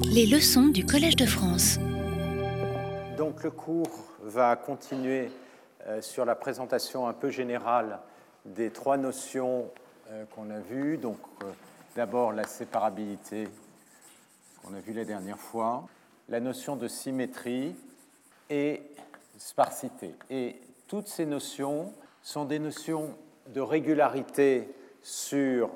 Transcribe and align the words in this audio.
Les 0.00 0.26
leçons 0.26 0.68
du 0.68 0.86
Collège 0.86 1.16
de 1.16 1.26
France. 1.26 1.78
Donc 3.16 3.42
le 3.42 3.50
cours 3.50 4.04
va 4.22 4.56
continuer 4.56 5.30
euh, 5.86 6.00
sur 6.00 6.24
la 6.24 6.34
présentation 6.34 7.06
un 7.06 7.12
peu 7.12 7.30
générale 7.30 7.98
des 8.44 8.70
trois 8.70 8.96
notions 8.96 9.70
euh, 10.10 10.24
qu'on 10.34 10.50
a 10.50 10.60
vues. 10.60 10.98
Donc 10.98 11.18
euh, 11.42 11.46
d'abord 11.96 12.32
la 12.32 12.44
séparabilité 12.44 13.48
qu'on 14.62 14.74
a 14.74 14.80
vue 14.80 14.92
la 14.94 15.04
dernière 15.04 15.38
fois, 15.38 15.86
la 16.28 16.40
notion 16.40 16.76
de 16.76 16.88
symétrie 16.88 17.74
et 18.48 18.82
sparsité. 19.36 20.14
Et 20.30 20.56
toutes 20.86 21.08
ces 21.08 21.26
notions 21.26 21.92
sont 22.22 22.44
des 22.44 22.58
notions 22.58 23.14
de 23.48 23.60
régularité 23.60 24.68
sur 25.02 25.70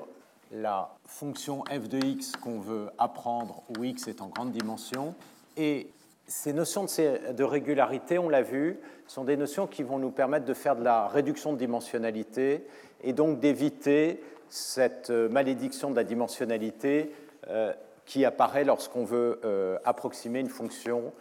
la 0.51 0.89
fonction 1.05 1.63
f 1.65 1.87
de 1.89 1.97
x 1.97 2.33
qu'on 2.35 2.59
veut 2.59 2.89
apprendre 2.97 3.63
où 3.77 3.83
x 3.83 4.07
est 4.07 4.21
en 4.21 4.27
grande 4.27 4.51
dimension. 4.51 5.15
Et 5.57 5.89
ces 6.27 6.53
notions 6.53 6.85
de 6.85 7.43
régularité, 7.43 8.17
on 8.19 8.29
l'a 8.29 8.41
vu, 8.41 8.79
sont 9.07 9.23
des 9.23 9.37
notions 9.37 9.67
qui 9.67 9.83
vont 9.83 9.99
nous 9.99 10.11
permettre 10.11 10.45
de 10.45 10.53
faire 10.53 10.75
de 10.75 10.83
la 10.83 11.07
réduction 11.07 11.53
de 11.53 11.57
dimensionnalité 11.57 12.67
et 13.03 13.13
donc 13.13 13.39
d'éviter 13.39 14.21
cette 14.49 15.09
euh, 15.09 15.29
malédiction 15.29 15.91
de 15.91 15.95
la 15.95 16.03
dimensionnalité 16.03 17.13
euh, 17.49 17.73
qui 18.05 18.23
apparaît 18.25 18.63
lorsqu'on 18.63 19.03
veut 19.03 19.41
euh, 19.43 19.77
approximer 19.83 20.39
une 20.39 20.49
fonction 20.49 21.13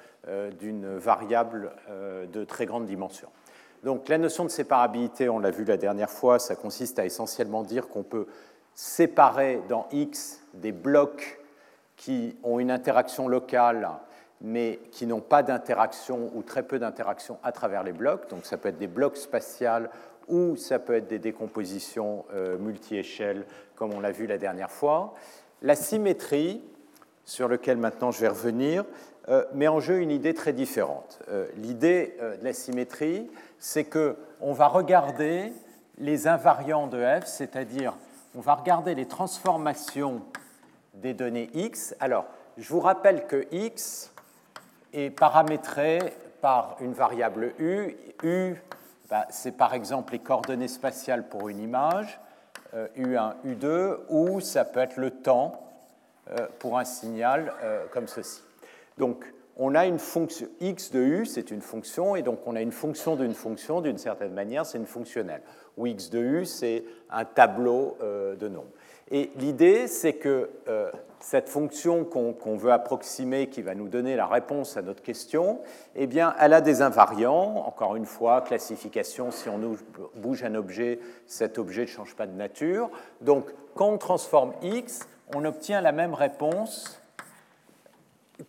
d'une 0.59 0.97
variable 0.97 1.71
de 2.33 2.43
très 2.43 2.67
grande 2.67 2.85
dimension. 2.85 3.29
Donc 3.85 4.09
la 4.09 4.19
notion 4.19 4.43
de 4.43 4.49
séparabilité, 4.49 5.29
on 5.29 5.39
l'a 5.39 5.53
vu 5.53 5.65
la 5.65 5.77
dernière 5.77 6.11
fois, 6.11 6.41
ça 6.41 6.57
consiste 6.57 6.99
à 6.99 7.05
essentiellement 7.05 7.63
dire 7.63 7.87
qu'on 7.87 8.03
peut 8.03 8.27
séparer 8.77 9.63
dans 9.71 9.89
X 9.91 10.43
des 10.53 10.71
blocs 10.71 11.41
qui 11.97 12.37
ont 12.45 12.61
une 12.61 12.71
interaction 12.71 13.27
locale 13.27 13.89
mais 14.43 14.81
qui 14.93 15.07
n'ont 15.07 15.23
pas 15.23 15.43
d'interaction 15.43 16.31
ou 16.35 16.43
très 16.43 16.63
peu 16.63 16.79
d'interaction 16.79 17.39
à 17.43 17.53
travers 17.53 17.83
les 17.83 17.93
blocs. 17.93 18.29
Donc 18.29 18.45
ça 18.45 18.59
peut 18.59 18.69
être 18.69 18.77
des 18.77 18.87
blocs 18.87 19.17
spatials 19.17 19.89
ou 20.29 20.57
ça 20.57 20.79
peut 20.79 20.95
être 20.95 21.09
des 21.09 21.19
décompositions 21.19 22.27
euh, 22.35 22.59
multi-échelles 22.59 23.47
comme 23.77 23.95
on 23.95 24.01
l'a 24.01 24.13
vu 24.13 24.27
la 24.27 24.37
dernière 24.37 24.71
fois. 24.71 25.15
La 25.63 25.75
symétrie, 25.75 26.63
sur 27.25 27.49
laquelle 27.49 27.79
maintenant 27.79 28.11
je 28.11 28.21
vais 28.21 28.29
revenir, 28.29 28.85
euh, 29.31 29.47
met 29.55 29.69
en 29.69 29.81
jeu 29.81 30.01
une 30.01 30.11
idée 30.11 30.35
très 30.35 30.53
différente. 30.53 31.21
Euh, 31.31 31.47
l'idée 31.57 32.15
de 32.21 32.45
la 32.45 32.53
symétrie, 32.53 33.31
c'est 33.59 33.85
qu'on 33.85 34.53
va 34.53 34.69
regarder 34.69 35.51
les 35.97 36.29
invariants 36.29 36.89
de 36.89 37.03
f, 37.03 37.25
c'est-à-dire 37.25 37.95
on 38.37 38.41
va 38.41 38.55
regarder 38.55 38.95
les 38.95 39.07
transformations 39.07 40.21
des 40.93 41.15
données 41.15 41.49
x. 41.55 41.97
Alors, 42.01 42.27
je 42.59 42.69
vous 42.69 42.81
rappelle 42.81 43.27
que 43.27 43.47
x 43.51 44.13
est 44.93 45.11
paramétré 45.11 45.99
par 46.43 46.77
une 46.81 46.93
variable 46.93 47.55
u. 47.59 47.97
u, 48.23 48.57
bah, 49.09 49.27
c'est 49.31 49.57
par 49.57 49.73
exemple 49.73 50.13
les 50.13 50.19
coordonnées 50.19 50.69
spatiales 50.69 51.29
pour 51.29 51.49
une 51.49 51.61
image, 51.61 52.21
u1, 52.75 53.33
euh, 53.47 53.97
u2, 53.99 53.99
ou 54.11 54.41
ça 54.41 54.67
peut 54.67 54.81
être 54.81 54.99
le 54.99 55.11
temps 55.11 55.53
euh, 56.31 56.47
pour 56.59 56.79
un 56.79 56.85
signal 56.85 57.55
euh, 57.63 57.87
comme 57.91 58.07
ceci. 58.07 58.43
Donc, 58.99 59.33
on 59.59 59.75
a 59.75 59.87
une 59.87 59.99
fonction 59.99 60.47
x 60.61 60.91
de 60.91 61.01
u, 61.01 61.25
c'est 61.25 61.51
une 61.51 61.63
fonction, 61.63 62.15
et 62.15 62.23
donc 62.23 62.41
on 62.45 62.55
a 62.57 62.61
une 62.61 62.73
fonction 62.73 63.17
d'une 63.17 63.33
fonction, 63.33 63.81
d'une 63.81 63.97
certaine 63.97 64.35
manière, 64.35 64.67
c'est 64.67 64.77
une 64.77 64.85
fonctionnelle 64.85 65.41
où 65.77 65.87
x 65.87 66.11
de 66.11 66.19
u, 66.19 66.45
c'est 66.45 66.85
un 67.11 67.25
tableau 67.25 67.97
euh, 68.03 68.37
de 68.37 68.49
nombres. 68.49 68.71
Et 69.11 69.31
l'idée, 69.37 69.87
c'est 69.87 70.15
que 70.15 70.51
euh, 70.69 70.91
cette 71.21 71.49
fonction 71.49 72.05
qu'on 72.05 72.57
veut 72.57 72.73
approximer, 72.73 73.49
qui 73.49 73.63
va 73.63 73.75
nous 73.75 73.89
donner 73.89 74.17
la 74.17 74.27
réponse 74.27 74.77
à 74.77 74.83
notre 74.83 75.03
question, 75.03 75.61
eh 75.95 76.09
bien, 76.09 76.35
elle 76.41 76.53
a 76.53 76.61
des 76.61 76.83
invariants. 76.83 77.65
Encore 77.67 77.95
une 77.95 78.05
fois, 78.05 78.41
classification, 78.41 79.31
si 79.31 79.49
on 79.49 79.61
bouge 80.17 80.43
un 80.43 80.57
objet, 80.57 80.99
cet 81.27 81.59
objet 81.59 81.83
ne 81.83 81.87
change 81.87 82.17
pas 82.17 82.27
de 82.27 82.35
nature. 82.35 82.91
Donc, 83.21 83.53
quand 83.75 83.91
on 83.91 83.99
transforme 83.99 84.53
x, 84.63 85.09
on 85.35 85.45
obtient 85.45 85.81
la 85.81 85.93
même 85.93 86.15
réponse 86.15 87.01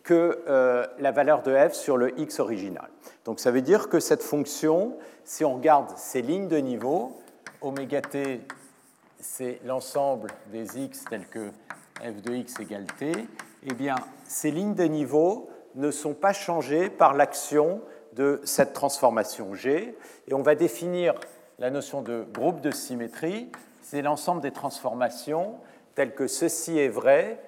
que 0.02 0.42
euh, 0.48 0.86
la 0.98 1.12
valeur 1.12 1.42
de 1.42 1.56
f 1.56 1.72
sur 1.72 1.96
le 1.96 2.18
x 2.20 2.40
original. 2.40 2.88
Donc 3.24 3.40
ça 3.40 3.50
veut 3.50 3.62
dire 3.62 3.88
que 3.88 4.00
cette 4.00 4.22
fonction, 4.22 4.96
si 5.24 5.44
on 5.44 5.54
regarde 5.54 5.96
ces 5.96 6.22
lignes 6.22 6.48
de 6.48 6.58
niveau, 6.58 7.20
oméga 7.60 8.00
t, 8.00 8.40
c'est 9.20 9.60
l'ensemble 9.64 10.30
des 10.52 10.78
x 10.78 11.04
tels 11.08 11.26
que 11.26 11.50
f 12.00 12.22
de 12.22 12.34
x 12.34 12.60
égale 12.60 12.86
t, 12.98 13.12
eh 13.64 13.74
bien 13.74 13.96
ces 14.24 14.50
lignes 14.50 14.74
de 14.74 14.84
niveau 14.84 15.50
ne 15.74 15.90
sont 15.90 16.14
pas 16.14 16.32
changées 16.32 16.90
par 16.90 17.14
l'action 17.14 17.80
de 18.14 18.40
cette 18.44 18.72
transformation 18.72 19.54
G, 19.54 19.96
et 20.26 20.34
on 20.34 20.42
va 20.42 20.54
définir 20.54 21.14
la 21.58 21.70
notion 21.70 22.02
de 22.02 22.24
groupe 22.32 22.60
de 22.60 22.70
symétrie, 22.70 23.50
c'est 23.82 24.02
l'ensemble 24.02 24.40
des 24.40 24.50
transformations 24.50 25.56
telles 25.94 26.14
que 26.14 26.26
ceci 26.26 26.78
est 26.78 26.88
vrai 26.88 27.40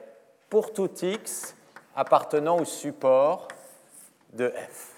pour 0.48 0.72
tout 0.72 0.90
x 1.02 1.54
appartenant 2.00 2.58
au 2.58 2.64
support 2.64 3.46
de 4.32 4.48
f. 4.48 4.94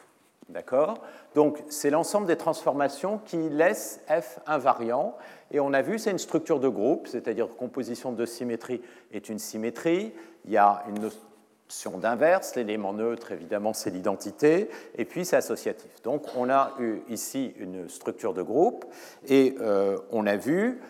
D'accord? 0.48 0.98
Donc, 1.34 1.62
c'est 1.68 1.90
l'ensemble 1.90 2.28
des 2.28 2.36
transformations 2.36 3.18
qui 3.18 3.48
laissent 3.48 4.00
f 4.08 4.38
invariant. 4.46 5.16
Et 5.50 5.58
on 5.58 5.72
a 5.72 5.82
vu, 5.82 5.98
c'est 5.98 6.12
une 6.12 6.18
structure 6.18 6.60
de 6.60 6.68
groupe, 6.68 7.08
c'est-à-dire 7.08 7.48
composition 7.56 8.12
de 8.12 8.24
symétrie 8.24 8.82
est 9.12 9.28
une 9.28 9.40
symétrie. 9.40 10.12
Il 10.44 10.52
y 10.52 10.58
a 10.58 10.84
une 10.88 11.00
notion 11.00 11.98
d'inverse, 11.98 12.54
l'élément 12.54 12.92
neutre, 12.92 13.32
évidemment, 13.32 13.72
c'est 13.72 13.90
l'identité, 13.90 14.70
et 14.96 15.04
puis 15.04 15.24
c'est 15.24 15.36
associatif. 15.36 16.02
Donc, 16.04 16.26
on 16.36 16.50
a 16.50 16.72
eu 16.78 17.00
ici 17.08 17.52
une 17.58 17.88
structure 17.88 18.32
de 18.32 18.42
groupe, 18.42 18.84
et 19.26 19.56
euh, 19.60 19.98
on 20.12 20.26
a 20.26 20.36
vu 20.36 20.80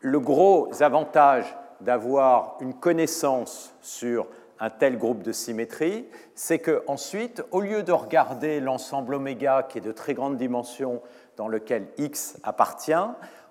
le 0.00 0.18
gros 0.18 0.82
avantage 0.82 1.54
d'avoir 1.80 2.56
une 2.60 2.74
connaissance 2.74 3.74
sur 3.80 4.26
un 4.62 4.70
tel 4.70 4.96
groupe 4.96 5.24
de 5.24 5.32
symétrie, 5.32 6.06
c'est 6.36 6.60
qu'ensuite, 6.60 7.42
au 7.50 7.60
lieu 7.60 7.82
de 7.82 7.90
regarder 7.90 8.60
l'ensemble 8.60 9.14
oméga 9.14 9.64
qui 9.64 9.78
est 9.78 9.82
de 9.82 9.90
très 9.90 10.14
grande 10.14 10.36
dimension 10.36 11.02
dans 11.36 11.48
lequel 11.48 11.88
x 11.98 12.38
appartient, 12.44 12.92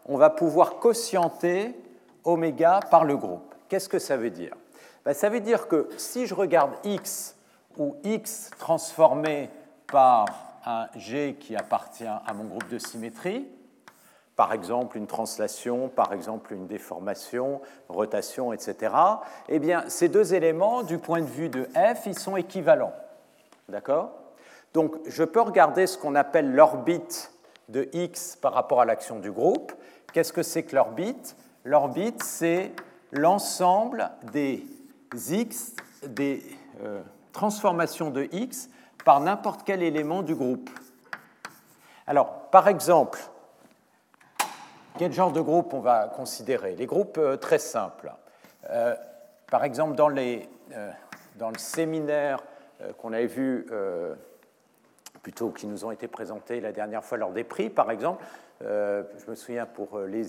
on 0.06 0.16
va 0.16 0.30
pouvoir 0.30 0.80
quotienter 0.80 1.76
oméga 2.24 2.80
par 2.90 3.04
le 3.04 3.18
groupe. 3.18 3.54
Qu'est-ce 3.68 3.90
que 3.90 4.00
ça 4.00 4.16
veut 4.16 4.30
dire? 4.30 4.56
Ben, 5.04 5.14
Ça 5.14 5.28
veut 5.28 5.42
dire 5.42 5.68
que 5.68 5.90
si 5.98 6.28
je 6.28 6.34
regarde 6.34 6.72
x 6.86 7.36
ou 7.78 7.98
x 8.06 8.50
transformé 8.58 9.50
par 9.88 10.28
un 10.66 10.88
g 10.96 11.36
qui 11.38 11.58
appartient 11.58 12.06
à 12.06 12.34
mon 12.34 12.46
groupe 12.46 12.70
de 12.70 12.80
symétrie, 12.80 13.50
par 14.36 14.54
exemple 14.54 14.98
une 14.98 15.08
translation, 15.08 15.90
par 15.90 16.14
exemple 16.14 16.54
une 16.54 16.68
déformation, 16.68 17.62
rotation, 17.90 18.54
etc., 18.54 18.94
eh 19.50 19.60
bien, 19.60 19.84
ces 19.88 20.10
deux 20.10 20.34
éléments, 20.34 20.84
du 20.84 20.98
point 20.98 21.22
de 21.22 21.26
vue 21.26 21.50
de 21.50 21.68
f, 21.76 22.06
ils 22.06 22.18
sont 22.18 22.38
équivalents. 22.38 22.94
D'accord? 23.70 24.12
Donc, 24.74 24.96
je 25.06 25.24
peux 25.24 25.42
regarder 25.42 25.86
ce 25.86 25.98
qu'on 25.98 26.16
appelle 26.16 26.54
l'orbite 26.54 27.32
de 27.70 27.90
x 27.94 28.36
par 28.36 28.54
rapport 28.54 28.82
à 28.82 28.86
l'action 28.86 29.20
du 29.20 29.32
groupe. 29.32 29.74
Qu'est-ce 30.14 30.34
que 30.34 30.44
c'est 30.44 30.64
que 30.64 30.76
l'orbite? 30.76 31.36
L'orbite, 31.64 32.24
c'est 32.24 32.72
l'ensemble 33.12 34.10
des 34.32 34.66
x, 35.14 35.74
des 36.08 36.44
euh, 36.84 37.02
transformations 37.34 38.10
de 38.10 38.28
x 38.32 38.70
par 39.04 39.20
n'importe 39.20 39.62
quel 39.66 39.84
élément 39.84 40.22
du 40.22 40.36
groupe. 40.36 40.70
Alors, 42.08 42.50
par 42.50 42.68
exemple, 42.68 43.20
quel 44.98 45.12
genre 45.12 45.32
de 45.32 45.42
groupe 45.42 45.74
on 45.74 45.80
va 45.80 46.08
considérer? 46.08 46.76
Les 46.76 46.86
groupes 46.86 47.18
euh, 47.18 47.38
très 47.38 47.60
simples. 47.60 48.12
Euh, 48.70 48.96
par 49.50 49.64
exemple, 49.64 49.96
dans, 49.96 50.16
euh, 50.16 50.92
dans 51.36 51.50
le 51.50 51.58
séminaire 51.58 52.44
qu'on 52.98 53.14
avait 53.14 53.28
vu, 53.28 53.68
plutôt 55.22 55.50
qui 55.50 55.68
nous 55.68 55.86
ont 55.86 55.92
été 55.92 56.08
présentés 56.08 56.60
la 56.60 56.72
dernière 56.72 57.04
fois 57.04 57.20
lors 57.20 57.32
des 57.32 57.44
prix, 57.44 57.70
par 57.70 57.92
exemple, 57.92 58.24
je 58.60 59.30
me 59.30 59.36
souviens 59.36 59.68
pour 59.68 60.00
les 60.00 60.26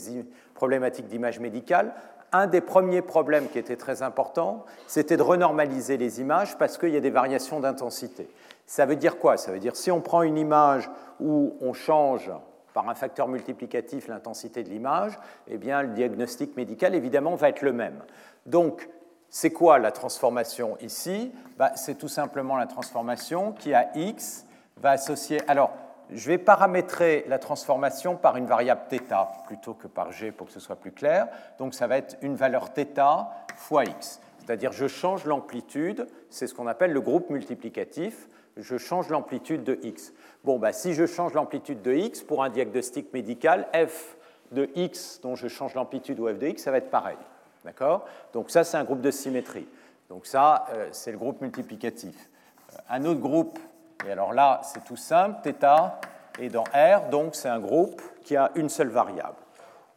problématiques 0.53 1.07
d'image 1.07 1.41
médicale, 1.41 1.95
un 2.31 2.47
des 2.47 2.61
premiers 2.61 3.01
problèmes 3.01 3.49
qui 3.49 3.59
était 3.59 3.77
très 3.77 4.03
important, 4.03 4.67
c'était 4.87 5.17
de 5.17 5.23
renormaliser 5.23 5.97
les 5.97 6.21
images 6.21 6.59
parce 6.59 6.77
qu'il 6.77 6.91
y 6.91 6.97
a 6.99 7.01
des 7.01 7.09
variations 7.09 7.59
d'intensité. 7.59 8.29
Ça 8.67 8.85
veut 8.85 8.97
dire 8.97 9.19
quoi? 9.19 9.39
Ça 9.39 9.51
veut 9.51 9.61
dire 9.61 9.77
si 9.77 9.91
on 9.91 10.03
prend 10.03 10.21
une 10.21 10.37
image 10.37 10.91
où 11.21 11.57
on 11.63 11.73
change 11.73 12.31
par 12.73 12.89
un 12.89 12.95
facteur 12.95 13.29
multiplicatif 13.29 14.09
l'intensité 14.09 14.63
de 14.63 14.69
l'image, 14.69 15.19
eh 15.49 15.59
bien, 15.59 15.83
le 15.83 15.89
diagnostic 15.89 16.57
médical, 16.57 16.95
évidemment, 16.95 17.35
va 17.35 17.49
être 17.49 17.63
le 17.63 17.73
même. 17.73 18.03
Donc, 18.47 18.89
c'est 19.29 19.51
quoi 19.51 19.79
la 19.79 19.93
transformation 19.93 20.77
ici? 20.81 21.33
Bah, 21.59 21.73
C'est 21.75 21.97
tout 21.97 22.09
simplement 22.09 22.57
la 22.57 22.67
transformation 22.67 23.53
qui, 23.53 23.75
à 23.75 23.91
x, 23.95 24.47
va 24.77 24.91
associer... 24.91 25.41
Alors, 25.49 25.73
je 26.11 26.29
vais 26.29 26.39
paramétrer 26.39 27.25
la 27.29 27.39
transformation 27.39 28.17
par 28.17 28.37
une 28.37 28.45
variable 28.45 28.83
θ 28.91 29.01
plutôt 29.47 29.73
que 29.73 29.87
par 29.87 30.13
g 30.13 30.31
pour 30.31 30.49
que 30.49 30.53
ce 30.53 30.61
soit 30.61 30.77
plus 30.77 30.93
clair. 30.93 31.29
Donc, 31.59 31.73
ça 31.73 31.87
va 31.87 31.97
être 31.97 32.17
une 32.21 32.35
valeur 32.35 32.69
θ 32.75 33.27
fois 33.57 33.85
x. 33.85 34.21
C'est-à-dire 34.45 34.73
je 34.73 34.89
change 34.89 35.25
l'amplitude, 35.25 36.07
c'est 36.29 36.49
ce 36.49 36.55
qu'on 36.55 36.67
appelle 36.67 36.93
le 36.93 37.01
groupe 37.01 37.31
multiplicatif, 37.31 38.29
je 38.57 38.77
change 38.77 39.09
l'amplitude 39.09 39.63
de 39.63 39.79
x. 39.83 40.13
Bon, 40.43 40.59
bah, 40.59 40.73
si 40.73 40.95
je 40.95 41.07
change 41.07 41.33
l'amplitude 41.35 41.81
de 41.81 41.95
x 41.95 42.23
pour 42.23 42.43
un 42.43 42.51
diagnostic 42.51 43.13
médical, 43.13 43.69
f 43.73 44.17
de 44.51 44.69
x 44.75 45.21
dont 45.23 45.37
je 45.37 45.47
change 45.47 45.75
l'amplitude 45.75 46.19
ou 46.19 46.29
f 46.29 46.39
de 46.39 46.49
x, 46.49 46.63
ça 46.63 46.73
va 46.73 46.79
être 46.79 46.91
pareil. 46.91 47.17
D'accord? 47.65 48.05
Donc 48.33 48.51
ça, 48.51 48.65
c'est 48.65 48.77
un 48.77 48.85
groupe 48.85 49.01
de 49.01 49.13
symétrie. 49.13 49.69
Donc 50.09 50.27
ça, 50.27 50.67
euh, 50.73 50.89
c'est 50.91 51.13
le 51.13 51.19
groupe 51.19 51.41
multiplicatif. 51.41 52.29
Euh, 52.73 52.77
un 52.91 53.05
autre 53.05 53.21
groupe, 53.21 53.61
et 54.07 54.11
alors 54.11 54.33
là, 54.33 54.61
c'est 54.65 54.85
tout 54.85 54.97
simple, 54.97 55.41
θ 55.43 55.93
est 56.41 56.49
dans 56.49 56.65
R, 56.65 57.09
donc 57.11 57.37
c'est 57.37 57.49
un 57.49 57.61
groupe 57.61 58.03
qui 58.25 58.37
a 58.37 58.51
une 58.57 58.69
seule 58.69 58.89
variable. 58.89 59.37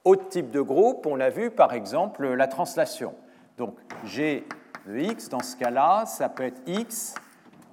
Autre 0.03 0.29
type 0.29 0.51
de 0.51 0.61
groupe, 0.61 1.07
on 1.07 1.15
l'a 1.15 1.31
vu 1.31 1.49
par 1.49 1.73
exemple 1.73 2.27
la 2.27 2.47
translation. 2.47 3.15
Donc 3.57 3.75
G 4.03 4.45
de 4.85 4.97
x, 4.97 5.29
dans 5.29 5.41
ce 5.41 5.55
cas-là, 5.55 6.05
ça 6.05 6.29
peut 6.29 6.43
être 6.43 6.61
x 6.67 7.15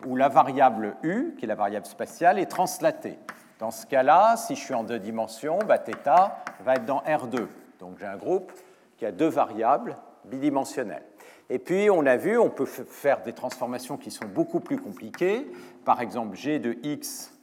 où 0.07 0.17
la 0.17 0.29
variable 0.29 0.97
u, 1.03 1.35
qui 1.39 1.45
est 1.45 1.49
la 1.49 1.55
variable 1.55 1.87
spatiale, 1.87 2.39
est 2.39 2.47
translatée. 2.47 3.19
Dans 3.59 3.71
ce 3.71 3.87
cas-là, 3.87 4.37
si 4.37 4.57
je 4.57 4.61
suis 4.61 4.75
en 4.75 4.83
deux 4.83 4.99
dimensions, 4.99 5.59
bah, 5.67 5.79
θ 5.79 5.93
va 6.65 6.75
être 6.75 6.85
dans 6.85 7.01
R2. 7.03 7.47
Donc 7.79 7.99
j'ai 7.99 8.07
un 8.07 8.17
groupe 8.17 8.53
qui 8.97 9.07
a 9.07 9.13
deux 9.13 9.29
variables 9.29 9.97
bidimensionnelles. 10.25 11.05
Et 11.51 11.59
puis, 11.59 11.91
on 11.91 12.07
a 12.07 12.17
vu, 12.17 12.39
on 12.39 12.49
peut 12.49 12.67
faire 12.67 13.23
des 13.23 13.33
transformations 13.33 13.99
qui 13.99 14.11
sont 14.11 14.27
beaucoup 14.27 14.61
plus 14.61 14.79
compliquées. 14.79 15.47
Par 15.85 16.01
exemple, 16.01 16.37
g 16.37 16.59
de 16.59 16.79
x 16.83 17.35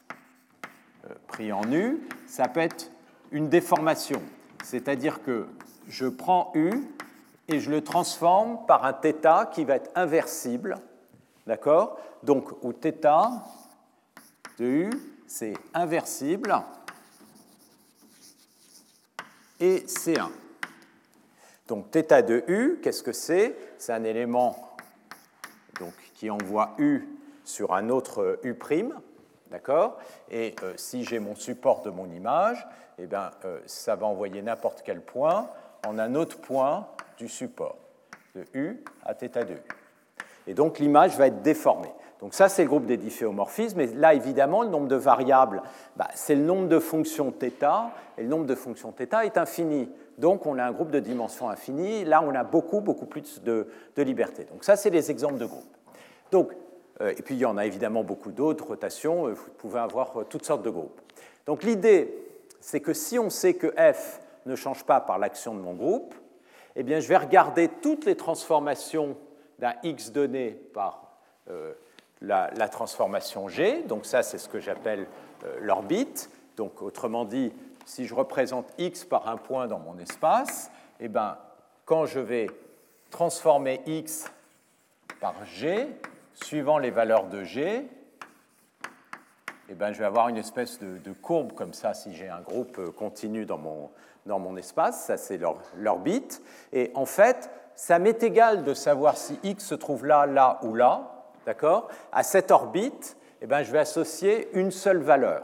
euh, 1.05 1.13
pris 1.27 1.51
en 1.51 1.71
u, 1.71 1.99
ça 2.25 2.47
peut 2.47 2.61
être 2.61 2.91
une 3.31 3.49
déformation. 3.49 4.21
C'est-à-dire 4.63 5.21
que 5.21 5.47
je 5.87 6.07
prends 6.07 6.51
u 6.55 6.71
et 7.48 7.60
je 7.60 7.70
le 7.70 7.82
transforme 7.82 8.64
par 8.66 8.84
un 8.84 8.92
θ 8.92 9.50
qui 9.52 9.64
va 9.64 9.76
être 9.76 9.90
inversible. 9.94 10.76
D'accord 11.46 11.98
Donc, 12.22 12.50
où 12.62 12.72
θ 12.72 12.92
de 14.58 14.64
u, 14.64 14.90
c'est 15.26 15.54
inversible 15.74 16.54
et 19.60 19.80
C1. 19.80 20.28
Donc 21.68 21.90
θ 21.90 22.22
de 22.22 22.44
u, 22.48 22.78
qu'est-ce 22.82 23.02
que 23.02 23.12
c'est 23.12 23.56
C'est 23.78 23.92
un 23.92 24.04
élément 24.04 24.76
donc, 25.80 25.94
qui 26.14 26.30
envoie 26.30 26.74
u 26.78 27.08
sur 27.44 27.74
un 27.74 27.88
autre 27.90 28.38
u', 28.42 28.56
d'accord 29.50 29.98
Et 30.30 30.54
euh, 30.62 30.72
si 30.76 31.04
j'ai 31.04 31.18
mon 31.18 31.34
support 31.34 31.82
de 31.82 31.90
mon 31.90 32.10
image, 32.10 32.66
eh 32.98 33.06
bien, 33.06 33.30
euh, 33.44 33.60
ça 33.66 33.96
va 33.96 34.06
envoyer 34.06 34.40
n'importe 34.40 34.82
quel 34.84 35.00
point 35.00 35.48
en 35.86 35.98
un 35.98 36.14
autre 36.14 36.38
point 36.38 36.86
du 37.18 37.28
support, 37.28 37.76
de 38.34 38.44
U 38.54 38.82
à 39.04 39.14
θ 39.14 39.44
de 39.44 39.54
U. 39.54 39.58
Et 40.46 40.54
donc 40.54 40.78
l'image 40.78 41.16
va 41.16 41.28
être 41.28 41.42
déformée. 41.42 41.92
Donc 42.20 42.32
ça, 42.32 42.48
c'est 42.48 42.62
le 42.62 42.68
groupe 42.68 42.86
des 42.86 42.96
difféomorphismes. 42.96 43.80
Et 43.80 43.86
là, 43.88 44.14
évidemment, 44.14 44.62
le 44.62 44.70
nombre 44.70 44.88
de 44.88 44.96
variables, 44.96 45.62
bah, 45.94 46.08
c'est 46.14 46.34
le 46.34 46.42
nombre 46.42 46.68
de 46.68 46.78
fonctions 46.78 47.30
θ, 47.38 47.90
et 48.16 48.22
le 48.22 48.28
nombre 48.28 48.46
de 48.46 48.54
fonctions 48.54 48.92
θ 48.92 49.24
est 49.24 49.36
infini. 49.36 49.90
Donc 50.16 50.46
on 50.46 50.58
a 50.58 50.64
un 50.64 50.72
groupe 50.72 50.90
de 50.90 51.00
dimension 51.00 51.50
infinie. 51.50 52.04
Là, 52.04 52.22
on 52.22 52.34
a 52.34 52.42
beaucoup, 52.42 52.80
beaucoup 52.80 53.04
plus 53.04 53.42
de, 53.42 53.66
liberté. 53.98 54.44
Donc 54.44 54.64
ça, 54.64 54.76
c'est 54.76 54.88
les 54.88 55.10
exemples 55.10 55.36
de 55.36 55.44
groupes. 55.44 55.76
Donc, 56.30 56.52
euh, 57.02 57.12
et 57.14 57.22
puis, 57.22 57.34
il 57.34 57.40
y 57.40 57.44
en 57.44 57.58
a 57.58 57.66
évidemment 57.66 58.04
beaucoup 58.04 58.32
d'autres, 58.32 58.68
rotations, 58.68 59.26
euh, 59.26 59.32
vous 59.32 59.50
pouvez 59.58 59.80
avoir 59.80 60.20
euh, 60.20 60.24
toutes 60.24 60.46
sortes 60.46 60.62
de 60.62 60.70
groupes. 60.70 61.00
Donc 61.44 61.62
l'idée, 61.62 62.14
c'est 62.58 62.80
que 62.80 62.94
si 62.94 63.18
on 63.18 63.28
sait 63.28 63.52
que 63.52 63.74
f 63.76 64.20
ne 64.46 64.56
change 64.56 64.84
pas 64.84 65.00
par 65.00 65.18
l'action 65.18 65.54
de 65.54 65.60
mon 65.60 65.74
groupe, 65.74 66.14
eh 66.79 66.83
bien, 66.83 67.01
je 67.01 67.09
vais 67.09 67.17
regarder 67.17 67.67
toutes 67.67 68.05
les 68.05 68.15
transformations 68.15 69.17
d'un 69.59 69.73
x 69.83 70.13
donné 70.13 70.51
par 70.51 71.11
euh, 71.49 71.73
la, 72.21 72.47
transformation 72.69 73.49
g. 73.49 73.83
Donc 73.83 74.05
ça, 74.05 74.23
c'est 74.23 74.37
ce 74.37 74.47
que 74.47 74.61
j'appelle 74.61 75.05
euh, 75.43 75.57
l'orbite. 75.59 76.29
Donc 76.55 76.81
autrement 76.81 77.25
dit, 77.25 77.51
si 77.85 78.05
je 78.05 78.15
représente 78.15 78.65
x 78.77 79.03
par 79.03 79.27
un 79.27 79.35
point 79.35 79.67
dans 79.67 79.79
mon 79.79 79.97
espace, 79.97 80.71
eh 81.01 81.09
bien, 81.09 81.37
quand 81.83 82.05
je 82.05 82.21
vais 82.21 82.47
transformer 83.09 83.81
x 83.85 84.31
par 85.19 85.35
g, 85.43 85.85
suivant 86.33 86.77
les 86.77 86.91
valeurs 86.91 87.27
de 87.27 87.43
g, 87.43 87.89
eh 89.67 89.75
ben, 89.75 89.91
je 89.91 89.99
vais 89.99 90.05
avoir 90.05 90.29
une 90.29 90.37
espèce 90.37 90.79
de, 90.79 91.11
courbe 91.11 91.51
comme 91.51 91.73
ça 91.73 91.93
si 91.93 92.15
j'ai 92.15 92.29
un 92.29 92.39
groupe 92.39 92.79
euh, 92.79 92.89
continu 92.89 93.45
dans 93.45 93.57
mon, 93.57 93.91
dans 94.29 94.39
mon 94.39 94.55
espace. 94.55 95.03
Ça, 95.03 95.17
c'est 95.17 95.39
l'orbite. 95.75 96.41
Et 96.71 96.91
en 96.95 97.05
fait, 97.05 97.49
ça 97.75 97.99
m'est 97.99 98.23
égal 98.23 98.63
de 98.63 98.73
savoir 98.73 99.17
si 99.17 99.37
x 99.43 99.65
se 99.65 99.75
trouve 99.75 100.05
là, 100.05 100.25
là 100.25 100.59
ou 100.63 100.73
là. 100.73 101.25
D'accord? 101.45 101.89
À 102.13 102.23
cette 102.23 102.51
orbite, 102.51 103.17
eh 103.41 103.47
ben, 103.47 103.63
je 103.63 103.71
vais 103.71 103.79
associer 103.79 104.49
une 104.53 104.71
seule 104.71 105.01
valeur. 105.01 105.43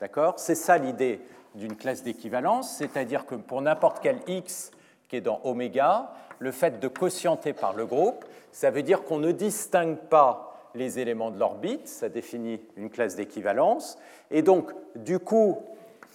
D'accord? 0.00 0.34
C'est 0.36 0.54
ça 0.54 0.76
l'idée 0.76 1.20
d'une 1.54 1.76
classe 1.76 2.02
d'équivalence, 2.02 2.76
c'est-à-dire 2.76 3.26
que 3.26 3.36
pour 3.36 3.62
n'importe 3.62 4.00
quel 4.02 4.18
x 4.26 4.72
qui 5.08 5.16
est 5.16 5.20
dans 5.20 5.40
oméga, 5.44 6.10
le 6.40 6.50
fait 6.50 6.80
de 6.80 6.88
quotienter 6.88 7.52
par 7.52 7.74
le 7.74 7.86
groupe, 7.86 8.24
ça 8.50 8.70
veut 8.70 8.82
dire 8.82 9.04
qu'on 9.04 9.18
ne 9.18 9.30
distingue 9.30 9.96
pas 9.96 10.70
les 10.74 10.98
éléments 10.98 11.30
de 11.30 11.38
l'orbite, 11.38 11.86
ça 11.86 12.08
définit 12.08 12.60
une 12.76 12.90
classe 12.90 13.14
d'équivalence. 13.14 13.96
Et 14.32 14.42
donc, 14.42 14.72
du 14.96 15.20
coup, 15.20 15.62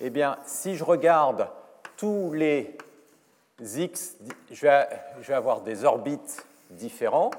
eh 0.02 0.10
bien, 0.10 0.38
si 0.46 0.76
je 0.76 0.84
regarde 0.84 1.48
tous 2.00 2.32
les 2.32 2.78
x, 3.60 4.16
je 4.50 4.62
vais, 4.62 5.34
avoir 5.34 5.62
des 5.62 5.84
orbites 5.84 6.46
différents. 6.70 7.32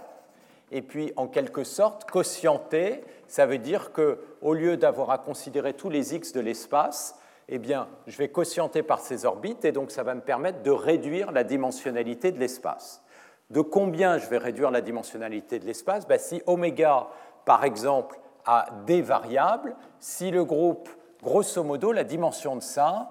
Et 0.70 0.82
puis, 0.82 1.14
en 1.16 1.28
quelque 1.28 1.64
sorte, 1.64 2.10
quotienter, 2.10 3.02
ça 3.26 3.46
veut 3.46 3.56
dire 3.56 3.90
qu'au 3.92 4.52
lieu 4.52 4.76
d'avoir 4.76 5.10
à 5.10 5.18
considérer 5.18 5.72
tous 5.72 5.88
les 5.88 6.14
x 6.14 6.32
de 6.32 6.40
l'espace, 6.40 7.16
eh 7.48 7.58
bien, 7.58 7.88
je 8.06 8.18
vais 8.18 8.28
quotienter 8.28 8.82
par 8.82 9.00
ces 9.00 9.24
orbites 9.24 9.64
et 9.64 9.72
donc 9.72 9.90
ça 9.90 10.02
va 10.02 10.14
me 10.14 10.20
permettre 10.20 10.62
de 10.62 10.70
réduire 10.70 11.32
la 11.32 11.42
dimensionnalité 11.42 12.30
de 12.30 12.38
l'espace. 12.38 13.02
De 13.48 13.62
combien 13.62 14.18
je 14.18 14.28
vais 14.28 14.38
réduire 14.38 14.70
la 14.70 14.82
dimensionnalité 14.82 15.58
de 15.58 15.64
l'espace? 15.64 16.06
Ben, 16.06 16.18
Si 16.18 16.42
oméga, 16.46 17.08
par 17.46 17.64
exemple, 17.64 18.20
a 18.44 18.66
des 18.86 19.00
variables, 19.00 19.74
si 19.98 20.30
le 20.30 20.44
groupe, 20.44 20.90
grosso 21.22 21.64
modo, 21.64 21.92
la 21.92 22.04
dimension 22.04 22.56
de 22.56 22.62
ça, 22.62 23.10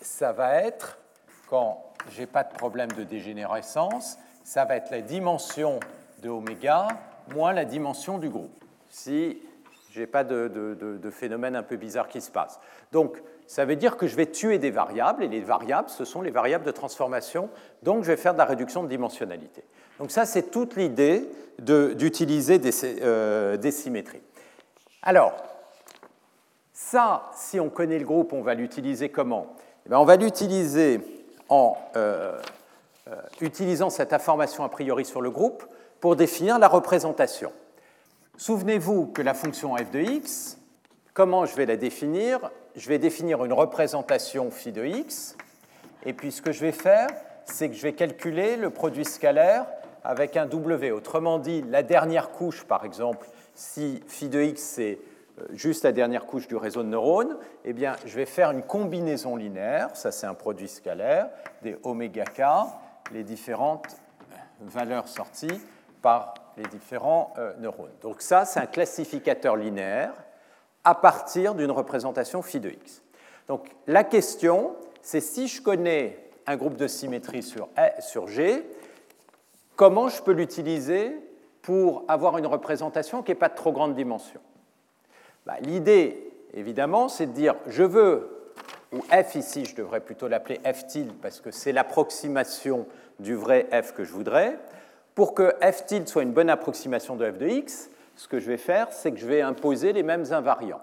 ça 0.00 0.32
va 0.32 0.62
être, 0.62 0.98
quand 1.48 1.84
je 2.10 2.20
n'ai 2.20 2.26
pas 2.26 2.44
de 2.44 2.52
problème 2.52 2.90
de 2.92 3.04
dégénérescence, 3.04 4.18
ça 4.44 4.64
va 4.64 4.76
être 4.76 4.90
la 4.90 5.00
dimension 5.00 5.80
de 6.22 6.28
oméga 6.28 6.88
moins 7.32 7.52
la 7.52 7.64
dimension 7.64 8.18
du 8.18 8.28
groupe, 8.28 8.64
si 8.88 9.40
je 9.92 10.00
n'ai 10.00 10.06
pas 10.06 10.24
de, 10.24 11.10
phénomène 11.10 11.56
un 11.56 11.62
peu 11.62 11.76
bizarre 11.76 12.08
qui 12.08 12.20
se 12.20 12.30
passe. 12.30 12.58
Donc, 12.92 13.22
ça 13.46 13.64
veut 13.64 13.76
dire 13.76 13.96
que 13.96 14.06
je 14.06 14.14
vais 14.14 14.26
tuer 14.26 14.58
des 14.58 14.70
variables, 14.70 15.24
et 15.24 15.28
les 15.28 15.40
variables, 15.40 15.88
ce 15.88 16.04
sont 16.04 16.22
les 16.22 16.30
variables 16.30 16.64
de 16.64 16.70
transformation, 16.70 17.50
donc 17.82 18.04
je 18.04 18.08
vais 18.08 18.16
faire 18.16 18.32
de 18.32 18.38
la 18.38 18.44
réduction 18.44 18.82
de 18.82 18.88
dimensionnalité. 18.88 19.64
Donc 19.98 20.10
ça, 20.10 20.24
c'est 20.24 20.50
toute 20.50 20.76
l'idée 20.76 21.28
d'utiliser 21.58 22.58
des, 22.58 22.70
euh, 23.02 23.56
des, 23.56 23.70
symétries. 23.70 24.22
Alors, 25.02 25.34
ça, 26.72 27.30
si 27.34 27.60
on 27.60 27.68
connaît 27.68 27.98
le 27.98 28.06
groupe, 28.06 28.32
on 28.32 28.42
va 28.42 28.54
l'utiliser 28.54 29.10
comment? 29.10 29.54
On 29.92 30.04
va 30.04 30.16
l'utiliser 30.16 31.00
en 31.48 31.76
euh, 31.96 32.38
euh, 33.08 33.16
utilisant 33.40 33.90
cette 33.90 34.12
information 34.12 34.62
a 34.62 34.68
priori 34.68 35.04
sur 35.04 35.20
le 35.20 35.30
groupe 35.30 35.64
pour 36.00 36.14
définir 36.14 36.60
la 36.60 36.68
représentation. 36.68 37.52
Souvenez-vous 38.36 39.08
que 39.08 39.20
la 39.20 39.34
fonction 39.34 39.76
f 39.76 39.90
de 39.90 40.00
x, 40.00 40.58
comment 41.12 41.44
je 41.44 41.56
vais 41.56 41.66
la 41.66 41.76
définir? 41.76 42.50
Je 42.76 42.88
vais 42.88 42.98
définir 42.98 43.44
une 43.44 43.52
représentation 43.52 44.52
phi 44.52 44.70
de 44.70 44.84
x, 44.84 45.36
et 46.06 46.12
puis 46.12 46.30
ce 46.30 46.40
que 46.40 46.52
je 46.52 46.60
vais 46.60 46.72
faire, 46.72 47.08
c'est 47.44 47.68
que 47.68 47.74
je 47.74 47.82
vais 47.82 47.92
calculer 47.92 48.56
le 48.56 48.70
produit 48.70 49.04
scalaire 49.04 49.66
avec 50.04 50.36
un 50.36 50.46
W. 50.46 50.92
Autrement 50.92 51.40
dit, 51.40 51.64
la 51.68 51.82
dernière 51.82 52.30
couche, 52.30 52.62
par 52.62 52.84
exemple, 52.84 53.26
si 53.56 54.00
phi 54.06 54.28
de 54.28 54.40
x 54.40 54.62
c'est 54.62 54.98
juste 55.52 55.84
la 55.84 55.92
dernière 55.92 56.26
couche 56.26 56.48
du 56.48 56.56
réseau 56.56 56.82
de 56.82 56.88
neurones, 56.88 57.36
eh 57.64 57.72
bien, 57.72 57.96
je 58.04 58.14
vais 58.14 58.26
faire 58.26 58.50
une 58.50 58.62
combinaison 58.62 59.36
linéaire, 59.36 59.94
ça 59.94 60.12
c'est 60.12 60.26
un 60.26 60.34
produit 60.34 60.68
scalaire, 60.68 61.28
des 61.62 61.76
oméga 61.82 62.24
k, 62.24 62.42
les 63.12 63.24
différentes 63.24 63.86
valeurs 64.60 65.08
sorties 65.08 65.60
par 66.02 66.34
les 66.56 66.64
différents 66.64 67.32
euh, 67.38 67.52
neurones. 67.58 67.92
Donc 68.02 68.22
ça, 68.22 68.44
c'est 68.44 68.60
un 68.60 68.66
classificateur 68.66 69.56
linéaire 69.56 70.12
à 70.84 70.94
partir 70.94 71.54
d'une 71.54 71.70
représentation 71.70 72.42
phi 72.42 72.60
de 72.60 72.70
x. 72.70 73.02
Donc 73.48 73.68
la 73.86 74.04
question, 74.04 74.76
c'est 75.02 75.20
si 75.20 75.48
je 75.48 75.62
connais 75.62 76.18
un 76.46 76.56
groupe 76.56 76.76
de 76.76 76.86
symétrie 76.86 77.42
sur, 77.42 78.26
G, 78.26 78.68
comment 79.76 80.08
je 80.08 80.22
peux 80.22 80.32
l'utiliser 80.32 81.16
pour 81.62 82.04
avoir 82.08 82.38
une 82.38 82.46
représentation 82.46 83.22
qui 83.22 83.30
n'est 83.30 83.36
pas 83.36 83.48
de 83.48 83.54
trop 83.54 83.72
grande 83.72 83.94
dimension? 83.94 84.40
Bah, 85.46 85.56
L'idée, 85.60 86.32
évidemment, 86.54 87.08
c'est 87.08 87.26
de 87.26 87.32
dire 87.32 87.54
je 87.66 87.82
veux, 87.82 88.28
ou 88.92 89.00
f 89.02 89.34
ici, 89.34 89.64
je 89.64 89.74
devrais 89.74 90.00
plutôt 90.00 90.28
l'appeler 90.28 90.60
f 90.64 90.86
tilde 90.86 91.12
parce 91.22 91.40
que 91.40 91.50
c'est 91.50 91.72
l'approximation 91.72 92.86
du 93.18 93.34
vrai 93.34 93.68
f 93.82 93.92
que 93.92 94.04
je 94.04 94.12
voudrais. 94.12 94.58
Pour 95.14 95.34
que 95.34 95.54
f 95.62 95.86
tilde 95.86 96.08
soit 96.08 96.22
une 96.22 96.32
bonne 96.32 96.50
approximation 96.50 97.16
de 97.16 97.30
f 97.30 97.38
de 97.38 97.46
x, 97.46 97.90
ce 98.16 98.28
que 98.28 98.38
je 98.38 98.46
vais 98.46 98.56
faire, 98.56 98.92
c'est 98.92 99.12
que 99.12 99.18
je 99.18 99.26
vais 99.26 99.40
imposer 99.40 99.92
les 99.92 100.02
mêmes 100.02 100.26
invariants. 100.32 100.82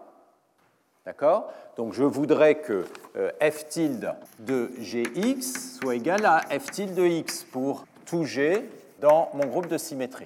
D'accord? 1.05 1.51
Donc 1.77 1.93
je 1.93 2.03
voudrais 2.03 2.55
que 2.55 2.85
euh, 3.15 3.31
f 3.39 3.67
tilde 3.67 4.13
de 4.39 4.71
gx 4.79 5.79
soit 5.79 5.95
égal 5.95 6.25
à 6.25 6.41
f 6.59 6.71
tilde 6.71 6.95
de 6.95 7.05
x 7.05 7.43
pour 7.43 7.85
tout 8.05 8.23
g 8.23 8.67
dans 8.99 9.29
mon 9.33 9.45
groupe 9.45 9.67
de 9.67 9.77
symétrie. 9.77 10.25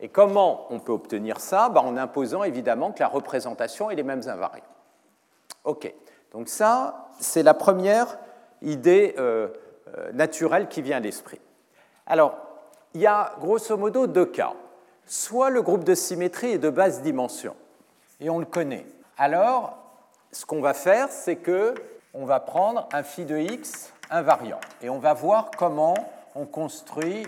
Et 0.00 0.08
comment 0.08 0.66
on 0.70 0.78
peut 0.78 0.92
obtenir 0.92 1.40
ça? 1.40 1.68
Ben, 1.68 1.80
En 1.80 1.96
imposant 1.96 2.42
évidemment 2.42 2.92
que 2.92 3.00
la 3.00 3.08
représentation 3.08 3.90
ait 3.90 3.94
les 3.94 4.02
mêmes 4.02 4.28
invariants. 4.28 4.64
OK. 5.64 5.92
Donc 6.32 6.48
ça, 6.48 7.08
c'est 7.18 7.42
la 7.42 7.54
première 7.54 8.18
idée 8.62 9.14
euh, 9.18 9.48
euh, 9.96 10.12
naturelle 10.12 10.68
qui 10.68 10.82
vient 10.82 10.98
à 10.98 11.00
l'esprit. 11.00 11.40
Alors, 12.06 12.36
il 12.94 13.00
y 13.00 13.06
a 13.06 13.34
grosso 13.40 13.76
modo 13.76 14.06
deux 14.06 14.26
cas. 14.26 14.52
Soit 15.06 15.50
le 15.50 15.62
groupe 15.62 15.84
de 15.84 15.94
symétrie 15.94 16.52
est 16.52 16.58
de 16.58 16.70
basse 16.70 17.02
dimension, 17.02 17.54
et 18.20 18.28
on 18.28 18.38
le 18.38 18.46
connaît. 18.46 18.86
Alors, 19.16 19.76
ce 20.32 20.44
qu'on 20.44 20.60
va 20.60 20.74
faire, 20.74 21.10
c'est 21.10 21.36
que 21.36 21.74
on 22.12 22.24
va 22.24 22.40
prendre 22.40 22.88
un 22.92 23.02
phi 23.02 23.24
de 23.24 23.36
x 23.36 23.92
invariant, 24.10 24.60
et 24.82 24.90
on 24.90 24.98
va 24.98 25.14
voir 25.14 25.50
comment 25.56 25.94
on 26.34 26.46
construit 26.46 27.26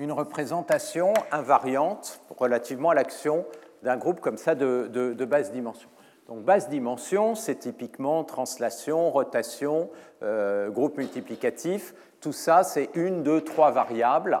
une 0.00 0.12
représentation 0.12 1.12
invariante 1.30 2.20
relativement 2.36 2.90
à 2.90 2.94
l'action 2.94 3.44
d'un 3.82 3.98
groupe 3.98 4.20
comme 4.20 4.38
ça 4.38 4.54
de, 4.54 4.88
de 4.88 5.24
basse 5.24 5.52
dimension. 5.52 5.88
Donc 6.30 6.44
basse 6.44 6.68
dimension, 6.68 7.34
c'est 7.34 7.56
typiquement 7.56 8.22
translation, 8.22 9.10
rotation, 9.10 9.90
euh, 10.22 10.70
groupe 10.70 10.96
multiplicatif. 10.96 11.92
Tout 12.20 12.32
ça, 12.32 12.62
c'est 12.62 12.88
une, 12.94 13.24
deux, 13.24 13.40
trois 13.40 13.72
variables, 13.72 14.40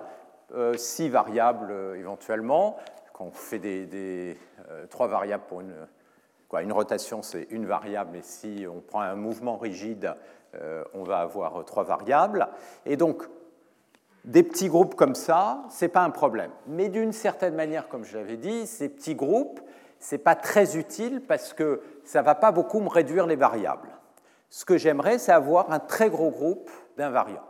euh, 0.54 0.76
six 0.76 1.08
variables 1.08 1.68
euh, 1.72 1.98
éventuellement. 1.98 2.76
Quand 3.12 3.24
on 3.24 3.32
fait 3.32 3.58
des, 3.58 4.38
trois 4.88 5.08
variables 5.08 5.42
pour 5.48 5.62
une, 5.62 5.74
quoi, 6.48 6.62
une 6.62 6.72
rotation, 6.72 7.22
c'est 7.22 7.48
une 7.50 7.66
variable, 7.66 8.16
et 8.16 8.22
si 8.22 8.66
on 8.72 8.80
prend 8.80 9.00
un 9.00 9.16
mouvement 9.16 9.58
rigide, 9.58 10.14
on 10.94 11.02
va 11.02 11.18
avoir 11.18 11.64
trois 11.64 11.82
variables. 11.82 12.48
Et 12.86 12.96
donc, 12.96 13.28
des 14.24 14.42
petits 14.42 14.68
groupes 14.68 14.94
comme 14.94 15.14
ça, 15.14 15.64
ce 15.70 15.84
n'est 15.84 15.88
pas 15.88 16.02
un 16.02 16.10
problème. 16.10 16.50
Mais 16.66 16.88
d'une 16.88 17.12
certaine 17.12 17.54
manière, 17.54 17.88
comme 17.88 18.04
je 18.04 18.18
l'avais 18.18 18.36
dit, 18.36 18.66
ces 18.66 18.88
petits 18.88 19.14
groupes, 19.14 19.60
ce 19.98 20.14
n'est 20.14 20.20
pas 20.20 20.34
très 20.34 20.76
utile 20.76 21.22
parce 21.26 21.52
que 21.52 21.80
ça 22.04 22.20
ne 22.20 22.24
va 22.24 22.34
pas 22.34 22.52
beaucoup 22.52 22.80
me 22.80 22.88
réduire 22.88 23.26
les 23.26 23.36
variables. 23.36 23.90
Ce 24.48 24.64
que 24.64 24.76
j'aimerais, 24.76 25.18
c'est 25.18 25.32
avoir 25.32 25.70
un 25.70 25.78
très 25.78 26.10
gros 26.10 26.30
groupe 26.30 26.70
d'invariants. 26.96 27.44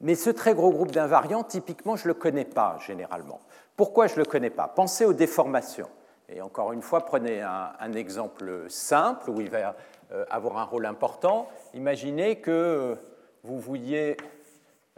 Mais 0.00 0.14
ce 0.14 0.30
très 0.30 0.54
gros 0.54 0.70
groupe 0.70 0.90
d'invariants, 0.90 1.44
typiquement, 1.44 1.96
je 1.96 2.04
ne 2.04 2.08
le 2.08 2.14
connais 2.14 2.44
pas 2.44 2.76
généralement. 2.84 3.40
Pourquoi 3.76 4.06
je 4.06 4.14
ne 4.14 4.18
le 4.18 4.24
connais 4.24 4.50
pas? 4.50 4.68
Pensez 4.68 5.04
aux 5.04 5.12
déformations. 5.12 5.88
Et 6.28 6.40
encore 6.42 6.72
une 6.72 6.82
fois, 6.82 7.04
prenez 7.04 7.42
un, 7.42 7.92
exemple 7.92 8.68
simple 8.68 9.30
où 9.30 9.40
il 9.40 9.50
va 9.50 9.76
euh, 10.12 10.24
avoir 10.30 10.58
un 10.58 10.64
rôle 10.64 10.86
important. 10.86 11.48
Imaginez 11.74 12.40
que 12.40 12.50
euh, 12.50 12.94
vous 13.42 13.58
vouliez 13.58 14.16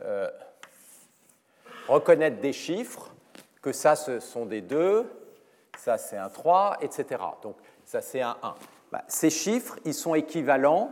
euh, 0.03 0.29
reconnaître 1.89 2.41
des 2.41 2.53
chiffres, 2.53 3.13
que 3.63 3.73
ça, 3.73 3.97
ce 3.97 4.21
sont 4.21 4.47
des 4.47 4.61
2, 4.61 5.07
ça 5.79 5.99
c'est 5.99 6.17
un 6.17 6.29
3, 6.29 6.79
etc. 6.81 7.23
Donc 7.43 7.57
ça 7.85 8.01
c'est 8.01 8.21
un 8.21 8.37
1. 8.43 8.55
Bah, 8.93 9.03
ces 9.09 9.31
chiffres, 9.31 9.79
ils 9.85 9.95
sont 9.95 10.15
équivalents 10.15 10.91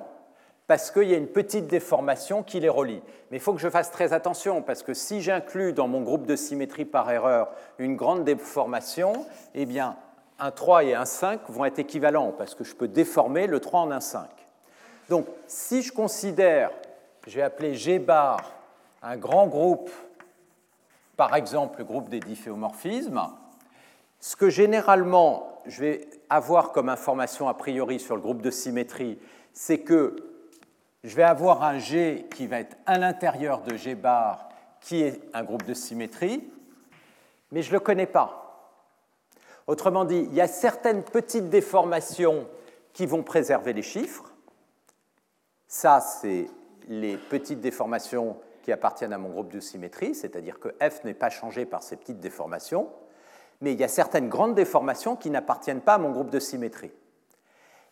parce 0.66 0.90
qu'il 0.90 1.04
y 1.04 1.14
a 1.14 1.18
une 1.18 1.28
petite 1.28 1.66
déformation 1.66 2.42
qui 2.42 2.58
les 2.58 2.68
relie. 2.68 3.02
Mais 3.30 3.36
il 3.36 3.40
faut 3.40 3.52
que 3.52 3.60
je 3.60 3.68
fasse 3.68 3.90
très 3.90 4.12
attention, 4.12 4.62
parce 4.62 4.82
que 4.82 4.94
si 4.94 5.20
j'inclus 5.20 5.72
dans 5.72 5.88
mon 5.88 6.00
groupe 6.00 6.26
de 6.26 6.36
symétrie 6.36 6.86
par 6.86 7.10
erreur 7.10 7.50
une 7.78 7.96
grande 7.96 8.24
déformation, 8.24 9.26
eh 9.54 9.66
bien, 9.66 9.96
un 10.38 10.50
3 10.50 10.84
et 10.84 10.94
un 10.94 11.04
5 11.04 11.40
vont 11.48 11.64
être 11.64 11.78
équivalents, 11.78 12.32
parce 12.32 12.54
que 12.54 12.64
je 12.64 12.74
peux 12.74 12.88
déformer 12.88 13.46
le 13.46 13.60
3 13.60 13.80
en 13.80 13.90
un 13.90 14.00
5. 14.00 14.26
Donc, 15.10 15.26
si 15.46 15.82
je 15.82 15.92
considère, 15.92 16.70
je 17.26 17.36
vais 17.36 17.42
appeler 17.42 17.74
G 17.74 17.98
bar 17.98 18.40
un 19.02 19.18
grand 19.18 19.46
groupe, 19.46 19.90
par 21.16 21.34
exemple 21.34 21.78
le 21.78 21.84
groupe 21.84 22.08
des 22.08 22.20
difféomorphismes, 22.20 23.22
ce 24.20 24.36
que 24.36 24.50
généralement 24.50 25.60
je 25.66 25.80
vais 25.80 26.08
avoir 26.30 26.72
comme 26.72 26.88
information 26.88 27.48
a 27.48 27.54
priori 27.54 28.00
sur 28.00 28.16
le 28.16 28.22
groupe 28.22 28.42
de 28.42 28.50
symétrie, 28.50 29.18
c'est 29.52 29.78
que 29.78 30.16
je 31.04 31.14
vais 31.14 31.22
avoir 31.22 31.62
un 31.62 31.78
G 31.78 32.26
qui 32.34 32.46
va 32.46 32.60
être 32.60 32.76
à 32.86 32.98
l'intérieur 32.98 33.62
de 33.62 33.76
G 33.76 33.94
bar, 33.94 34.48
qui 34.80 35.02
est 35.02 35.20
un 35.34 35.44
groupe 35.44 35.64
de 35.64 35.74
symétrie, 35.74 36.50
mais 37.50 37.62
je 37.62 37.68
ne 37.68 37.74
le 37.74 37.80
connais 37.80 38.06
pas. 38.06 38.40
Autrement 39.66 40.04
dit, 40.04 40.26
il 40.30 40.34
y 40.34 40.40
a 40.40 40.48
certaines 40.48 41.02
petites 41.02 41.48
déformations 41.48 42.46
qui 42.92 43.06
vont 43.06 43.22
préserver 43.22 43.72
les 43.72 43.82
chiffres. 43.82 44.32
Ça, 45.66 46.00
c'est 46.00 46.46
les 46.88 47.16
petites 47.16 47.60
déformations 47.60 48.36
qui 48.64 48.72
appartiennent 48.72 49.12
à 49.12 49.18
mon 49.18 49.28
groupe 49.28 49.52
de 49.52 49.60
symétrie, 49.60 50.14
c'est-à-dire 50.14 50.58
que 50.58 50.70
f 50.80 51.04
n'est 51.04 51.14
pas 51.14 51.30
changé 51.30 51.66
par 51.66 51.82
ces 51.82 51.96
petites 51.96 52.18
déformations 52.18 52.88
mais 53.60 53.72
il 53.72 53.80
y 53.80 53.84
a 53.84 53.88
certaines 53.88 54.28
grandes 54.28 54.54
déformations 54.54 55.16
qui 55.16 55.30
n'appartiennent 55.30 55.80
pas 55.80 55.94
à 55.94 55.98
mon 55.98 56.10
groupe 56.10 56.30
de 56.30 56.38
symétrie. 56.38 56.92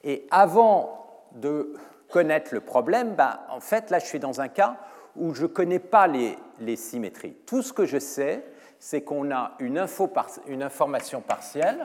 Et 0.04 0.26
avant 0.30 1.06
de 1.32 1.74
connaître 2.10 2.52
le 2.52 2.60
problème, 2.60 3.14
ben, 3.14 3.38
en 3.48 3.60
fait, 3.60 3.90
là, 3.90 3.98
je 3.98 4.06
suis 4.06 4.18
dans 4.18 4.40
un 4.40 4.48
cas 4.48 4.76
où 5.16 5.34
je 5.34 5.42
ne 5.42 5.48
connais 5.48 5.78
pas 5.78 6.06
les, 6.06 6.36
symétries. 6.76 7.34
Tout 7.46 7.62
ce 7.62 7.72
que 7.72 7.86
je 7.86 7.98
sais, 7.98 8.44
c'est 8.78 9.02
qu'on 9.02 9.30
a 9.30 9.52
une, 9.60 9.78
information 9.78 11.20
partielle, 11.20 11.84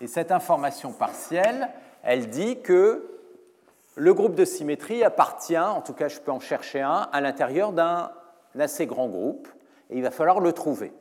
et 0.00 0.06
cette 0.06 0.32
information 0.32 0.92
partielle, 0.92 1.68
elle 2.02 2.28
dit 2.28 2.62
que 2.62 3.10
le 3.96 4.14
groupe 4.14 4.36
de 4.36 4.44
symétrie 4.44 5.02
appartient, 5.02 5.58
en 5.58 5.82
tout 5.82 5.92
cas 5.92 6.08
je 6.08 6.20
peux 6.20 6.30
en 6.30 6.40
chercher 6.40 6.80
un, 6.80 7.08
à 7.12 7.20
l'intérieur 7.20 7.72
d'un 7.72 8.12
assez 8.60 8.86
grand 8.86 9.08
groupe, 9.08 9.48
et 9.90 9.96
il 9.96 10.02
va 10.02 10.10
falloir 10.10 10.40
le 10.40 10.52
trouver. 10.52 10.92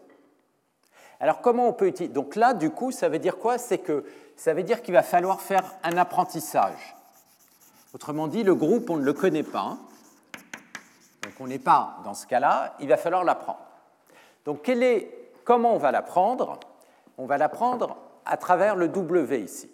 Alors 1.19 1.41
comment 1.41 1.67
on 1.67 1.73
peut 1.73 1.87
utiliser 1.87 2.13
Donc 2.13 2.35
là, 2.35 2.53
du 2.53 2.69
coup, 2.69 2.91
ça 2.91 3.09
veut 3.09 3.19
dire 3.19 3.37
quoi? 3.37 3.57
C'est 3.57 3.79
que 3.79 4.05
ça 4.35 4.53
veut 4.53 4.63
dire 4.63 4.81
qu'il 4.81 4.93
va 4.93 5.03
falloir 5.03 5.41
faire 5.41 5.63
un 5.83 5.97
apprentissage. 5.97 6.95
Autrement 7.93 8.27
dit, 8.27 8.43
le 8.43 8.53
groupe, 8.53 8.89
on 8.89 8.97
ne 8.97 9.03
le 9.03 9.13
connaît 9.13 9.43
pas. 9.43 9.77
Donc 11.23 11.33
on 11.39 11.47
n'est 11.47 11.59
pas 11.59 11.97
dans 12.03 12.13
ce 12.13 12.27
cas-là, 12.27 12.75
il 12.79 12.87
va 12.87 12.97
falloir 12.97 13.23
l'apprendre. 13.23 13.59
Donc 14.45 14.69
comment 15.43 15.73
on 15.73 15.77
va 15.77 15.91
l'apprendre? 15.91 16.59
On 17.17 17.25
va 17.25 17.37
l'apprendre 17.37 17.97
à 18.25 18.37
travers 18.37 18.75
le 18.75 18.87
W 18.87 19.41
ici. 19.41 19.71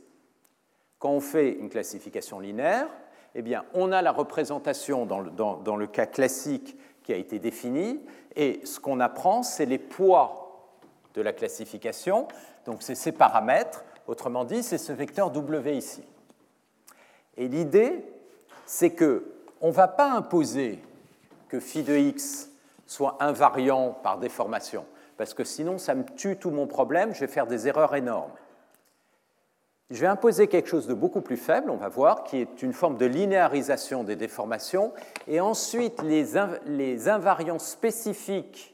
Quand 0.99 1.09
on 1.09 1.19
fait 1.19 1.51
une 1.51 1.69
classification 1.69 2.39
linéaire, 2.39 2.87
eh 3.35 3.41
bien, 3.41 3.65
on 3.73 3.91
a 3.91 4.01
la 4.01 4.11
représentation 4.11 5.05
dans 5.05 5.19
le, 5.19 5.31
dans 5.31 5.75
le 5.75 5.87
cas 5.87 6.05
classique 6.05 6.77
qui 7.03 7.13
a 7.13 7.17
été 7.17 7.39
définie, 7.39 7.99
et 8.35 8.61
ce 8.65 8.79
qu'on 8.79 8.99
apprend, 8.99 9.43
c'est 9.43 9.65
les 9.65 9.77
poids 9.77 10.71
de 11.13 11.21
la 11.21 11.33
classification. 11.33 12.27
Donc 12.65 12.81
c'est 12.81 12.95
ces 12.95 13.11
paramètres, 13.11 13.83
autrement 14.07 14.45
dit, 14.45 14.63
c'est 14.63 14.77
ce 14.77 14.93
vecteur 14.93 15.29
W 15.31 15.75
ici. 15.75 16.03
Et 17.37 17.47
l'idée, 17.47 18.05
c'est 18.65 18.91
que 18.91 19.31
on 19.61 19.67
ne 19.67 19.73
va 19.73 19.87
pas 19.87 20.11
imposer 20.11 20.79
que 21.47 21.59
phi 21.59 21.83
de 21.83 21.95
x 21.95 22.49
soit 22.85 23.17
invariant 23.19 23.91
par 23.91 24.17
déformation, 24.17 24.85
parce 25.17 25.33
que 25.33 25.43
sinon 25.43 25.77
ça 25.77 25.95
me 25.95 26.03
tue 26.03 26.37
tout 26.37 26.51
mon 26.51 26.67
problème, 26.67 27.13
je 27.13 27.21
vais 27.21 27.27
faire 27.27 27.47
des 27.47 27.67
erreurs 27.67 27.95
énormes. 27.95 28.31
Je 29.93 30.01
vais 30.01 30.07
imposer 30.07 30.47
quelque 30.47 30.67
chose 30.67 30.87
de 30.87 30.95
beaucoup 30.95 31.21
plus 31.21 31.37
faible, 31.37 31.69
on 31.69 31.75
va 31.75 31.87
voir, 31.87 32.23
qui 32.23 32.37
est 32.37 32.63
une 32.63 32.73
forme 32.73 32.97
de 32.97 33.05
linéarisation 33.05 34.03
des 34.03 34.15
déformations, 34.15 34.91
et 35.27 35.39
ensuite 35.39 36.01
les, 36.01 37.07
invariants 37.07 37.59
spécifiques 37.59 38.73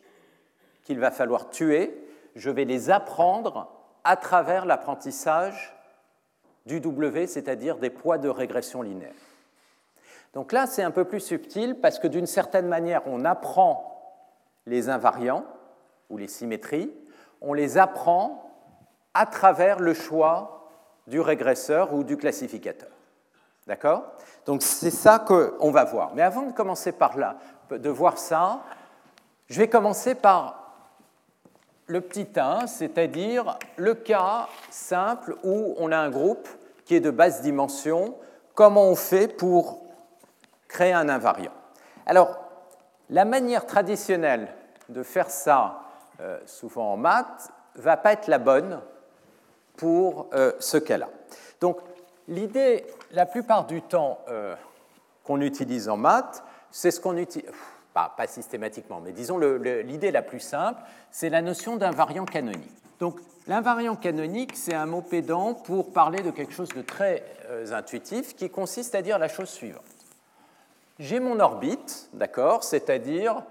qu'il 0.83 0.97
va 0.97 1.11
falloir 1.11 1.49
tuer 1.49 2.05
je 2.35 2.49
vais 2.49 2.63
les 2.63 2.89
apprendre 2.89 3.69
à 4.05 4.15
travers 4.15 4.65
l'apprentissage 4.65 5.75
du 6.65 6.79
W, 6.79 7.27
c'est-à-dire 7.27 7.79
des 7.79 7.89
poids 7.89 8.17
de 8.17 8.29
régression 8.29 8.81
linéaire. 8.81 9.11
Donc 10.33 10.53
là, 10.53 10.67
c'est 10.67 10.83
un 10.83 10.91
peu 10.91 11.03
plus 11.03 11.19
subtil 11.19 11.75
parce 11.81 11.99
que 11.99 12.07
d'une 12.07 12.27
certaine 12.27 12.67
manière, 12.67 13.01
on 13.07 13.25
apprend 13.25 14.23
les 14.65 14.87
invariants 14.87 15.43
ou 16.09 16.15
les 16.15 16.29
symétries, 16.29 16.93
on 17.41 17.53
les 17.53 17.77
apprend 17.77 18.55
à 19.13 19.25
travers 19.25 19.79
le 19.79 19.93
choix 19.93 20.58
du 21.09 21.19
régresseur 21.19 21.93
ou 21.93 22.03
du 22.03 22.17
classificateur. 22.17 22.89
D'accord? 23.67 24.03
Donc 24.45 24.61
c'est 24.61 24.91
ça 24.91 25.19
qu'on 25.19 25.71
va 25.71 25.83
voir. 25.83 26.11
Mais 26.15 26.21
avant 26.21 26.43
de 26.43 26.51
commencer 26.53 26.91
par 26.91 27.17
là, 27.17 27.37
de 27.69 27.89
voir 27.89 28.17
ça, 28.17 28.61
je 29.47 29.59
vais 29.59 29.67
commencer 29.67 30.15
par 30.15 30.55
le 31.87 32.01
petit 32.01 32.27
1, 32.35 32.67
c'est-à-dire 32.67 33.57
le 33.75 33.95
cas 33.95 34.47
simple 34.69 35.35
où 35.43 35.75
on 35.77 35.91
a 35.91 35.97
un 35.97 36.09
groupe 36.09 36.47
qui 36.85 36.95
est 36.95 36.99
de 36.99 37.11
basse 37.11 37.41
dimension, 37.41 38.15
comment 38.53 38.85
on 38.85 38.95
fait 38.95 39.27
pour 39.27 39.81
créer 40.67 40.93
un 40.93 41.09
invariant? 41.09 41.53
Alors, 42.05 42.39
la 43.09 43.25
manière 43.25 43.65
traditionnelle 43.65 44.47
de 44.87 45.03
faire 45.03 45.29
ça 45.29 45.81
euh, 46.21 46.37
souvent 46.45 46.93
en 46.93 46.97
maths, 46.97 47.49
va 47.75 47.95
pas 47.95 48.11
être 48.11 48.27
la 48.27 48.39
bonne 48.39 48.81
pour 49.79 50.27
euh, 50.33 50.51
ce 50.59 50.77
cas-là. 50.77 51.09
Donc, 51.61 51.77
l'idée, 52.27 52.85
la 53.11 53.25
plupart 53.25 53.65
du 53.65 53.81
temps 53.81 54.19
qu'on 55.23 55.41
utilise 55.41 55.89
en 55.89 55.97
maths, 55.97 56.43
c'est 56.71 56.91
ce 56.91 56.99
qu'on 56.99 57.17
utilise, 57.17 57.49
pas, 57.93 58.13
pas, 58.15 58.27
systématiquement, 58.27 59.01
mais 59.03 59.11
disons 59.11 59.39
l'idée 59.39 60.11
la 60.11 60.21
plus 60.21 60.39
simple, 60.39 60.79
c'est 61.11 61.29
la 61.29 61.41
notion 61.41 61.75
d'invariant 61.75 62.25
canonique. 62.25 62.71
Donc, 62.99 63.19
l'invariant 63.47 63.95
canonique, 63.95 64.55
c'est 64.55 64.75
un 64.75 64.85
mot 64.85 65.01
pédant 65.01 65.53
pour 65.53 65.91
parler 65.91 66.21
de 66.21 66.31
quelque 66.31 66.53
chose 66.53 66.69
de 66.69 66.81
très 66.81 67.23
intuitif 67.71 68.35
qui 68.35 68.49
consiste 68.49 68.93
à 68.95 69.01
dire 69.01 69.17
la 69.17 69.27
chose 69.27 69.49
suivante 69.49 69.83
j'ai 70.99 71.19
mon 71.21 71.39
orbite, 71.39 72.09
d'accord, 72.13 72.63
c'est-à-dire 72.63 73.43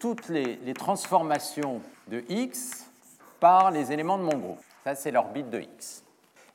toutes 0.00 0.28
les, 0.28 0.74
transformations 0.74 1.80
de 2.08 2.24
x 2.28 2.86
par 3.38 3.70
les 3.70 3.92
éléments 3.92 4.18
de 4.18 4.22
mon 4.22 4.38
groupe. 4.38 4.60
Ça, 4.84 4.94
c'est 4.94 5.10
l'orbite 5.10 5.50
de 5.50 5.60
x. 5.60 6.04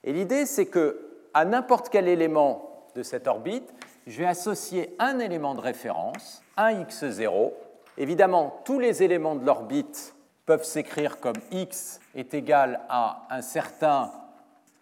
Et 0.03 0.13
l'idée, 0.13 0.45
c'est 0.45 0.67
que 0.67 1.05
à 1.33 1.45
n'importe 1.45 1.89
quel 1.89 2.07
élément 2.07 2.87
de 2.95 3.03
cette 3.03 3.27
orbite, 3.27 3.73
je 4.07 4.19
vais 4.19 4.25
associer 4.25 4.95
un 4.99 5.19
élément 5.19 5.55
de 5.55 5.61
référence, 5.61 6.41
un 6.55 6.71
x0. 6.71 7.51
Évidemment, 7.97 8.61
tous 8.65 8.79
les 8.79 9.03
éléments 9.03 9.35
de 9.35 9.45
l'orbite 9.45 10.15
peuvent 10.45 10.63
s'écrire 10.63 11.19
comme 11.19 11.35
x 11.51 11.99
est 12.15 12.33
égal 12.33 12.81
à 12.89 13.27
un 13.29 13.41
certain 13.41 14.11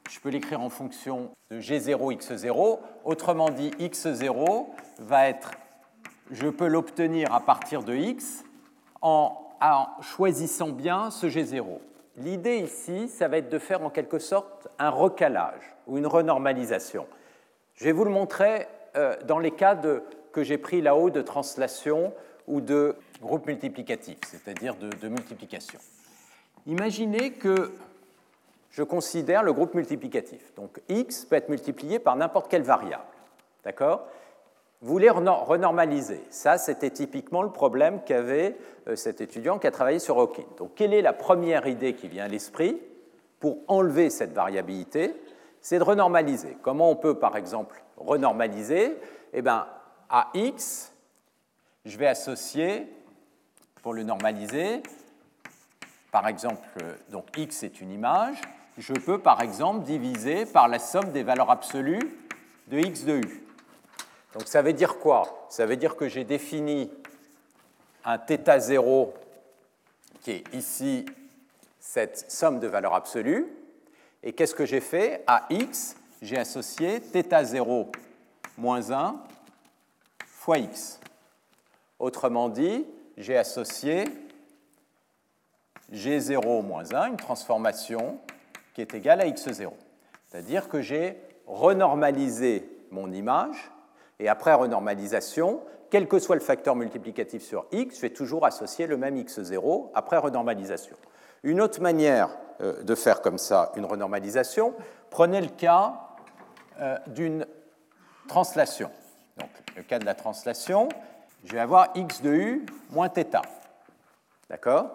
je 0.10 0.20
peux 0.20 0.30
l'écrire 0.30 0.62
en 0.62 0.70
fonction 0.70 1.32
de 1.52 1.60
G0, 1.60 2.18
X0. 2.18 2.80
Autrement 3.04 3.50
dit, 3.50 3.72
X0 3.80 4.66
va 5.00 5.28
être, 5.28 5.52
je 6.32 6.48
peux 6.48 6.68
l'obtenir 6.68 7.34
à 7.34 7.40
partir 7.40 7.84
de 7.84 7.96
X 7.96 8.44
en, 9.02 9.44
choisissant 10.02 10.70
bien 10.70 11.10
ce 11.10 11.28
G0. 11.28 11.80
L'idée 12.18 12.58
ici, 12.58 13.08
ça 13.08 13.28
va 13.28 13.38
être 13.38 13.50
de 13.50 13.60
faire 13.60 13.84
en 13.84 13.90
quelque 13.90 14.20
sorte 14.20 14.68
un 14.80 14.90
recalage 14.90 15.76
ou 15.86 15.98
une 15.98 16.08
renormalisation. 16.08 17.06
Je 17.76 17.86
vais 17.86 17.92
vous 17.92 18.06
le 18.06 18.12
montrer 18.12 18.68
euh, 18.96 19.16
dans 19.26 19.40
les 19.40 19.52
cas 19.52 19.80
que 20.32 20.44
j'ai 20.44 20.58
pris 20.58 20.82
là-haut 20.82 21.10
de 21.10 21.22
translation 21.22 22.14
ou 22.48 22.62
de 22.62 22.96
groupe 23.22 23.46
multiplicatif, 23.46 24.18
c'est-à-dire 24.26 24.76
de 24.76 25.08
multiplication. 25.08 25.80
Imaginez 26.66 27.34
que 27.34 27.72
je 28.72 28.84
considère 28.84 29.42
le 29.42 29.54
groupe 29.54 29.74
multiplicatif. 29.74 30.54
Donc 30.56 30.80
x 30.88 31.26
peut 31.26 31.36
être 31.36 31.50
multiplié 31.50 31.98
par 31.98 32.16
n'importe 32.16 32.50
quelle 32.50 32.62
variable. 32.62 33.04
D'accord? 33.64 34.08
Voulez 34.82 35.10
renormaliser. 35.10 36.24
Ça, 36.30 36.58
c'était 36.58 36.92
typiquement 36.92 37.42
le 37.42 37.52
problème 37.52 38.02
qu'avait 38.06 38.58
euh, 38.88 38.96
cet 38.96 39.22
étudiant 39.22 39.58
qui 39.58 39.66
a 39.66 39.72
travaillé 39.72 39.98
sur 39.98 40.20
Hawking. 40.20 40.46
Donc, 40.58 40.76
quelle 40.76 40.94
est 40.94 41.02
la 41.02 41.14
première 41.14 41.66
idée 41.66 41.94
qui 41.94 42.08
vient 42.08 42.26
à 42.26 42.28
l'esprit 42.28 42.80
pour 43.40 43.58
enlever 43.68 44.12
cette 44.12 44.34
variabilité? 44.34 45.16
C'est 45.62 45.80
de 45.80 45.84
renormaliser. 45.84 46.58
Comment 46.62 46.92
on 46.92 46.96
peut, 46.96 47.18
par 47.18 47.38
exemple, 47.38 47.82
renormaliser? 47.98 48.98
Eh 49.34 49.42
bien, 49.42 49.66
à 50.10 50.30
x, 50.36 50.94
je 51.86 51.98
vais 51.98 52.08
associer, 52.08 52.88
pour 53.82 53.94
le 53.94 54.04
normaliser, 54.04 54.84
par 56.12 56.28
exemple, 56.28 56.68
euh, 56.84 56.94
donc 57.10 57.26
x 57.36 57.64
est 57.64 57.82
une 57.82 57.92
image, 57.92 58.42
je 58.78 58.94
peux 58.94 59.18
par 59.18 59.42
exemple 59.42 59.84
diviser 59.86 60.46
par 60.46 60.68
la 60.68 60.78
somme 60.78 61.12
des 61.12 61.24
valeurs 61.24 61.50
absolues 61.50 62.18
de 62.68 62.78
x 62.80 63.06
de 63.06 63.18
u. 63.18 63.47
Donc 64.38 64.48
ça 64.48 64.62
veut 64.62 64.74
dire 64.74 65.00
quoi? 65.00 65.48
Ça 65.50 65.66
veut 65.66 65.78
dire 65.78 65.96
que 65.96 66.08
j'ai 66.08 66.24
défini 66.24 66.92
un 68.06 68.20
θ0 68.20 69.10
qui 70.22 70.30
est 70.30 70.54
ici 70.54 71.06
cette 71.80 72.30
somme 72.30 72.60
de 72.60 72.68
valeurs 72.68 72.94
absolues. 72.94 73.48
Et 74.22 74.34
qu'est-ce 74.34 74.54
que 74.54 74.68
j'ai 74.68 74.80
fait? 74.80 75.24
À 75.26 75.48
x, 75.50 75.96
j'ai 76.22 76.38
associé 76.38 77.00
θ0 77.00 77.88
moins 78.60 78.92
1 78.92 79.16
fois 80.28 80.60
x. 80.60 81.00
Autrement 81.98 82.50
dit, 82.50 82.86
j'ai 83.18 83.38
associé 83.38 84.04
g0 85.92 86.62
moins 86.62 86.94
1, 86.94 87.08
une 87.08 87.18
transformation 87.18 88.20
qui 88.76 88.82
est 88.82 88.94
égal 88.94 89.20
à 89.20 89.26
x0. 89.26 89.72
C'est-à-dire 90.28 90.70
que 90.70 90.80
j'ai 90.80 91.18
renormalisé 91.48 92.70
mon 92.92 93.12
image, 93.12 93.72
et 94.20 94.30
après 94.30 94.54
renormalisation, 94.54 95.62
quel 95.90 96.08
que 96.08 96.20
soit 96.20 96.36
le 96.36 96.42
facteur 96.42 96.76
multiplicatif 96.76 97.44
sur 97.44 97.66
x, 97.72 97.96
je 97.96 98.02
vais 98.02 98.10
toujours 98.10 98.46
associer 98.46 98.88
le 98.88 98.98
même 98.98 99.16
x0 99.16 99.92
après 99.94 100.18
renormalisation. 100.18 100.96
Une 101.44 101.62
autre 101.62 101.82
manière 101.82 102.30
euh, 102.62 102.82
de 102.84 102.96
faire 102.96 103.22
comme 103.22 103.38
ça 103.38 103.72
une 103.76 103.86
renormalisation, 103.86 104.74
prenez 105.10 105.40
le 105.40 105.50
cas 105.50 105.94
euh, 106.82 106.98
d'une 107.08 107.46
translation. 108.28 108.90
Donc, 109.38 109.50
le 109.76 109.84
cas 109.84 110.00
de 110.00 110.06
la 110.06 110.16
translation, 110.16 110.90
je 111.46 111.54
vais 111.54 111.60
avoir 111.60 111.90
x 111.96 112.22
de 112.22 112.32
u 112.32 112.66
moins 112.90 113.10
θ. 113.10 113.42
D'accord? 114.50 114.94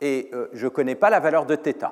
Et 0.00 0.30
euh, 0.32 0.48
je 0.52 0.64
ne 0.64 0.70
connais 0.70 0.94
pas 0.94 1.10
la 1.10 1.20
valeur 1.20 1.44
de 1.44 1.56
θ. 1.56 1.90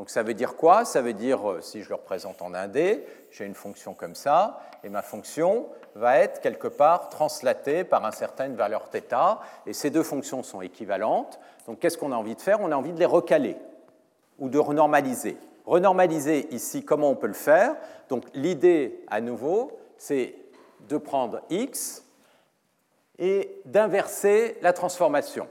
Donc 0.00 0.08
ça 0.08 0.22
veut 0.22 0.32
dire 0.32 0.56
quoi? 0.56 0.86
Ça 0.86 1.02
veut 1.02 1.12
dire, 1.12 1.46
euh, 1.46 1.60
si 1.60 1.82
je 1.82 1.90
le 1.90 1.96
représente 1.96 2.40
en 2.40 2.52
1D, 2.52 3.02
j'ai 3.30 3.44
une 3.44 3.54
fonction 3.54 3.92
comme 3.92 4.14
ça, 4.14 4.62
et 4.82 4.88
ma 4.88 5.02
fonction 5.02 5.66
va 5.94 6.16
être 6.20 6.40
quelque 6.40 6.68
part 6.68 7.10
translatée 7.10 7.84
par 7.84 8.02
une 8.06 8.12
certaine 8.12 8.56
valeur 8.56 8.88
θ, 8.90 9.42
et 9.66 9.74
ces 9.74 9.90
deux 9.90 10.02
fonctions 10.02 10.42
sont 10.42 10.62
équivalentes. 10.62 11.38
Donc 11.66 11.80
qu'est-ce 11.80 11.98
qu'on 11.98 12.12
a 12.12 12.16
envie 12.16 12.34
de 12.34 12.40
faire? 12.40 12.62
On 12.62 12.72
a 12.72 12.76
envie 12.76 12.94
de 12.94 12.98
les 12.98 13.04
recaler, 13.04 13.58
ou 14.38 14.48
de 14.48 14.56
renormaliser. 14.56 15.36
Renormaliser 15.66 16.48
ici, 16.50 16.82
comment 16.82 17.10
on 17.10 17.16
peut 17.16 17.26
le 17.26 17.34
faire? 17.34 17.76
Donc 18.08 18.24
l'idée, 18.32 19.04
à 19.10 19.20
nouveau, 19.20 19.78
c'est 19.98 20.34
de 20.88 20.96
prendre 20.96 21.42
x 21.50 22.06
et 23.18 23.60
d'inverser 23.66 24.56
la 24.62 24.72
transformation. 24.72 25.46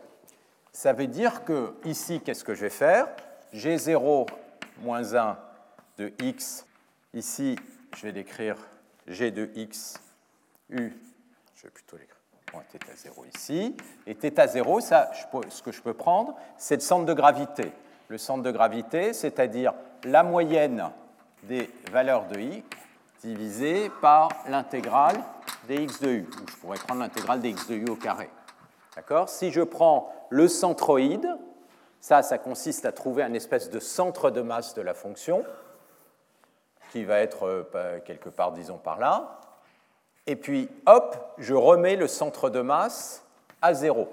Ça 0.72 0.92
veut 0.92 1.06
dire 1.06 1.46
que 1.46 1.76
ici, 1.86 2.20
qu'est-ce 2.20 2.44
que 2.44 2.56
je 2.56 2.62
vais 2.62 2.72
faire? 2.72 3.10
G0 3.54 4.28
moins 4.82 5.16
1 5.16 5.38
de 5.98 6.14
x, 6.22 6.66
ici, 7.14 7.58
je 7.96 8.04
vais 8.04 8.12
l'écrire 8.12 8.56
G 9.08 9.32
de 9.32 9.50
x, 9.56 10.00
U, 10.70 10.94
je 11.56 11.64
vais 11.64 11.70
plutôt 11.70 11.98
l'écrire. 11.98 12.16
Point 12.46 12.64
θ0 12.64 13.26
ici, 13.36 13.76
et 14.08 14.16
θ0, 14.16 14.82
ça, 14.82 15.12
ce 15.50 15.62
que 15.62 15.72
je 15.72 15.82
peux 15.82 15.94
prendre, 15.94 16.36
c'est 16.58 16.76
le 16.76 16.82
centre 16.82 17.06
de 17.06 17.14
gravité. 17.14 17.72
Le 18.08 18.18
centre 18.18 18.42
de 18.42 18.52
gravité, 18.52 19.14
c'est-à-dire 19.14 19.74
la 20.04 20.24
moyenne 20.24 20.90
des 21.44 21.70
valeurs 21.92 22.28
de 22.28 22.40
x 22.40 22.64
divisé 23.22 23.92
par 24.02 24.30
l'intégrale 24.48 25.18
des 25.68 25.84
x 25.84 26.00
de 26.00 26.10
u, 26.10 26.30
je 26.50 26.56
pourrais 26.56 26.78
prendre 26.78 27.02
l'intégrale 27.02 27.42
des 27.42 27.50
x 27.50 27.68
de 27.68 27.76
u 27.76 27.86
au 27.90 27.96
carré. 27.96 28.30
D'accord? 28.96 29.30
Si 29.30 29.52
je 29.52 29.62
prends 29.62 30.12
le 30.30 30.48
centroïde, 30.48 31.28
ça, 32.02 32.22
ça 32.22 32.38
consiste 32.38 32.86
à 32.86 32.92
trouver 32.92 33.24
un 33.24 33.34
espèce 33.34 33.70
de 33.70 33.80
centre 33.80 34.32
de 34.32 34.42
masse 34.42 34.74
de 34.74 34.82
la 34.82 34.94
fonction, 34.94 35.44
qui 36.92 37.04
va 37.04 37.20
être 37.20 37.44
euh, 37.44 38.00
quelque 38.00 38.30
part, 38.30 38.52
disons, 38.52 38.78
par 38.78 39.00
là. 39.00 39.40
Et 40.28 40.36
puis, 40.36 40.70
hop, 40.86 41.16
je 41.38 41.54
remets 41.54 41.96
le 41.96 42.08
centre 42.08 42.50
de 42.50 42.62
masse 42.62 43.24
à 43.62 43.74
zéro. 43.74 44.12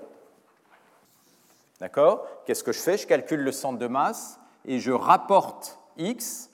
D'accord? 1.80 2.26
Qu'est-ce 2.44 2.64
que 2.64 2.72
je 2.72 2.80
fais? 2.80 2.96
Je 2.96 3.06
calcule 3.06 3.40
le 3.40 3.52
centre 3.52 3.78
de 3.78 3.86
masse 3.86 4.38
et 4.64 4.78
je 4.78 4.92
rapporte 4.92 5.78
x 5.98 6.50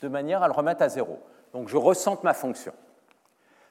de 0.00 0.08
manière 0.08 0.42
à 0.42 0.48
le 0.48 0.52
remettre 0.52 0.82
à 0.82 0.88
zéro. 0.88 1.20
Donc, 1.52 1.68
je 1.68 1.76
ressente 1.76 2.24
ma 2.24 2.34
fonction. 2.34 2.72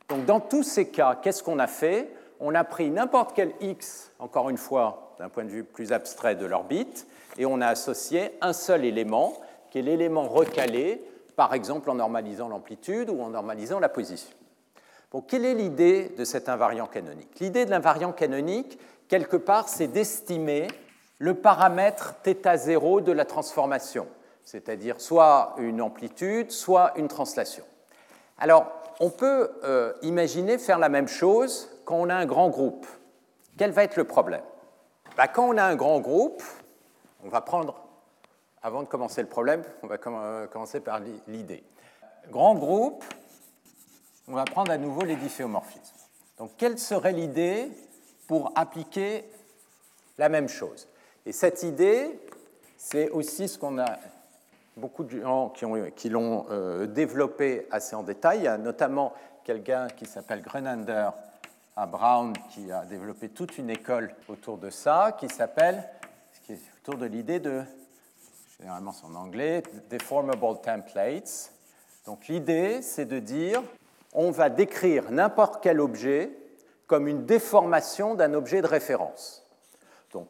Donc, 0.10 0.26
dans 0.26 0.40
tous 0.40 0.64
ces 0.64 0.90
cas, 0.90 1.16
qu'est-ce 1.16 1.44
qu'on 1.44 1.60
a 1.60 1.68
fait? 1.68 2.14
On 2.40 2.54
a 2.56 2.64
pris 2.64 2.90
n'importe 2.90 3.34
quel 3.36 3.54
x, 3.62 4.12
encore 4.20 4.50
une 4.50 4.58
fois, 4.58 5.11
d'un 5.22 5.30
point 5.30 5.44
de 5.44 5.50
vue 5.50 5.64
plus 5.64 5.92
abstrait 5.94 6.34
de 6.34 6.48
l'orbite, 6.48 7.06
et 7.38 7.46
on 7.46 7.62
a 7.62 7.68
associé 7.68 8.32
un 8.42 8.54
seul 8.54 8.84
élément, 8.84 9.40
qui 9.70 9.78
est 9.78 9.84
l'élément 9.84 10.28
recalé, 10.28 11.00
par 11.36 11.54
exemple 11.54 11.92
en 11.92 11.94
normalisant 11.94 12.50
l'amplitude 12.50 13.08
ou 13.12 13.22
en 13.22 13.30
normalisant 13.30 13.80
la 13.80 13.88
position. 13.88 14.36
Bon, 15.12 15.22
quelle 15.22 15.46
est 15.46 15.54
l'idée 15.54 16.12
de 16.18 16.24
cet 16.26 16.50
invariant 16.50 16.88
canonique? 16.88 17.40
L'idée 17.40 17.66
de 17.66 17.70
l'invariant 17.70 18.12
canonique, 18.12 18.80
quelque 19.10 19.38
part, 19.38 19.70
c'est 19.70 19.86
d'estimer 19.86 20.68
le 21.20 21.36
paramètre 21.36 22.16
θ0 22.24 23.04
de 23.04 23.12
la 23.12 23.26
transformation, 23.26 24.08
c'est-à-dire 24.44 25.00
soit 25.00 25.54
une 25.60 25.82
amplitude, 25.82 26.50
soit 26.50 26.94
une 26.96 27.08
translation. 27.08 27.64
Alors, 28.40 28.72
on 29.00 29.12
peut 29.12 29.52
euh, 29.66 29.94
imaginer 30.02 30.58
faire 30.58 30.80
la 30.80 30.90
même 30.90 31.08
chose 31.08 31.70
quand 31.86 31.98
on 31.98 32.10
a 32.10 32.16
un 32.16 32.26
grand 32.26 32.50
groupe. 32.50 32.88
Quel 33.56 33.70
va 33.70 33.84
être 33.84 33.98
le 33.98 34.06
problème? 34.06 34.42
Bah, 35.18 35.28
quand 35.28 35.48
on 35.50 35.58
a 35.58 35.64
un 35.64 35.76
grand 35.76 36.00
groupe, 36.00 36.42
on 37.24 37.30
va 37.30 37.42
prendre, 37.42 37.76
avant 38.62 38.84
de 38.84 38.88
commencer 38.88 39.22
le 39.22 39.28
problème, 39.28 39.64
on 39.84 39.88
va 39.88 39.98
euh, 40.06 40.48
commencer 40.48 40.80
par 40.80 41.02
l'idée. 41.28 41.64
Grand 42.30 42.56
groupe, 42.56 43.04
on 44.28 44.34
va 44.34 44.46
prendre 44.46 44.72
à 44.72 44.78
nouveau 44.78 45.04
les 45.04 45.16
difféomorphismes. 45.16 45.96
Donc, 46.38 46.52
quelle 46.58 46.80
serait 46.80 47.12
l'idée 47.12 47.70
pour 48.28 48.52
appliquer 48.56 49.26
la 50.18 50.30
même 50.30 50.48
chose? 50.48 50.88
Et 51.26 51.32
cette 51.32 51.64
idée, 51.64 52.20
c'est 52.78 53.10
aussi 53.10 53.48
ce 53.48 53.58
qu'on 53.58 53.78
a 53.78 53.98
beaucoup 54.78 55.04
de 55.04 55.22
gens 55.22 55.50
qui, 55.96 56.10
l'ont 56.10 56.46
euh, 56.50 56.88
développé 56.88 57.68
assez 57.70 57.96
en 57.96 58.04
détail. 58.04 58.40
Il 58.40 58.44
y 58.44 58.48
a 58.48 58.58
notamment 58.58 59.14
quelqu'un 59.44 59.88
qui 59.88 60.06
s'appelle 60.06 60.42
Grenander 60.42 61.10
à 61.76 61.86
Brown 61.86 62.34
qui 62.50 62.72
a 62.72 62.86
développé 62.86 63.30
toute 63.30 63.58
une 63.58 63.70
école 63.70 64.14
autour 64.28 64.58
de 64.58 64.70
ça, 64.70 65.16
qui 65.18 65.30
s'appelle, 65.30 65.88
qui 66.46 66.54
est 66.54 66.60
autour 66.80 66.98
de 66.98 67.06
l'idée 67.06 67.40
de, 67.40 67.64
généralement 68.60 68.92
c'est 68.92 69.06
en 69.06 69.16
anglais, 69.16 69.64
deformable 69.90 70.62
templates. 70.62 71.52
Donc 72.06 72.28
l'idée, 72.28 72.82
c'est 72.82 73.06
de 73.06 73.20
dire, 73.20 73.64
on 74.14 74.32
va 74.32 74.50
décrire 74.50 75.12
n'importe 75.12 75.64
quel 75.64 75.80
objet 75.80 76.32
comme 76.88 77.08
une 77.08 77.26
déformation 77.26 78.16
d'un 78.16 78.34
objet 78.34 78.62
de 78.62 78.68
référence. 78.68 79.48
Donc, 80.12 80.28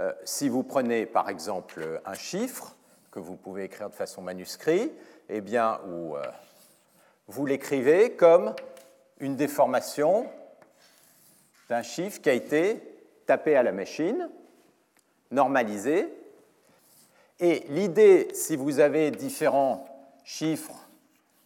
euh, 0.00 0.12
si 0.24 0.48
vous 0.48 0.64
prenez 0.64 1.06
par 1.06 1.28
exemple 1.28 2.00
un 2.04 2.14
chiffre 2.14 2.74
que 3.12 3.20
vous 3.20 3.36
pouvez 3.36 3.64
écrire 3.64 3.90
de 3.90 3.94
façon 3.94 4.22
manuscrite, 4.22 4.92
eh 5.28 5.40
bien, 5.40 5.78
euh, 5.86 6.22
vous 7.28 7.46
l'écrivez 7.46 8.16
comme 8.16 8.54
une 9.20 9.36
déformation 9.36 10.26
d'un 11.70 11.82
chiffre 11.82 12.20
qui 12.20 12.28
a 12.28 12.32
été 12.32 12.82
tapé 13.26 13.54
à 13.54 13.62
la 13.62 13.70
machine, 13.70 14.28
normalisé. 15.30 16.12
Et 17.38 17.64
l'idée, 17.68 18.26
si 18.34 18.56
vous 18.56 18.80
avez 18.80 19.12
différents 19.12 19.86
chiffres 20.24 20.88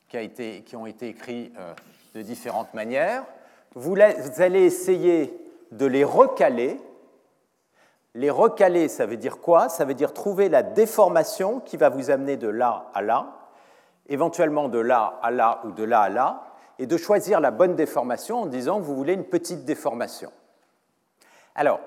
qui, 0.09 0.77
ont 0.77 0.87
été 0.87 1.09
écrits 1.09 1.53
euh, 1.59 1.75
de 2.15 2.23
différentes 2.23 2.73
manières, 2.73 3.25
vous 3.75 3.95
allez 3.99 4.63
essayer 4.63 5.39
de 5.73 5.85
les 5.85 6.05
recaler. 6.05 6.81
Les 8.15 8.31
recaler, 8.31 8.89
ça 8.89 9.05
veut 9.05 9.19
dire 9.19 9.41
quoi? 9.41 9.69
Ça 9.69 9.85
veut 9.85 9.95
dire 9.95 10.15
trouver 10.15 10.49
la 10.49 10.63
déformation 10.63 11.61
qui 11.61 11.77
va 11.77 11.91
vous 11.91 12.11
amener 12.11 12.39
de 12.39 12.49
là 12.49 12.91
à 12.95 13.03
là, 13.03 13.51
éventuellement 14.09 14.69
de 14.69 14.79
là 14.79 15.19
à 15.23 15.31
là 15.31 15.61
ou 15.65 15.73
de 15.73 15.85
là 15.85 16.01
à 16.01 16.09
là, 16.09 16.54
et 16.79 16.87
de 16.87 16.97
choisir 16.97 17.41
la 17.41 17.51
bonne 17.51 17.77
déformation 17.77 18.43
en 18.43 18.47
disant 18.47 18.81
vous 18.81 18.95
voulez 18.95 19.15
une 19.15 19.25
petite 19.25 19.65
déformation. 19.65 20.33
Alors, 21.55 21.81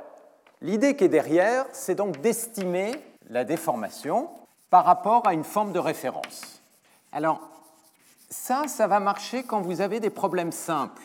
l'idée 0.61 0.95
qui 0.95 1.03
est 1.03 1.09
derrière, 1.09 1.65
c'est 1.73 1.95
donc 1.95 2.21
d'estimer 2.21 2.91
la 3.29 3.43
déformation 3.43 4.29
par 4.69 4.85
rapport 4.85 5.27
à 5.27 5.33
une 5.33 5.43
forme 5.43 5.71
de 5.71 5.79
référence. 5.79 6.61
Alors, 7.11 7.41
ça, 8.29 8.67
ça 8.67 8.87
va 8.87 8.99
marcher 8.99 9.43
quand 9.43 9.61
vous 9.61 9.81
avez 9.81 9.99
des 9.99 10.09
problèmes 10.09 10.51
simples. 10.51 11.01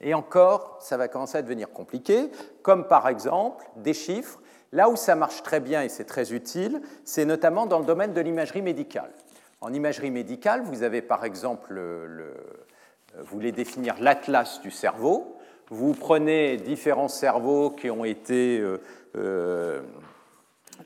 Et 0.00 0.14
encore, 0.14 0.78
ça 0.80 0.96
va 0.96 1.08
commencer 1.08 1.38
à 1.38 1.42
devenir 1.42 1.70
compliqué, 1.70 2.30
comme 2.62 2.86
par 2.86 3.08
exemple 3.08 3.64
des 3.76 3.94
chiffres. 3.94 4.38
Là 4.72 4.88
où 4.88 4.96
ça 4.96 5.14
marche 5.14 5.42
très 5.42 5.60
bien 5.60 5.82
et 5.82 5.88
c'est 5.88 6.04
très 6.04 6.32
utile, 6.32 6.82
c'est 7.04 7.24
notamment 7.24 7.66
dans 7.66 7.78
le 7.78 7.84
domaine 7.84 8.12
de 8.12 8.20
l'imagerie 8.20 8.62
médicale. 8.62 9.10
En 9.60 9.72
imagerie 9.72 10.10
médicale, 10.10 10.62
vous 10.62 10.82
avez 10.82 11.02
par 11.02 11.24
exemple, 11.24 11.72
le, 11.72 12.34
vous 12.34 12.65
voulez 13.24 13.52
définir 13.52 13.96
l'atlas 14.00 14.60
du 14.60 14.70
cerveau. 14.70 15.36
Vous 15.70 15.94
prenez 15.94 16.56
différents 16.58 17.08
cerveaux 17.08 17.70
qui 17.70 17.90
ont 17.90 18.04
été 18.04 18.60
euh, 18.60 18.80
euh, 19.16 19.80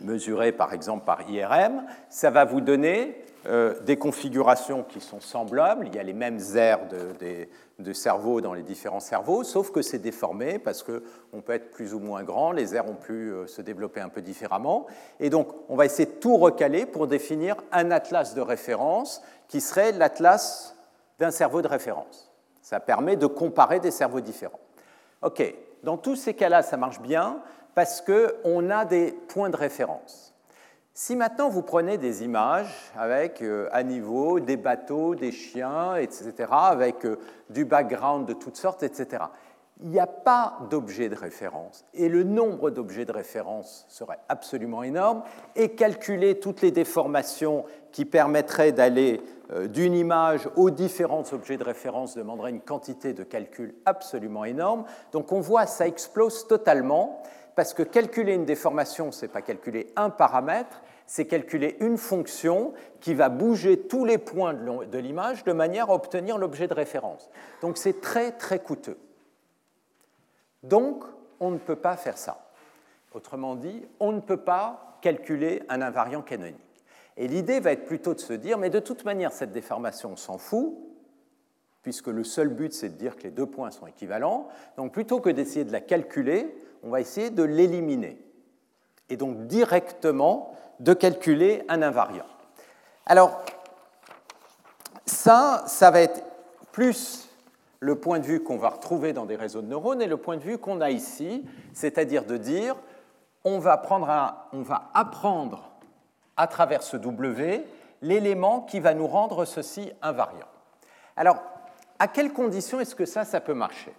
mesurés 0.01 0.53
par 0.53 0.73
exemple 0.73 1.05
par 1.05 1.29
IRM, 1.29 1.85
ça 2.09 2.31
va 2.31 2.45
vous 2.47 2.63
donner 2.63 3.23
euh, 3.47 3.79
des 3.81 3.97
configurations 3.97 4.83
qui 4.83 5.01
sont 5.01 5.21
semblables. 5.21 5.87
Il 5.87 5.95
y 5.95 5.99
a 5.99 6.03
les 6.03 6.15
mêmes 6.15 6.41
aires 6.55 6.89
de, 6.89 7.47
de 7.79 7.93
cerveau 7.93 8.41
dans 8.41 8.55
les 8.55 8.63
différents 8.63 9.01
cerveaux, 9.01 9.45
sauf 9.45 9.71
que 9.71 9.83
c'est 9.83 9.99
déformé 9.99 10.59
parce 10.59 10.83
qu'on 10.83 11.41
peut 11.43 11.53
être 11.53 11.71
plus 11.71 11.93
ou 11.93 11.99
moins 11.99 12.23
grand, 12.23 12.53
les 12.53 12.75
aires 12.75 12.89
ont 12.89 12.95
pu 12.95 13.33
se 13.47 13.61
développer 13.61 14.01
un 14.01 14.09
peu 14.09 14.23
différemment. 14.23 14.87
Et 15.19 15.29
donc, 15.29 15.49
on 15.69 15.77
va 15.77 15.85
essayer 15.87 16.07
de 16.07 16.19
tout 16.19 16.37
recaler 16.37 16.87
pour 16.87 17.07
définir 17.07 17.57
un 17.73 17.91
atlas 17.91 18.35
de 18.35 18.41
référence 18.41 19.23
qui 19.49 19.61
serait 19.61 19.93
l'atlas 19.93 20.77
d'un 21.21 21.31
cerveau 21.31 21.63
de 21.63 21.69
référence. 21.69 22.33
Ça 22.63 22.81
permet 22.81 23.17
de 23.17 23.27
comparer 23.27 23.79
des 23.79 23.91
cerveaux 23.91 24.21
différents. 24.21 24.59
OK, 25.23 25.55
dans 25.83 25.99
tous 25.99 26.17
ces 26.17 26.35
cas-là, 26.35 26.63
ça 26.63 26.77
marche 26.77 27.01
bien 27.01 27.41
parce 27.75 28.03
qu'on 28.03 28.71
a 28.71 28.85
des 28.85 29.13
points 29.29 29.51
de 29.51 29.57
référence. 29.57 30.35
Si 30.93 31.15
maintenant 31.17 31.49
vous 31.49 31.63
prenez 31.63 31.99
des 31.99 32.25
images 32.25 32.75
avec 32.97 33.43
euh, 33.43 33.69
à 33.71 33.83
niveau 33.83 34.41
des 34.41 34.57
bateaux, 34.57 35.15
des 35.15 35.31
chiens, 35.31 35.97
etc., 35.97 36.49
avec 36.51 37.07
euh, 37.07 37.19
du 37.49 37.65
background 37.65 38.27
de 38.27 38.33
toutes 38.33 38.57
sortes, 38.57 38.83
etc., 38.83 39.25
il 39.83 39.89
n'y 39.89 40.01
a 40.01 40.07
pas 40.07 40.59
d'objet 40.69 41.09
de 41.09 41.15
référence. 41.15 41.87
Et 41.95 42.09
le 42.09 42.23
nombre 42.23 42.71
d'objets 42.71 43.07
de 43.07 43.13
référence 43.13 43.87
serait 43.89 44.19
absolument 44.29 44.83
énorme. 44.83 45.23
Et 45.57 45.71
calculer 45.71 46.39
toutes 46.39 46.61
les 46.61 46.71
déformations 46.71 47.65
qui 47.93 48.05
permettraient 48.05 48.73
d'aller 48.73 49.23
euh, 49.23 49.40
d'une 49.69 49.95
image 49.95 50.49
aux 50.57 50.71
différents 50.71 51.25
objets 51.33 51.57
de 51.57 51.65
référence 51.65 52.15
demanderait 52.15 52.51
une 52.51 52.61
quantité 52.61 53.13
de 53.13 53.25
calcul 53.25 53.75
absolument 53.85 54.45
énorme. 54.45 54.85
Donc 55.13 55.33
on 55.33 55.41
voit, 55.41 55.67
ça 55.67 55.87
explose 55.87 56.47
totalement 56.47 57.23
parce 57.57 57.75
que 57.75 57.83
calculer 57.83 58.35
une 58.35 58.45
déformation, 58.45 59.13
ce 59.13 59.23
n'est 59.23 59.33
pas 59.33 59.43
calculer 59.43 59.93
un 59.97 60.11
paramètre, 60.11 60.83
c'est 61.07 61.27
calculer 61.27 61.77
une 61.81 61.99
fonction 61.99 62.73
qui 63.01 63.15
va 63.15 63.29
bouger 63.29 63.81
tous 63.81 64.05
les 64.05 64.19
points 64.19 64.55
de 64.55 64.99
l'image 64.99 65.43
de 65.43 65.53
manière 65.53 65.91
à 65.91 65.95
obtenir 65.95 66.39
l'objet 66.39 66.69
de 66.69 66.75
référence. 66.75 67.29
Donc 67.61 67.77
c'est 67.77 68.01
très 68.01 68.31
très 68.33 68.61
coûteux. 68.61 68.99
Donc 70.63 71.03
on 71.41 71.51
ne 71.51 71.59
peut 71.59 71.77
pas 71.77 71.97
faire 71.97 72.17
ça. 72.17 72.51
Autrement 73.13 73.57
dit, 73.57 73.85
on 73.99 74.13
ne 74.13 74.21
peut 74.21 74.37
pas 74.37 74.99
calculer 75.03 75.63
un 75.69 75.83
invariant 75.83 76.23
canonique. 76.23 76.57
Et 77.21 77.29
l'idée 77.29 77.61
va 77.61 77.73
être 77.73 77.85
plutôt 77.85 78.15
de 78.15 78.19
se 78.19 78.33
dire, 78.33 78.57
mais 78.57 78.71
de 78.71 78.81
toute 78.81 79.05
manière, 79.05 79.31
cette 79.31 79.53
déformation, 79.53 80.13
on 80.13 80.17
s'en 80.17 80.39
fout, 80.39 80.75
puisque 81.83 82.07
le 82.07 82.25
seul 82.25 82.49
but, 82.49 82.73
c'est 82.73 82.89
de 82.89 82.95
dire 82.95 83.15
que 83.15 83.25
les 83.25 83.31
deux 83.31 83.45
points 83.45 83.71
sont 83.71 83.87
équivalents. 83.87 84.49
Donc 84.79 84.93
plutôt 84.93 85.21
que 85.21 85.29
d'essayer 85.29 85.67
de 85.67 85.71
la 85.71 85.83
calculer, 85.83 86.57
on 86.83 86.89
va 86.89 86.99
essayer 86.99 87.29
de 87.29 87.43
l'éliminer. 87.43 88.19
Et 89.11 89.19
donc 89.19 89.47
directement 89.47 90.55
de 90.79 90.95
calculer 90.95 91.63
un 91.69 91.83
invariant. 91.83 92.25
Alors, 93.05 93.45
ça, 95.05 95.63
ça 95.67 95.91
va 95.91 96.01
être 96.01 96.25
plus 96.73 97.29
le 97.81 97.97
point 97.97 98.19
de 98.19 98.25
vue 98.25 98.43
qu'on 98.43 98.57
va 98.57 98.71
retrouver 98.71 99.13
dans 99.13 99.27
des 99.27 99.37
réseaux 99.37 99.61
de 99.61 99.67
neurones 99.67 100.01
et 100.01 100.07
le 100.07 100.17
point 100.17 100.39
de 100.39 100.43
vue 100.43 100.57
qu'on 100.57 100.81
a 100.81 100.89
ici, 100.89 101.45
c'est-à-dire 101.75 102.25
de 102.25 102.39
dire 102.39 102.77
on 103.45 103.59
va, 103.59 103.77
prendre 103.77 104.09
on 104.55 104.63
va 104.63 104.91
apprendre 104.95 105.70
à 106.41 106.47
travers 106.47 106.83
ce 106.83 106.97
W 106.97 107.67
l'élément 108.01 108.63
qui 108.63 108.81
va 108.81 108.95
nous 108.95 109.07
rendre 109.07 109.45
ceci 109.45 109.93
invariant. 110.01 110.49
Alors, 111.15 111.43
à 111.99 112.09
quelles 112.09 112.33
conditions 112.33 112.81
est-ce 112.81 112.95
que 112.95 113.05
ça, 113.05 113.27
ça 113.27 113.43
peut 113.43 113.53
marcher? 113.53 113.93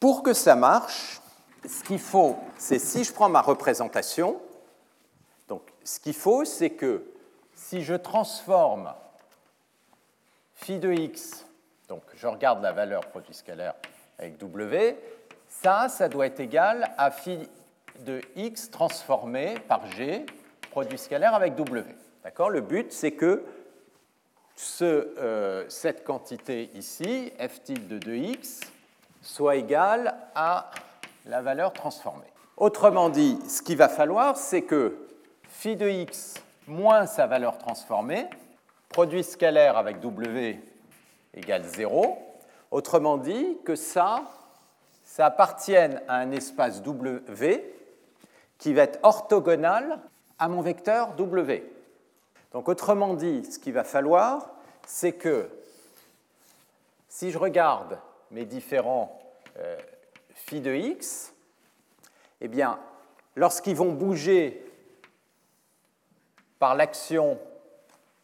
Pour 0.00 0.22
que 0.22 0.32
ça 0.32 0.56
marche, 0.56 1.20
ce 1.68 1.84
qu'il 1.84 1.98
faut, 1.98 2.36
c'est 2.56 2.78
si 2.78 3.04
je 3.04 3.12
prends 3.12 3.28
ma 3.28 3.42
représentation, 3.42 4.40
donc 5.46 5.60
ce 5.84 6.00
qu'il 6.00 6.14
faut, 6.14 6.46
c'est 6.46 6.70
que 6.70 7.04
si 7.54 7.82
je 7.82 7.94
transforme 7.94 8.94
phi 10.54 10.78
de 10.78 10.90
x, 10.90 11.44
donc 11.88 12.02
je 12.14 12.26
regarde 12.26 12.62
la 12.62 12.72
valeur 12.72 13.04
produit 13.08 13.34
scalaire 13.34 13.74
avec 14.18 14.38
w, 14.38 14.96
ça, 15.48 15.90
ça 15.90 16.08
doit 16.08 16.26
être 16.26 16.40
égal 16.40 16.90
à 16.96 17.10
phi 17.10 17.46
de 18.00 18.22
x 18.36 18.70
transformé 18.70 19.58
par 19.68 19.90
g, 19.90 20.24
produit 20.74 20.98
scalaire 20.98 21.34
avec 21.34 21.54
w. 21.54 21.84
D'accord? 22.24 22.50
Le 22.50 22.60
but, 22.60 22.90
c'est 22.90 23.12
que 23.12 23.44
euh, 24.82 25.64
cette 25.68 26.02
quantité 26.02 26.68
ici, 26.74 27.32
f 27.38 27.62
tilde 27.62 28.00
de 28.00 28.12
x, 28.12 28.58
soit 29.22 29.54
égale 29.54 30.16
à 30.34 30.72
la 31.26 31.42
valeur 31.42 31.72
transformée. 31.72 32.26
Autrement 32.56 33.08
dit, 33.08 33.38
ce 33.46 33.62
qu'il 33.62 33.76
va 33.76 33.88
falloir, 33.88 34.36
c'est 34.36 34.62
que 34.62 34.96
phi 35.44 35.76
de 35.76 35.88
x 35.88 36.34
moins 36.66 37.06
sa 37.06 37.28
valeur 37.28 37.56
transformée, 37.58 38.26
produit 38.88 39.22
scalaire 39.22 39.76
avec 39.76 40.00
w 40.00 40.58
égale 41.34 41.62
0. 41.66 42.18
Autrement 42.72 43.16
dit, 43.16 43.58
que 43.64 43.76
ça, 43.76 44.24
ça 45.04 45.26
appartienne 45.26 46.02
à 46.08 46.16
un 46.16 46.32
espace 46.32 46.82
w 46.82 47.62
qui 48.58 48.74
va 48.74 48.82
être 48.82 48.98
orthogonal 49.04 50.00
à 50.38 50.48
mon 50.48 50.60
vecteur 50.60 51.14
w. 51.14 51.62
Donc 52.52 52.68
autrement 52.68 53.14
dit, 53.14 53.44
ce 53.44 53.58
qu'il 53.58 53.72
va 53.72 53.84
falloir, 53.84 54.50
c'est 54.86 55.12
que 55.12 55.48
si 57.08 57.30
je 57.30 57.38
regarde 57.38 57.98
mes 58.30 58.44
différents 58.44 59.18
euh, 59.58 59.76
phi 60.34 60.60
de 60.60 60.74
x, 60.74 61.32
eh 62.40 62.48
bien, 62.48 62.78
lorsqu'ils 63.36 63.76
vont 63.76 63.92
bouger 63.92 64.64
par 66.58 66.74
l'action 66.74 67.38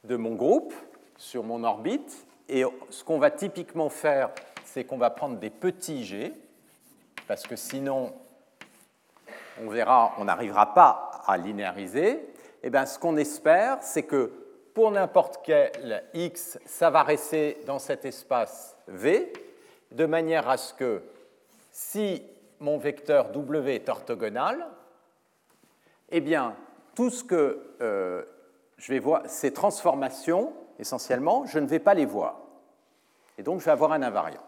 de 0.04 0.16
mon 0.16 0.34
groupe 0.34 0.74
sur 1.16 1.44
mon 1.44 1.64
orbite, 1.64 2.26
et 2.48 2.64
ce 2.90 3.04
qu'on 3.04 3.18
va 3.18 3.30
typiquement 3.30 3.88
faire, 3.88 4.30
c'est 4.64 4.84
qu'on 4.84 4.98
va 4.98 5.10
prendre 5.10 5.38
des 5.38 5.50
petits 5.50 6.04
g, 6.04 6.32
parce 7.28 7.44
que 7.44 7.54
sinon, 7.54 8.12
on 9.60 9.68
verra, 9.68 10.14
on 10.18 10.24
n'arrivera 10.24 10.74
pas 10.74 11.09
à 11.30 11.36
linéariser, 11.36 12.26
eh 12.62 12.70
bien, 12.70 12.86
ce 12.86 12.98
qu'on 12.98 13.16
espère, 13.16 13.78
c'est 13.82 14.02
que 14.02 14.32
pour 14.74 14.90
n'importe 14.90 15.40
quel 15.44 16.04
x, 16.14 16.58
ça 16.64 16.90
va 16.90 17.02
rester 17.02 17.58
dans 17.66 17.78
cet 17.78 18.04
espace 18.04 18.76
V, 18.88 19.32
de 19.90 20.06
manière 20.06 20.48
à 20.48 20.56
ce 20.56 20.74
que 20.74 21.02
si 21.72 22.22
mon 22.60 22.78
vecteur 22.78 23.30
W 23.30 23.74
est 23.74 23.88
orthogonal, 23.88 24.66
eh 26.10 26.20
bien, 26.20 26.54
tout 26.94 27.10
ce 27.10 27.24
que 27.24 27.60
euh, 27.80 28.22
je 28.76 28.92
vais 28.92 28.98
voir, 28.98 29.22
ces 29.26 29.52
transformations, 29.52 30.52
essentiellement, 30.78 31.46
je 31.46 31.58
ne 31.58 31.66
vais 31.66 31.78
pas 31.78 31.94
les 31.94 32.06
voir. 32.06 32.40
Et 33.38 33.42
donc, 33.42 33.60
je 33.60 33.64
vais 33.64 33.70
avoir 33.70 33.92
un 33.92 34.02
invariant. 34.02 34.42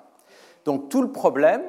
Donc, 0.65 0.89
tout 0.89 1.03
le 1.03 1.13
problème, 1.13 1.63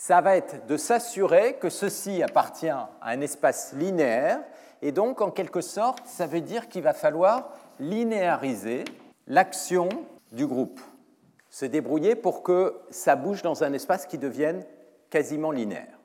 ça 0.00 0.22
va 0.22 0.34
être 0.34 0.66
de 0.66 0.78
s'assurer 0.78 1.58
que 1.60 1.68
ceci 1.68 2.22
appartient 2.22 2.70
à 2.70 2.88
un 3.02 3.20
espace 3.20 3.74
linéaire, 3.74 4.40
et 4.80 4.92
donc, 4.92 5.20
en 5.20 5.30
quelque 5.30 5.60
sorte, 5.60 6.06
ça 6.06 6.26
veut 6.26 6.40
dire 6.40 6.70
qu'il 6.70 6.82
va 6.82 6.94
falloir 6.94 7.50
linéariser 7.78 8.86
l'action 9.26 9.90
du 10.32 10.46
groupe, 10.46 10.80
se 11.50 11.66
débrouiller 11.66 12.14
pour 12.14 12.42
que 12.42 12.80
ça 12.88 13.14
bouge 13.14 13.42
dans 13.42 13.62
un 13.62 13.74
espace 13.74 14.06
qui 14.06 14.16
devienne 14.16 14.64
quasiment 15.10 15.50
linéaire. 15.50 15.98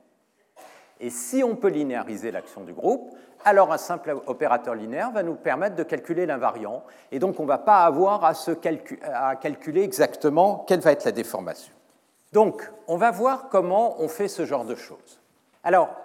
Et 1.00 1.10
si 1.10 1.42
on 1.42 1.56
peut 1.56 1.70
linéariser 1.70 2.32
l'action 2.32 2.66
du 2.66 2.74
groupe, 2.74 3.16
alors 3.46 3.72
un 3.72 3.78
simple 3.78 4.18
opérateur 4.28 4.76
linéaire 4.76 5.12
va 5.12 5.24
nous 5.24 5.36
permettre 5.36 5.78
de 5.78 5.84
calculer 5.84 6.26
l'invariant, 6.26 6.84
et 7.14 7.20
donc 7.20 7.40
on 7.40 7.44
ne 7.44 7.48
va 7.48 7.60
pas 7.60 7.86
avoir 7.86 8.26
à, 8.26 8.34
à 9.14 9.36
calculer 9.38 9.84
exactement 9.84 10.66
quelle 10.68 10.82
va 10.82 10.92
être 10.92 11.06
la 11.06 11.14
déformation. 11.14 11.72
Donc, 12.36 12.70
on 12.90 12.98
va 12.98 13.12
voir 13.12 13.48
comment 13.48 13.96
on 14.02 14.10
fait 14.10 14.28
ce 14.28 14.46
genre 14.46 14.66
de 14.66 14.76
choses. 14.76 15.22
Alors, 15.64 15.96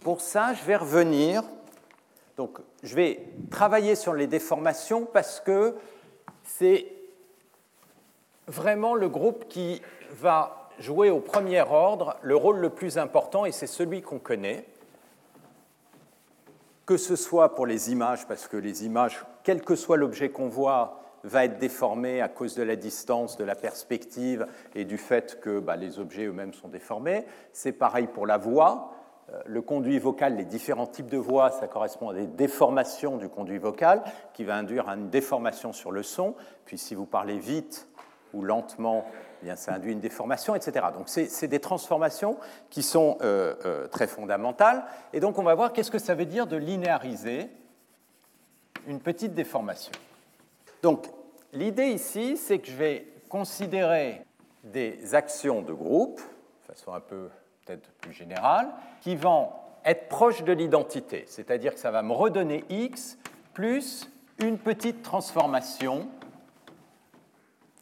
pour 0.00 0.20
ça, 0.20 0.52
je 0.52 0.64
vais 0.64 0.74
revenir. 0.74 1.44
Donc, 2.36 2.58
je 2.82 2.96
vais 2.96 3.24
travailler 3.48 3.94
sur 3.94 4.14
les 4.14 4.26
déformations 4.26 5.06
parce 5.06 5.38
que 5.38 5.76
c'est 6.42 6.92
vraiment 8.48 8.96
le 8.96 9.08
groupe 9.08 9.46
qui 9.46 9.80
va 10.10 10.70
jouer 10.80 11.10
au 11.10 11.20
premier 11.20 11.60
ordre 11.60 12.16
le 12.22 12.34
rôle 12.34 12.58
le 12.58 12.70
plus 12.70 12.98
important 12.98 13.44
et 13.44 13.52
c'est 13.52 13.68
celui 13.68 14.02
qu'on 14.02 14.18
connaît, 14.18 14.66
que 16.84 16.96
ce 16.96 17.14
soit 17.14 17.54
pour 17.54 17.66
les 17.66 17.92
images, 17.92 18.26
parce 18.26 18.48
que 18.48 18.56
les 18.56 18.84
images, 18.84 19.24
quel 19.44 19.62
que 19.62 19.76
soit 19.76 19.98
l'objet 19.98 20.30
qu'on 20.30 20.48
voit, 20.48 21.05
va 21.26 21.44
être 21.44 21.58
déformé 21.58 22.20
à 22.20 22.28
cause 22.28 22.54
de 22.54 22.62
la 22.62 22.76
distance, 22.76 23.36
de 23.36 23.44
la 23.44 23.54
perspective 23.54 24.46
et 24.74 24.84
du 24.84 24.96
fait 24.96 25.40
que 25.40 25.58
bah, 25.58 25.76
les 25.76 25.98
objets 25.98 26.24
eux-mêmes 26.24 26.54
sont 26.54 26.68
déformés. 26.68 27.24
C'est 27.52 27.72
pareil 27.72 28.06
pour 28.06 28.26
la 28.26 28.38
voix. 28.38 28.92
Euh, 29.32 29.40
le 29.44 29.60
conduit 29.60 29.98
vocal, 29.98 30.36
les 30.36 30.44
différents 30.44 30.86
types 30.86 31.10
de 31.10 31.18
voix, 31.18 31.50
ça 31.50 31.66
correspond 31.66 32.10
à 32.10 32.14
des 32.14 32.26
déformations 32.26 33.16
du 33.16 33.28
conduit 33.28 33.58
vocal 33.58 34.04
qui 34.34 34.44
va 34.44 34.56
induire 34.56 34.88
une 34.88 35.10
déformation 35.10 35.72
sur 35.72 35.90
le 35.90 36.04
son. 36.04 36.34
Puis 36.64 36.78
si 36.78 36.94
vous 36.94 37.06
parlez 37.06 37.38
vite 37.38 37.88
ou 38.32 38.42
lentement, 38.42 39.04
eh 39.42 39.46
bien, 39.46 39.56
ça 39.56 39.74
induit 39.74 39.92
une 39.92 40.00
déformation, 40.00 40.54
etc. 40.54 40.86
Donc 40.94 41.08
c'est 41.08 41.48
des 41.48 41.60
transformations 41.60 42.36
qui 42.70 42.82
sont 42.82 43.18
euh, 43.20 43.54
euh, 43.64 43.88
très 43.88 44.06
fondamentales. 44.06 44.84
Et 45.12 45.18
donc 45.18 45.38
on 45.38 45.42
va 45.42 45.54
voir 45.56 45.72
qu'est-ce 45.72 45.90
que 45.90 45.98
ça 45.98 46.14
veut 46.14 46.26
dire 46.26 46.46
de 46.46 46.56
linéariser 46.56 47.50
une 48.86 49.00
petite 49.00 49.34
déformation. 49.34 49.92
Donc 50.82 51.08
l'idée 51.56 51.88
ici, 51.88 52.36
c'est 52.36 52.58
que 52.58 52.68
je 52.68 52.76
vais 52.76 53.06
considérer 53.28 54.22
des 54.62 55.14
actions 55.14 55.62
de 55.62 55.72
groupe, 55.72 56.20
de 56.20 56.74
façon 56.74 56.92
un 56.92 57.00
peu 57.00 57.28
peut-être 57.64 57.88
plus 58.00 58.12
générale, 58.12 58.68
qui 59.00 59.16
vont 59.16 59.48
être 59.84 60.08
proches 60.08 60.42
de 60.42 60.52
l'identité, 60.52 61.24
c'est-à-dire 61.28 61.74
que 61.74 61.80
ça 61.80 61.90
va 61.90 62.02
me 62.02 62.12
redonner 62.12 62.64
x 62.68 63.18
plus 63.54 64.10
une 64.38 64.58
petite 64.58 65.02
transformation 65.02 66.08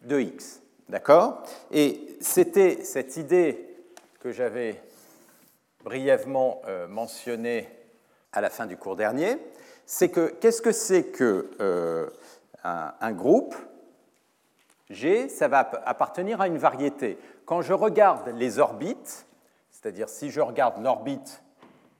de 0.02 0.20
x. 0.20 0.60
D'accord? 0.88 1.42
Et 1.70 2.16
c'était 2.20 2.84
cette 2.84 3.16
idée 3.16 3.74
que 4.20 4.32
j'avais 4.32 4.80
brièvement 5.82 6.60
euh, 6.66 6.87
mentionnée 6.87 7.68
à 8.32 8.40
la 8.40 8.50
fin 8.50 8.66
du 8.66 8.76
cours 8.76 8.96
dernier, 8.96 9.38
c'est 9.87 10.10
que 10.10 10.28
qu'est-ce 10.28 10.62
que 10.62 10.72
c'est 10.72 11.04
que 11.04 11.50
euh, 11.60 12.08
un, 12.64 13.12
groupe 13.12 13.55
G, 14.90 15.29
ça 15.29 15.48
va 15.48 15.70
appartenir 15.85 16.40
à 16.40 16.48
une 16.48 16.59
variété. 16.59 17.18
Quand 17.44 17.62
je 17.62 17.72
regarde 17.72 18.29
les 18.29 18.59
orbites, 18.59 19.27
c'est-à-dire 19.70 20.09
si 20.09 20.31
je 20.31 20.40
regarde 20.40 20.83
l'orbite 20.83 21.42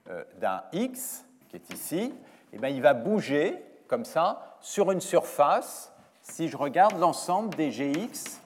euh, 0.09 0.24
d'un 0.40 0.62
X, 0.72 1.24
qui 1.48 1.57
est 1.57 1.72
ici, 1.72 2.14
eh 2.53 2.59
bien, 2.59 2.68
il 2.68 2.83
va 2.83 2.94
bouger 2.94 3.62
comme 3.88 4.05
ça 4.05 4.57
sur 4.61 4.90
une 4.90 5.00
surface 5.00 5.92
si 6.22 6.48
je 6.48 6.57
regarde 6.57 6.98
l'ensemble 6.98 7.55
des 7.55 7.70
Gx 7.70 8.40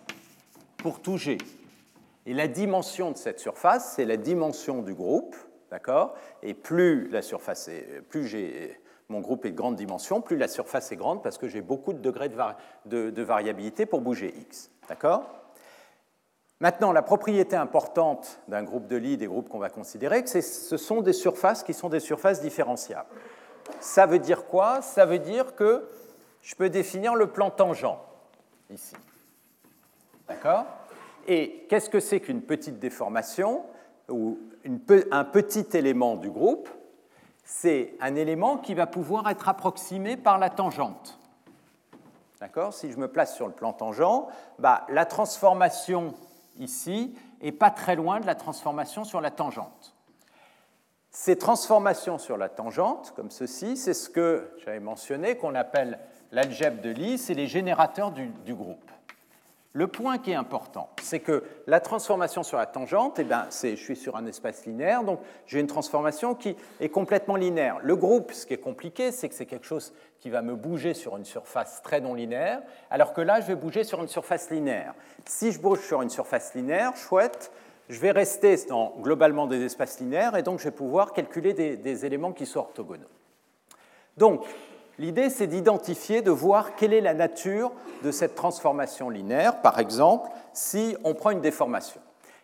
pour 0.78 1.00
tout 1.00 1.16
G. 1.16 1.38
Et 2.26 2.34
la 2.34 2.48
dimension 2.48 3.10
de 3.10 3.16
cette 3.16 3.40
surface, 3.40 3.94
c'est 3.94 4.04
la 4.04 4.16
dimension 4.16 4.82
du 4.82 4.94
groupe, 4.94 5.36
d'accord? 5.70 6.14
Et 6.42 6.54
plus 6.54 7.08
la 7.08 7.22
surface 7.22 7.68
est, 7.68 8.02
plus 8.08 8.26
mon 9.08 9.20
groupe 9.20 9.46
est 9.46 9.50
de 9.50 9.56
grande 9.56 9.76
dimension, 9.76 10.20
plus 10.20 10.36
la 10.36 10.48
surface 10.48 10.92
est 10.92 10.96
grande 10.96 11.22
parce 11.22 11.38
que 11.38 11.48
j'ai 11.48 11.62
beaucoup 11.62 11.92
de 11.92 11.98
degrés 11.98 12.30
de, 12.84 13.22
variabilité 13.22 13.86
pour 13.86 14.00
bouger 14.00 14.34
x, 14.38 14.70
d'accord? 14.88 15.22
Maintenant, 16.60 16.92
la 16.92 17.02
propriété 17.02 17.54
importante 17.54 18.40
d'un 18.48 18.64
groupe 18.64 18.88
de 18.88 18.96
Lie, 18.96 19.16
des 19.16 19.28
groupes 19.28 19.48
qu'on 19.48 19.60
va 19.60 19.70
considérer, 19.70 20.22
c'est 20.26 20.42
ce 20.42 20.76
sont 20.76 21.02
des 21.02 21.12
surfaces 21.12 21.62
qui 21.62 21.72
sont 21.72 21.88
des 21.88 22.00
surfaces 22.00 22.40
différenciables. 22.40 23.08
Ça 23.80 24.06
veut 24.06 24.18
dire 24.18 24.46
quoi? 24.46 24.82
Ça 24.82 25.06
veut 25.06 25.20
dire 25.20 25.54
que 25.54 25.88
je 26.42 26.56
peux 26.56 26.68
définir 26.68 27.14
le 27.14 27.28
plan 27.28 27.50
tangent 27.50 27.96
ici. 28.70 28.96
D'accord? 30.26 30.64
Et 31.28 31.64
qu'est-ce 31.68 31.88
que 31.88 32.00
c'est 32.00 32.20
qu'une 32.20 32.42
petite 32.42 32.80
déformation 32.80 33.62
ou 34.08 34.38
un 35.10 35.24
petit 35.24 35.66
élément 35.74 36.16
du 36.16 36.30
groupe? 36.30 36.68
C'est 37.50 37.94
un 38.02 38.14
élément 38.14 38.58
qui 38.58 38.74
va 38.74 38.86
pouvoir 38.86 39.28
être 39.30 39.48
approximé 39.48 40.18
par 40.18 40.36
la 40.36 40.50
tangente. 40.50 41.18
D'accord? 42.40 42.74
Si 42.74 42.92
je 42.92 42.98
me 42.98 43.08
place 43.08 43.34
sur 43.34 43.46
le 43.46 43.54
plan 43.54 43.72
tangent, 43.72 44.26
bah, 44.58 44.84
la 44.90 45.06
transformation 45.06 46.14
ici 46.58 47.16
n'est 47.40 47.50
pas 47.50 47.70
très 47.70 47.96
loin 47.96 48.20
de 48.20 48.26
la 48.26 48.34
transformation 48.34 49.02
sur 49.02 49.22
la 49.22 49.30
tangente. 49.30 49.96
Ces 51.10 51.38
transformations 51.38 52.18
sur 52.18 52.36
la 52.36 52.50
tangente, 52.50 53.14
comme 53.16 53.30
ceci, 53.30 53.78
c'est 53.78 53.94
ce 53.94 54.10
que 54.10 54.52
j'avais 54.58 54.78
mentionné, 54.78 55.38
qu'on 55.38 55.54
appelle 55.54 55.98
l'algèbre 56.30 56.82
de 56.82 56.90
Lie, 56.90 57.16
c'est 57.16 57.32
les 57.32 57.46
générateurs 57.46 58.12
du, 58.12 58.54
groupe. 58.54 58.90
Le 59.74 59.86
point 59.86 60.16
qui 60.18 60.30
est 60.30 60.34
important, 60.34 60.88
c'est 61.02 61.20
que 61.20 61.44
la 61.66 61.80
transformation 61.80 62.42
sur 62.42 62.56
la 62.56 62.64
tangente, 62.64 63.18
eh 63.18 63.24
ben, 63.24 63.46
je 63.50 63.74
suis 63.74 63.96
sur 63.96 64.16
un 64.16 64.24
espace 64.24 64.64
linéaire, 64.64 65.04
donc 65.04 65.20
j'ai 65.46 65.60
une 65.60 65.66
transformation 65.66 66.34
qui 66.34 66.56
est 66.80 66.88
complètement 66.88 67.36
linéaire. 67.36 67.78
Le 67.82 67.94
groupe, 67.94 68.32
ce 68.32 68.46
qui 68.46 68.54
est 68.54 68.58
compliqué, 68.58 69.12
c'est 69.12 69.28
que 69.28 69.34
c'est 69.34 69.46
quelque 69.46 69.66
chose 69.66 69.92
qui 70.20 70.30
va 70.30 70.40
me 70.40 70.56
bouger 70.56 70.94
sur 70.94 71.16
une 71.18 71.26
surface 71.26 71.82
très 71.82 72.00
non 72.00 72.14
linéaire, 72.14 72.62
alors 72.90 73.12
que 73.12 73.20
là, 73.20 73.42
je 73.42 73.46
vais 73.46 73.56
bouger 73.56 73.84
sur 73.84 74.00
une 74.00 74.08
surface 74.08 74.50
linéaire. 74.50 74.94
Si 75.26 75.52
je 75.52 75.60
bouge 75.60 75.80
sur 75.80 76.00
une 76.00 76.10
surface 76.10 76.54
linéaire, 76.54 76.96
chouette, 76.96 77.52
je 77.90 78.00
vais 78.00 78.10
rester 78.10 78.56
dans 78.68 78.94
globalement 79.00 79.46
des 79.46 79.62
espaces 79.62 80.00
linéaires, 80.00 80.34
et 80.34 80.42
donc 80.42 80.60
je 80.60 80.64
vais 80.64 80.70
pouvoir 80.70 81.12
calculer 81.12 81.52
des, 81.52 81.76
des 81.76 82.06
éléments 82.06 82.32
qui 82.32 82.46
sont 82.46 82.60
orthogonaux. 82.60 83.06
Donc, 84.16 84.44
L'idée, 84.98 85.30
c'est 85.30 85.46
d'identifier, 85.46 86.22
de 86.22 86.30
voir 86.30 86.74
quelle 86.74 86.92
est 86.92 87.00
la 87.00 87.14
nature 87.14 87.72
de 88.02 88.10
cette 88.10 88.34
transformation 88.34 89.10
linéaire, 89.10 89.60
par 89.60 89.78
exemple, 89.78 90.28
si 90.52 90.96
on 91.04 91.14
prend 91.14 91.30
une 91.30 91.40
déformation. 91.40 92.00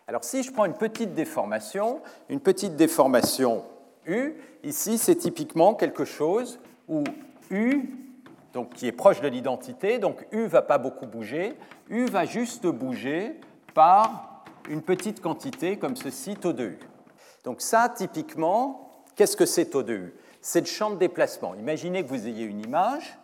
Alors 0.07 0.23
si 0.23 0.43
je 0.43 0.51
prends 0.51 0.65
une 0.65 0.75
petite 0.75 1.13
déformation, 1.13 1.99
une 2.29 2.39
petite 2.39 2.75
déformation 2.75 3.63
U, 4.05 4.35
ici 4.63 4.99
c'est 4.99 5.15
typiquement 5.15 5.73
quelque 5.73 6.05
chose 6.05 6.59
où 6.87 7.03
U, 7.49 7.89
donc 8.53 8.69
qui 8.73 8.87
est 8.87 8.91
proche 8.91 9.19
de 9.19 9.27
l'identité, 9.27 9.97
donc 9.97 10.27
U 10.31 10.43
ne 10.43 10.47
va 10.47 10.61
pas 10.61 10.77
beaucoup 10.77 11.07
bouger, 11.07 11.57
U 11.89 12.05
va 12.05 12.25
juste 12.25 12.67
bouger 12.67 13.39
par 13.73 14.43
une 14.69 14.83
petite 14.83 15.21
quantité 15.21 15.77
comme 15.77 15.95
ceci, 15.95 16.35
taux 16.35 16.53
de 16.53 16.65
U. 16.65 16.79
Donc 17.43 17.61
ça, 17.61 17.89
typiquement, 17.89 19.03
qu'est-ce 19.15 19.35
que 19.35 19.45
c'est 19.45 19.65
taux 19.65 19.83
de 19.83 19.93
U? 19.93 20.13
C'est 20.45 20.59
le 20.59 20.67
champ 20.67 20.91
de 20.91 20.97
déplacement. 20.97 21.55
Imaginez 21.55 22.03
que 22.03 22.09
vous 22.09 22.27
ayez 22.27 22.45
une 22.45 22.61
image, 22.61 23.17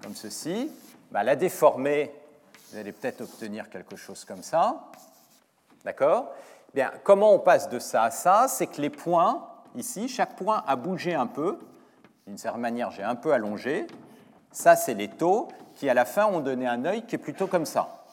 comme 0.00 0.14
ceci, 0.14 0.70
bah, 1.10 1.24
la 1.24 1.34
déformer, 1.34 2.14
vous 2.70 2.78
allez 2.78 2.92
peut-être 2.92 3.22
obtenir 3.22 3.68
quelque 3.68 3.96
chose 3.96 4.24
comme 4.24 4.44
ça. 4.44 4.84
D'accord? 5.84 6.30
Bien, 6.72 6.92
comment 7.02 7.34
on 7.34 7.40
passe 7.40 7.68
de 7.68 7.80
ça 7.80 8.04
à 8.04 8.10
ça? 8.12 8.46
C'est 8.46 8.68
que 8.68 8.80
les 8.80 8.90
points, 8.90 9.44
ici, 9.74 10.06
chaque 10.06 10.36
point 10.36 10.62
a 10.68 10.76
bougé 10.76 11.16
un 11.16 11.26
peu. 11.26 11.58
D'une 12.28 12.38
certaine 12.38 12.60
manière, 12.60 12.92
j'ai 12.92 13.02
un 13.02 13.16
peu 13.16 13.32
allongé. 13.32 13.88
Ça, 14.52 14.76
c'est 14.76 14.94
les 14.94 15.08
taux 15.08 15.48
qui, 15.74 15.88
à 15.88 15.94
la 15.94 16.04
fin, 16.04 16.26
ont 16.26 16.38
donné 16.38 16.68
un 16.68 16.84
œil 16.84 17.04
qui 17.06 17.16
est 17.16 17.18
plutôt 17.18 17.48
comme 17.48 17.66
ça. 17.66 18.04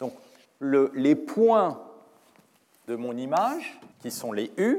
Donc, 0.00 0.14
les 0.62 1.16
points 1.16 1.82
de 2.88 2.96
mon 2.96 3.14
image, 3.14 3.78
qui 4.00 4.10
sont 4.10 4.32
les 4.32 4.50
U, 4.56 4.78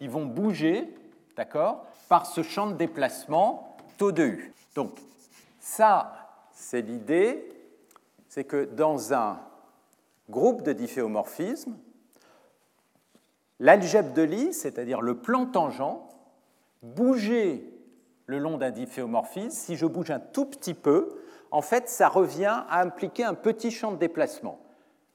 ils 0.00 0.08
vont 0.08 0.24
bouger, 0.24 0.88
d'accord? 1.36 1.84
Par 2.10 2.26
ce 2.26 2.42
champ 2.42 2.66
de 2.66 2.74
déplacement 2.74 3.76
taux 3.96 4.10
de 4.10 4.24
U. 4.24 4.52
Donc 4.74 4.98
ça, 5.60 6.48
c'est 6.52 6.82
l'idée, 6.82 7.48
c'est 8.28 8.42
que 8.42 8.64
dans 8.64 9.14
un 9.14 9.38
groupe 10.28 10.62
de 10.62 10.72
difféomorphismes, 10.72 11.76
l'algèbre 13.60 14.12
de 14.12 14.22
Lie, 14.22 14.52
c'est-à-dire 14.52 15.00
le 15.00 15.18
plan 15.18 15.46
tangent, 15.46 16.00
bouger 16.82 17.72
le 18.26 18.38
long 18.38 18.58
d'un 18.58 18.72
difféomorphisme, 18.72 19.50
si 19.50 19.76
je 19.76 19.86
bouge 19.86 20.10
un 20.10 20.18
tout 20.18 20.46
petit 20.46 20.74
peu, 20.74 21.16
en 21.52 21.62
fait, 21.62 21.88
ça 21.88 22.08
revient 22.08 22.64
à 22.68 22.80
impliquer 22.80 23.22
un 23.22 23.34
petit 23.34 23.70
champ 23.70 23.92
de 23.92 23.98
déplacement. 23.98 24.58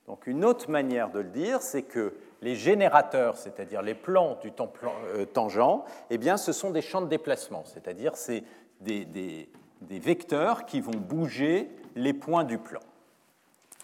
Donc 0.08 0.28
une 0.28 0.46
autre 0.46 0.72
manière 0.72 1.10
de 1.12 1.20
le 1.20 1.30
dire, 1.30 1.62
c'est 1.62 1.84
que 1.84 2.14
les 2.46 2.56
générateurs, 2.56 3.38
c'est-à-dire 3.38 3.82
les 3.82 3.96
plans 3.96 4.38
du 4.40 4.52
temps 4.52 4.72
euh, 5.16 5.26
tangent, 5.26 5.82
eh 6.12 6.20
bien, 6.20 6.38
ce 6.38 6.54
sont 6.54 6.70
des 6.70 6.84
champs 6.84 7.02
de 7.02 7.08
déplacement, 7.08 7.64
c'est-à-dire 7.66 8.16
c'est 8.16 8.44
des, 8.82 9.04
des, 9.04 9.50
vecteurs 10.00 10.68
qui 10.68 10.80
vont 10.80 10.96
bouger 10.96 11.72
les 11.96 12.14
points 12.14 12.44
du 12.44 12.60
plan. 12.60 12.82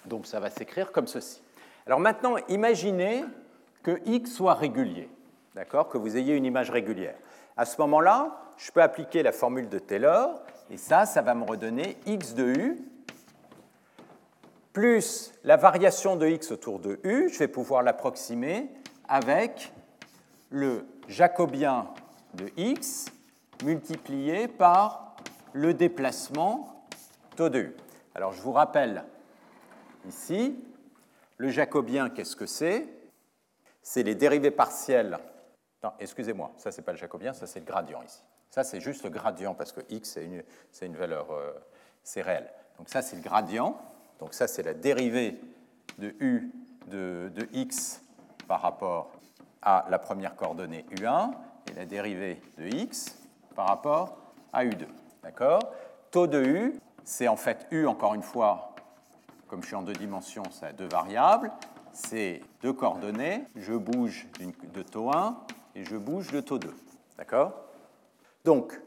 Donc 0.05 0.27
ça 0.27 0.39
va 0.39 0.51
s'écrire 0.51 0.91
comme 0.91 1.07
ceci. 1.07 1.41
Alors 1.87 1.99
maintenant, 1.99 2.35
imaginez 2.49 3.23
que 3.81 3.99
x 4.05 4.31
soit 4.31 4.53
régulier, 4.53 5.09
d'accord, 5.55 5.89
que 5.89 5.97
vous 5.97 6.15
ayez 6.15 6.35
une 6.35 6.45
image 6.45 6.69
régulière. 6.69 7.15
À 7.57 7.65
ce 7.65 7.81
moment-là, 7.81 8.43
je 8.57 8.71
peux 8.71 8.83
appliquer 8.83 9.23
la 9.23 9.31
formule 9.31 9.69
de 9.69 9.79
Taylor, 9.79 10.39
et 10.69 10.77
ça, 10.77 11.07
ça 11.07 11.23
va 11.23 11.33
me 11.33 11.45
redonner 11.45 11.97
x 12.05 12.35
de 12.35 12.45
u 12.45 12.90
plus 14.73 15.33
la 15.43 15.57
variation 15.57 16.15
de 16.15 16.27
x 16.27 16.51
autour 16.51 16.79
de 16.79 16.99
u, 17.03 17.29
je 17.29 17.39
vais 17.39 17.47
pouvoir 17.47 17.83
l'approximer 17.83 18.69
avec 19.07 19.73
le 20.49 20.85
jacobien 21.07 21.87
de 22.33 22.49
x 22.57 23.07
multiplié 23.63 24.47
par 24.47 25.15
le 25.53 25.73
déplacement 25.73 26.85
taux 27.35 27.49
de 27.49 27.59
u. 27.59 27.75
Alors 28.15 28.33
je 28.33 28.41
vous 28.41 28.51
rappelle 28.51 29.03
ici, 30.07 30.57
le 31.37 31.49
jacobien, 31.49 32.09
qu'est-ce 32.09 32.35
que 32.35 32.45
c'est? 32.45 32.87
C'est 33.81 34.03
les 34.03 34.15
dérivées 34.15 34.51
partielles. 34.51 35.17
Non, 35.83 35.91
excusez-moi, 35.99 36.51
ça 36.57 36.71
c'est 36.71 36.83
pas 36.83 36.91
le 36.91 36.97
jacobien, 36.97 37.33
ça 37.33 37.47
c'est 37.47 37.59
le 37.59 37.65
gradient 37.65 38.01
ici. 38.03 38.21
Ça 38.49 38.63
c'est 38.63 38.79
juste 38.79 39.03
le 39.03 39.09
gradient 39.09 39.53
parce 39.53 39.71
que 39.71 39.81
x 39.89 40.19
c'est 40.71 40.85
une, 40.85 40.95
valeur, 40.95 41.31
euh, 41.31 41.51
c'est 42.03 42.21
réel. 42.21 42.47
Donc 42.77 42.89
ça 42.89 43.01
c'est 43.01 43.15
le 43.15 43.21
gradient. 43.21 43.77
Donc 44.21 44.35
ça, 44.35 44.47
c'est 44.47 44.61
la 44.61 44.75
dérivée 44.75 45.37
de 45.97 46.15
u 46.19 46.51
de, 46.87 47.31
x 47.53 48.01
par 48.47 48.61
rapport 48.61 49.11
à 49.61 49.85
la 49.89 49.97
première 49.97 50.35
coordonnée 50.35 50.85
u1 50.91 51.31
et 51.69 51.73
la 51.73 51.85
dérivée 51.85 52.39
de 52.57 52.67
x 52.67 53.17
par 53.55 53.67
rapport 53.67 54.17
à 54.53 54.63
u2. 54.63 54.85
D'accord? 55.23 55.61
Taux 56.11 56.27
de 56.27 56.39
u, 56.43 56.79
c'est 57.03 57.27
en 57.27 57.35
fait 57.35 57.67
u, 57.71 57.87
encore 57.87 58.13
une 58.13 58.21
fois, 58.21 58.75
comme 59.47 59.63
je 59.63 59.67
suis 59.67 59.75
en 59.75 59.81
deux 59.81 59.93
dimensions, 59.93 60.43
ça 60.51 60.67
a 60.67 60.71
deux 60.71 60.87
variables. 60.87 61.51
C'est 61.91 62.41
deux 62.61 62.73
coordonnées. 62.73 63.43
Je 63.55 63.73
bouge 63.73 64.27
de 64.73 64.83
taux 64.83 65.11
1 65.11 65.35
et 65.75 65.83
je 65.83 65.97
bouge 65.97 66.31
de 66.31 66.41
taux 66.41 66.59
2. 66.59 66.73
D'accord? 67.17 67.53
Donc, 68.45 68.79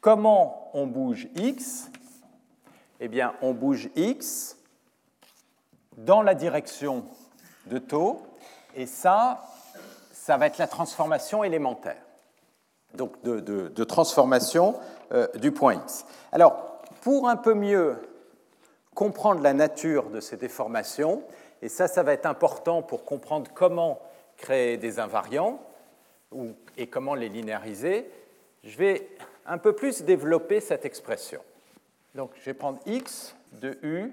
comment 0.00 0.70
on 0.72 0.86
bouge 0.86 1.28
x? 1.36 1.91
Eh 3.04 3.08
bien, 3.08 3.34
on 3.42 3.52
bouge 3.52 3.90
x 3.96 4.56
dans 5.96 6.22
la 6.22 6.36
direction 6.36 7.04
de 7.66 7.78
taux, 7.78 8.22
et 8.76 8.86
ça, 8.86 9.42
ça 10.12 10.36
va 10.36 10.46
être 10.46 10.58
la 10.58 10.68
transformation 10.68 11.42
élémentaire, 11.42 12.00
donc 12.94 13.20
de, 13.24 13.84
transformation 13.84 14.78
euh, 15.10 15.26
du 15.34 15.50
point 15.50 15.74
x. 15.74 16.06
Alors, 16.30 16.80
pour 17.00 17.28
un 17.28 17.34
peu 17.34 17.54
mieux 17.54 17.96
comprendre 18.94 19.42
la 19.42 19.52
nature 19.52 20.08
de 20.08 20.20
ces 20.20 20.36
déformations, 20.36 21.24
et 21.60 21.68
ça, 21.68 21.88
ça 21.88 22.04
va 22.04 22.12
être 22.12 22.26
important 22.26 22.82
pour 22.82 23.04
comprendre 23.04 23.50
comment 23.52 23.98
créer 24.36 24.76
des 24.76 25.00
invariants 25.00 25.60
et 26.76 26.86
comment 26.86 27.16
les 27.16 27.28
linéariser, 27.28 28.08
je 28.62 28.78
vais 28.78 29.08
un 29.44 29.58
peu 29.58 29.72
plus 29.72 30.02
développer 30.02 30.60
cette 30.60 30.84
expression. 30.84 31.40
Donc 32.14 32.30
je 32.38 32.44
vais 32.44 32.54
prendre 32.54 32.78
x 32.86 33.34
de 33.60 33.78
u, 33.82 34.12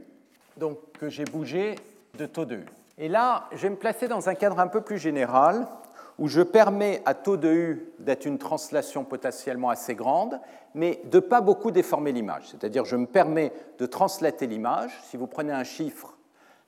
donc 0.57 0.77
que 0.93 1.09
j'ai 1.09 1.25
bougé 1.25 1.75
de 2.17 2.25
taux 2.25 2.45
de 2.45 2.55
u. 2.55 2.65
Et 2.97 3.07
là, 3.07 3.47
je 3.51 3.57
vais 3.57 3.69
me 3.69 3.75
placer 3.75 4.07
dans 4.07 4.29
un 4.29 4.35
cadre 4.35 4.59
un 4.59 4.67
peu 4.67 4.81
plus 4.81 4.97
général 4.97 5.67
où 6.17 6.27
je 6.27 6.41
permets 6.41 7.01
à 7.05 7.13
taux 7.13 7.37
de 7.37 7.49
u 7.49 7.93
d'être 7.99 8.25
une 8.25 8.37
translation 8.37 9.05
potentiellement 9.05 9.69
assez 9.69 9.95
grande, 9.95 10.39
mais 10.73 11.01
de 11.05 11.19
pas 11.19 11.41
beaucoup 11.41 11.71
déformer 11.71 12.11
l'image. 12.11 12.49
C'est-à-dire, 12.49 12.85
je 12.85 12.97
me 12.97 13.05
permets 13.05 13.53
de 13.77 13.85
translater 13.85 14.45
l'image. 14.47 14.91
Si 15.03 15.17
vous 15.17 15.27
prenez 15.27 15.53
un 15.53 15.63
chiffre, 15.63 16.17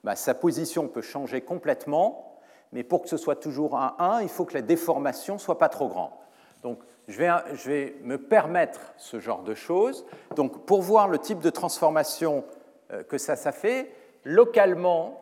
bah, 0.03 0.15
sa 0.15 0.33
position 0.33 0.87
peut 0.87 1.01
changer 1.01 1.41
complètement, 1.41 2.39
mais 2.71 2.83
pour 2.83 3.01
que 3.01 3.09
ce 3.09 3.17
soit 3.17 3.35
toujours 3.35 3.77
un 3.77 3.95
1, 3.99 4.21
il 4.21 4.29
faut 4.29 4.45
que 4.45 4.53
la 4.53 4.61
déformation 4.61 5.37
soit 5.37 5.59
pas 5.59 5.69
trop 5.69 5.89
grande. 5.89 6.11
Donc, 6.63 6.79
je 7.07 7.69
vais, 7.69 7.95
me 8.03 8.17
permettre 8.17 8.93
ce 8.97 9.19
genre 9.19 9.43
de 9.43 9.53
choses. 9.53 10.05
Donc, 10.35 10.65
pour 10.65 10.81
voir 10.81 11.07
le 11.07 11.19
type 11.19 11.39
de 11.39 11.49
transformation 11.49 12.45
euh, 12.91 13.03
que 13.03 13.17
ça, 13.17 13.35
ça 13.35 13.51
fait, 13.51 13.93
localement, 14.23 15.19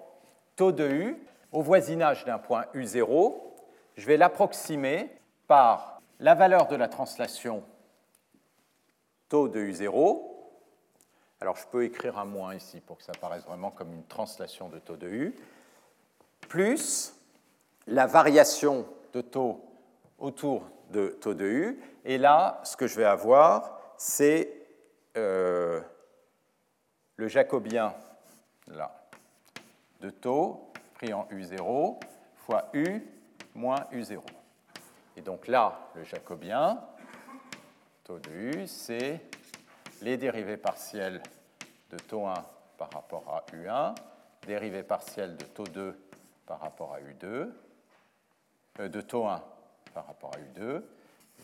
taux 0.56 0.72
de 0.72 0.88
U, 0.88 1.18
au 1.52 1.62
voisinage 1.62 2.26
d'un 2.26 2.38
point 2.38 2.66
U0, 2.76 3.36
je 3.96 4.06
vais 4.06 4.18
l'approximer 4.18 5.10
par 5.48 6.02
la 6.20 6.36
valeur 6.36 6.68
de 6.68 6.76
la 6.76 6.88
translation 6.88 7.64
taux 9.30 9.48
de 9.48 9.60
U0. 9.60 10.22
Alors, 11.42 11.56
je 11.56 11.66
peux 11.68 11.86
écrire 11.86 12.18
un 12.18 12.26
moins 12.26 12.56
ici 12.56 12.82
pour 12.82 12.98
que 12.98 13.04
ça 13.04 13.14
paraisse 13.20 13.46
vraiment 13.46 13.72
comme 13.72 13.94
une 13.94 14.06
translation 14.06 14.70
de 14.70 14.80
taux 14.80 14.98
de 14.98 15.08
U, 15.08 15.36
plus 16.42 17.14
la 17.88 18.06
variation 18.06 18.86
de 19.14 19.22
taux 19.22 19.62
autour 20.20 20.64
de 20.90 21.08
taux 21.22 21.34
de 21.34 21.46
U. 21.46 21.80
Et 22.06 22.18
là, 22.18 22.60
ce 22.64 22.76
que 22.76 22.88
je 22.88 22.96
vais 22.96 23.06
avoir, 23.06 23.80
c'est 23.98 24.52
euh, 25.18 25.82
le 27.16 27.28
jacobien 27.28 27.94
là, 28.68 28.92
de 30.02 30.10
taux 30.10 30.72
pris 30.96 31.14
en 31.14 31.28
U0 31.32 32.00
fois 32.36 32.70
U 32.74 33.02
moins 33.56 33.86
U0. 33.92 34.22
Et 35.18 35.22
donc 35.22 35.48
là, 35.48 35.90
le 35.96 36.04
jacobien, 36.04 36.80
taux 38.04 38.20
de 38.20 38.30
U, 38.32 38.68
c'est 38.68 39.22
les 40.02 40.18
dérivées 40.18 40.58
partielles 40.58 41.22
de 41.92 41.98
taux 41.98 42.26
1 42.26 42.34
par 42.78 42.90
rapport 42.94 43.28
à 43.28 43.56
U1, 43.56 43.96
dérivées 44.48 44.84
partielles 44.84 45.36
de 45.36 45.44
taux 45.46 45.66
2 45.66 46.00
par 46.46 46.62
rapport 46.62 46.94
à 46.94 47.00
U2, 47.02 47.52
euh, 48.80 48.88
de 48.88 49.02
taux 49.02 49.28
1 49.28 49.44
par 49.94 50.08
rapport 50.08 50.32
à 50.34 50.60
U2, 50.60 50.82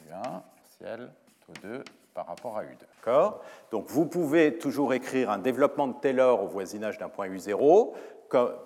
U1, 0.10 0.42
ciel, 0.78 1.12
taux 1.46 1.54
2 1.62 1.84
par 2.14 2.28
rapport 2.28 2.58
à 2.58 2.64
U2. 2.64 2.78
D'accord? 2.98 3.44
Donc 3.72 3.88
vous 3.88 4.06
pouvez 4.06 4.58
toujours 4.58 4.94
écrire 4.94 5.30
un 5.30 5.38
développement 5.38 5.88
de 5.88 6.00
Taylor 6.00 6.44
au 6.44 6.48
voisinage 6.48 6.98
d'un 6.98 7.10
point 7.10 7.28
U0. 7.28 7.94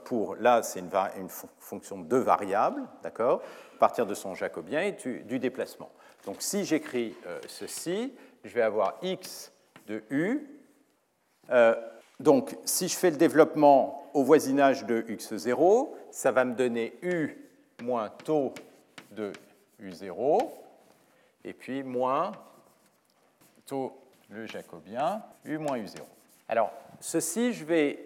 Pour, 0.06 0.36
là, 0.38 0.64
c'est 0.64 0.80
une, 0.80 1.30
fonction 1.60 2.00
de 2.00 2.06
deux 2.06 2.20
variables, 2.20 2.82
d'accord? 3.04 3.42
À 3.76 3.78
partir 3.78 4.08
de 4.08 4.16
son 4.16 4.34
jacobien 4.34 4.82
et 4.82 4.94
du, 4.94 5.38
déplacement. 5.38 5.92
Donc 6.26 6.38
si 6.40 6.66
j'écris 6.66 7.16
euh, 7.28 7.40
ceci, 7.48 8.14
je 8.44 8.54
vais 8.54 8.62
avoir 8.62 8.98
x 9.04 9.52
de 9.88 10.04
u. 10.10 10.48
Euh, 11.52 11.76
donc 12.20 12.58
si 12.66 12.88
je 12.88 12.98
fais 12.98 13.12
le 13.12 13.18
développement 13.18 14.10
au 14.14 14.24
voisinage 14.24 14.86
de 14.86 15.02
x0, 15.02 15.90
ça 16.10 16.32
va 16.32 16.46
me 16.46 16.56
donner 16.56 16.98
u 17.04 17.38
moins 17.84 18.10
taux 18.10 18.54
de 19.12 19.32
U0, 19.82 20.50
et 21.44 21.54
puis 21.54 21.84
moins 21.84 22.32
taux 23.66 23.94
le 24.30 24.46
jacobien, 24.46 25.24
U 25.46 25.58
moins 25.58 25.78
U0. 25.78 26.02
Alors, 26.48 26.72
ceci, 27.00 27.54
je 27.54 27.66
vais, 27.66 28.00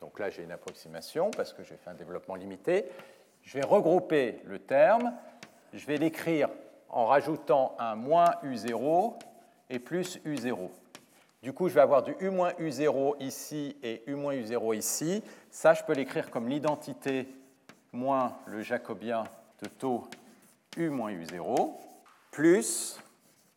donc 0.00 0.18
là 0.18 0.30
j'ai 0.30 0.42
une 0.42 0.52
approximation 0.52 1.30
parce 1.30 1.52
que 1.52 1.62
j'ai 1.62 1.76
fait 1.76 1.90
un 1.90 1.94
développement 1.94 2.34
limité, 2.34 2.86
je 3.42 3.58
vais 3.58 3.64
regrouper 3.64 4.40
le 4.44 4.58
terme, 4.58 5.14
je 5.72 5.84
vais 5.86 5.96
l'écrire 5.96 6.48
en 6.88 7.06
rajoutant 7.06 7.74
un 7.78 7.94
moins 7.94 8.34
U0 8.44 9.14
et 9.68 9.78
plus 9.78 10.18
U0. 10.26 10.70
Du 11.42 11.54
coup, 11.54 11.68
je 11.68 11.74
vais 11.74 11.80
avoir 11.80 12.02
du 12.02 12.14
U 12.20 12.28
moins 12.28 12.50
U0 12.52 13.16
ici 13.20 13.76
et 13.82 14.02
U 14.06 14.14
moins 14.14 14.34
U0 14.34 14.76
ici. 14.76 15.22
Ça, 15.50 15.72
je 15.72 15.82
peux 15.82 15.94
l'écrire 15.94 16.30
comme 16.30 16.48
l'identité 16.48 17.28
moins 17.92 18.36
le 18.46 18.60
jacobien 18.62 19.24
de 19.62 19.68
taux 19.68 20.04
U 20.76 20.88
moins 20.90 21.12
U0 21.12 21.72
plus 22.30 22.98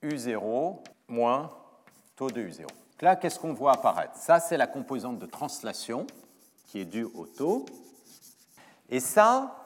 U0 0.04 0.78
moins 1.08 1.52
taux 2.16 2.30
de 2.30 2.42
U0. 2.42 2.68
Là, 3.02 3.16
qu'est-ce 3.16 3.40
qu'on 3.40 3.54
voit 3.54 3.74
apparaître? 3.74 4.16
Ça, 4.16 4.40
c'est 4.40 4.58
la 4.58 4.68
composante 4.68 5.20
de 5.20 5.26
translation 5.26 6.08
qui 6.68 6.80
est 6.80 6.86
due 6.86 7.04
au 7.04 7.26
taux. 7.26 7.66
Et 8.90 9.00
ça, 9.00 9.58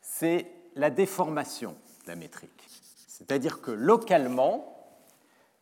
c'est 0.00 0.46
la 0.76 0.90
déformation 0.90 1.74
de 2.04 2.10
la 2.10 2.16
métrique. 2.16 2.68
C'est-à-dire 3.08 3.60
que 3.60 3.70
localement, 3.70 4.74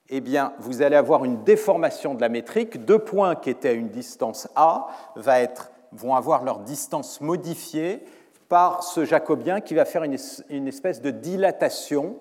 eh 0.09 0.21
bien, 0.21 0.53
vous 0.59 0.83
allez 0.83 0.97
avoir 0.97 1.25
une 1.25 1.45
déformation 1.45 2.15
de 2.15 2.21
la 2.21 2.29
métrique. 2.29 2.85
Deux 2.85 2.99
points 2.99 3.37
qui 3.37 3.51
étaient 3.51 3.71
à 3.71 3.73
une 3.73 3.89
distance 3.89 4.49
A 4.55 4.89
vont 5.93 6.15
avoir 6.15 6.45
leur 6.45 6.59
distance 6.61 7.21
modifiée 7.21 8.05
par 8.53 8.83
ce 8.83 9.07
jacobien 9.07 9.63
qui 9.63 9.73
va 9.73 9.87
faire 9.87 10.03
une, 10.03 10.69
espèce 10.69 11.01
de 11.01 11.11
dilatation 11.11 12.19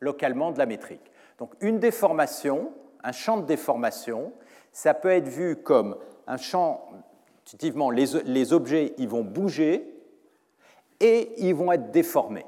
localement 0.00 0.50
de 0.50 0.56
la 0.56 0.64
métrique. 0.64 1.12
Donc 1.36 1.52
une 1.60 1.78
déformation, 1.78 2.72
un 3.02 3.12
champ 3.12 3.36
de 3.36 3.44
déformation, 3.44 4.32
ça 4.72 4.94
peut 4.94 5.10
être 5.10 5.28
vu 5.28 5.56
comme 5.56 5.98
un 6.26 6.38
champ, 6.38 6.88
effectivement, 7.46 7.90
les, 7.90 8.06
les 8.24 8.54
objets 8.54 8.94
ils 8.96 9.10
vont 9.10 9.24
bouger 9.24 9.94
et 11.00 11.34
ils 11.36 11.54
vont 11.54 11.70
être 11.70 11.90
déformés. 11.90 12.46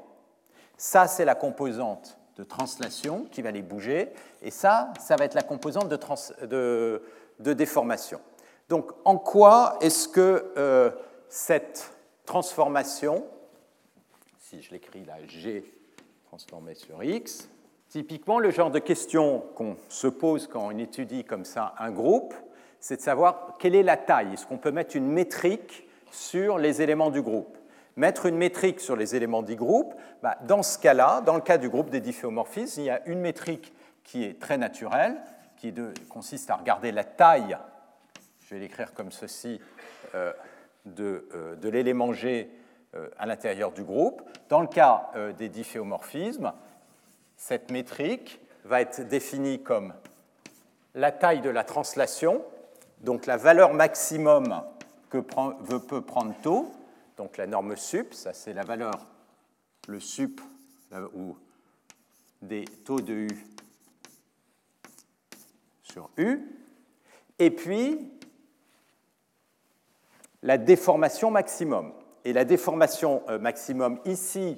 Ça, 0.75 1.05
c'est 1.05 1.23
la 1.23 1.35
composante 1.35 2.17
de 2.37 2.43
translation 2.43 3.27
qui 3.29 3.43
va 3.43 3.51
les 3.51 3.61
bouger, 3.61 4.13
et 4.41 4.49
ça, 4.49 4.91
ça 4.99 5.15
va 5.15 5.25
être 5.25 5.35
la 5.35 5.43
composante 5.43 5.89
de, 5.89 7.03
déformation. 7.39 8.19
Donc, 8.67 8.93
en 9.05 9.19
quoi 9.19 9.77
est-ce 9.79 10.07
que 10.07 10.53
euh, 10.57 10.89
cette 11.29 11.96
transformation, 12.27 13.25
si 14.37 14.61
je 14.61 14.71
l'écris 14.71 15.03
là, 15.05 15.15
G 15.27 15.63
transformé 16.27 16.75
sur 16.75 17.03
X, 17.03 17.49
typiquement 17.89 18.37
le 18.37 18.51
genre 18.51 18.69
de 18.69 18.79
question 18.79 19.39
qu'on 19.55 19.77
se 19.89 20.07
pose 20.07 20.45
quand 20.45 20.67
on 20.67 20.77
étudie 20.77 21.23
comme 21.23 21.45
ça 21.45 21.73
un 21.79 21.89
groupe, 21.89 22.35
c'est 22.79 22.97
de 22.97 23.01
savoir 23.01 23.55
quelle 23.57 23.73
est 23.73 23.81
la 23.81 23.97
taille. 23.97 24.33
Est-ce 24.33 24.45
qu'on 24.45 24.57
peut 24.57 24.71
mettre 24.71 24.95
une 24.95 25.07
métrique 25.07 25.87
sur 26.11 26.57
les 26.57 26.81
éléments 26.81 27.09
du 27.09 27.21
groupe? 27.21 27.57
Mettre 27.95 28.27
une 28.27 28.37
métrique 28.37 28.81
sur 28.81 28.95
les 28.95 29.15
éléments 29.15 29.41
du 29.41 29.55
groupe, 29.55 29.95
bah, 30.21 30.37
dans 30.43 30.61
ce 30.61 30.77
cas-là, 30.77 31.21
dans 31.21 31.35
le 31.35 31.41
cas 31.41 31.57
du 31.57 31.69
groupe 31.69 31.89
des 31.89 32.01
difféomorphismes, 32.01 32.81
il 32.81 32.85
y 32.85 32.89
a 32.91 33.03
une 33.07 33.21
métrique 33.21 33.73
qui 34.03 34.25
est 34.25 34.39
très 34.39 34.57
naturelle, 34.57 35.15
qui 35.55 35.73
consiste 36.09 36.51
à 36.51 36.57
regarder 36.57 36.91
la 36.91 37.05
taille, 37.05 37.57
je 38.41 38.53
vais 38.53 38.59
l'écrire 38.59 38.93
comme 38.93 39.11
ceci, 39.11 39.59
euh, 40.13 40.31
euh, 40.99 41.55
de, 41.55 41.69
l'élément 41.69 42.13
G 42.13 42.49
euh, 42.95 43.09
à 43.17 43.25
l'intérieur 43.25 43.71
du 43.71 43.83
groupe. 43.83 44.21
Dans 44.49 44.61
le 44.61 44.67
cas 44.67 45.11
des 45.37 45.49
difféomorphismes, 45.49 46.53
cette 47.35 47.69
métrique 47.69 48.39
va 48.63 48.81
être 48.81 49.01
définie 49.07 49.61
comme 49.61 49.93
la 50.95 51.11
taille 51.11 51.41
de 51.41 51.49
la 51.49 51.63
translation, 51.63 52.43
donc 53.01 53.25
la 53.25 53.35
valeur 53.37 53.73
maximum 53.73 54.63
que 55.09 55.17
peut 55.17 56.01
prendre 56.01 56.33
taux, 56.41 56.71
donc 57.17 57.37
la 57.37 57.45
norme 57.45 57.75
sup, 57.75 58.13
ça 58.13 58.33
c'est 58.33 58.53
la 58.53 58.63
valeur, 58.63 59.05
le 59.87 59.99
sup 59.99 60.39
ou 61.13 61.35
des 62.41 62.65
taux 62.85 63.01
de 63.01 63.13
U 63.13 63.45
sur 65.83 66.09
U, 66.17 66.41
et 67.39 67.51
puis 67.51 68.11
la 70.47 70.57
déformation 70.57 71.29
maximum. 71.29 71.91
Et 72.23 72.31
la 72.31 72.45
déformation 72.45 73.21
euh, 73.27 73.37
maximum 73.37 73.99
ici, 74.05 74.57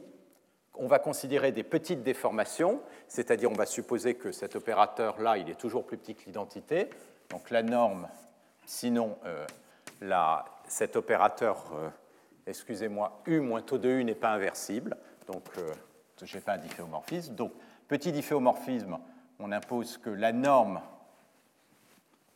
on 0.76 0.86
va 0.86 1.00
considérer 1.00 1.52
des 1.52 1.64
petites 1.64 2.04
déformations, 2.04 2.80
c'est-à-dire 3.08 3.50
on 3.50 3.56
va 3.56 3.66
supposer 3.66 4.14
que 4.14 4.32
cet 4.32 4.56
opérateur-là, 4.56 5.40
il 5.40 5.50
est 5.50 5.60
toujours 5.60 5.88
plus 5.88 5.98
petit 5.98 6.14
que 6.14 6.26
l'identité. 6.26 6.92
Donc 7.32 7.50
la 7.50 7.64
norme, 7.64 8.08
sinon 8.68 9.18
euh, 9.26 9.48
cet 10.68 10.96
opérateur 10.96 11.72
euh, 11.74 11.90
excusez-moi, 12.46 13.24
U 13.26 13.40
moins 13.40 13.64
taux 13.64 13.80
de 13.80 13.90
U 13.90 14.04
n'est 14.04 14.14
pas 14.14 14.30
inversible, 14.30 14.96
donc 15.26 15.44
euh, 15.58 15.74
je 16.22 16.36
n'ai 16.36 16.42
pas 16.42 16.54
un 16.54 16.58
difféomorphisme. 16.60 17.34
Donc, 17.34 17.52
petit 17.88 18.12
difféomorphisme, 18.12 19.00
on 19.40 19.52
impose 19.52 19.98
que 19.98 20.12
la 20.12 20.34
norme 20.34 20.82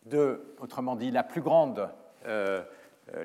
de, 0.07 0.55
autrement 0.59 0.95
dit, 0.95 1.11
la 1.11 1.23
plus 1.23 1.41
grande, 1.41 1.87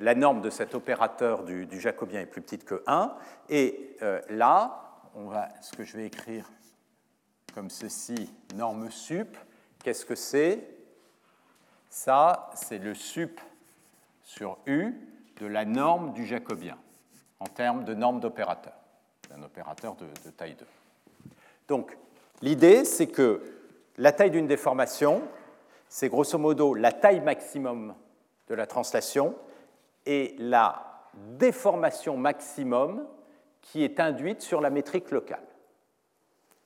la 0.01 0.15
norme 0.15 0.41
de 0.41 0.51
cet 0.51 0.75
opérateur 0.75 1.45
du, 1.45 1.81
jacobien 1.81 2.21
est 2.21 2.27
plus 2.27 2.43
petite 2.43 2.65
que 2.65 2.83
1. 2.87 3.15
Et 3.49 3.97
là, 4.29 4.89
on 5.15 5.27
va, 5.27 5.49
ce 5.61 5.77
que 5.77 5.85
je 5.85 5.97
vais 5.97 6.07
écrire 6.07 6.51
comme 7.55 7.71
ceci, 7.71 8.33
norme 8.55 8.91
sup, 8.91 9.37
qu'est-ce 9.83 10.05
que 10.05 10.15
c'est? 10.15 10.69
Ça, 11.91 12.51
c'est 12.55 12.79
le 12.79 12.95
sup 12.95 13.41
sur 14.23 14.59
U 14.67 14.95
de 15.41 15.47
la 15.47 15.65
norme 15.65 16.13
du 16.13 16.27
jacobien 16.27 16.77
en 17.41 17.47
termes 17.47 17.85
de 17.85 17.95
norme 17.95 18.21
d'opérateur, 18.21 18.75
d'un 19.31 19.43
opérateur 19.43 19.97
de, 19.97 20.31
taille 20.31 20.55
2. 20.55 20.67
Donc, 21.69 21.97
l'idée, 22.43 22.85
c'est 22.85 23.07
que 23.07 23.43
la 23.97 24.13
taille 24.13 24.31
d'une 24.31 24.47
déformation, 24.47 25.23
c'est 25.89 26.09
grosso 26.09 26.39
modo 26.39 26.75
la 26.75 26.93
taille 26.93 27.21
maximum 27.21 27.95
de 28.49 28.55
la 28.55 28.67
translation 28.67 29.35
et 30.09 30.35
la 30.39 31.05
déformation 31.15 32.17
maximum 32.17 33.07
qui 33.61 33.85
est 33.85 34.01
induite 34.01 34.41
sur 34.41 34.61
la 34.63 34.71
métrique 34.71 35.11
locale. 35.11 35.47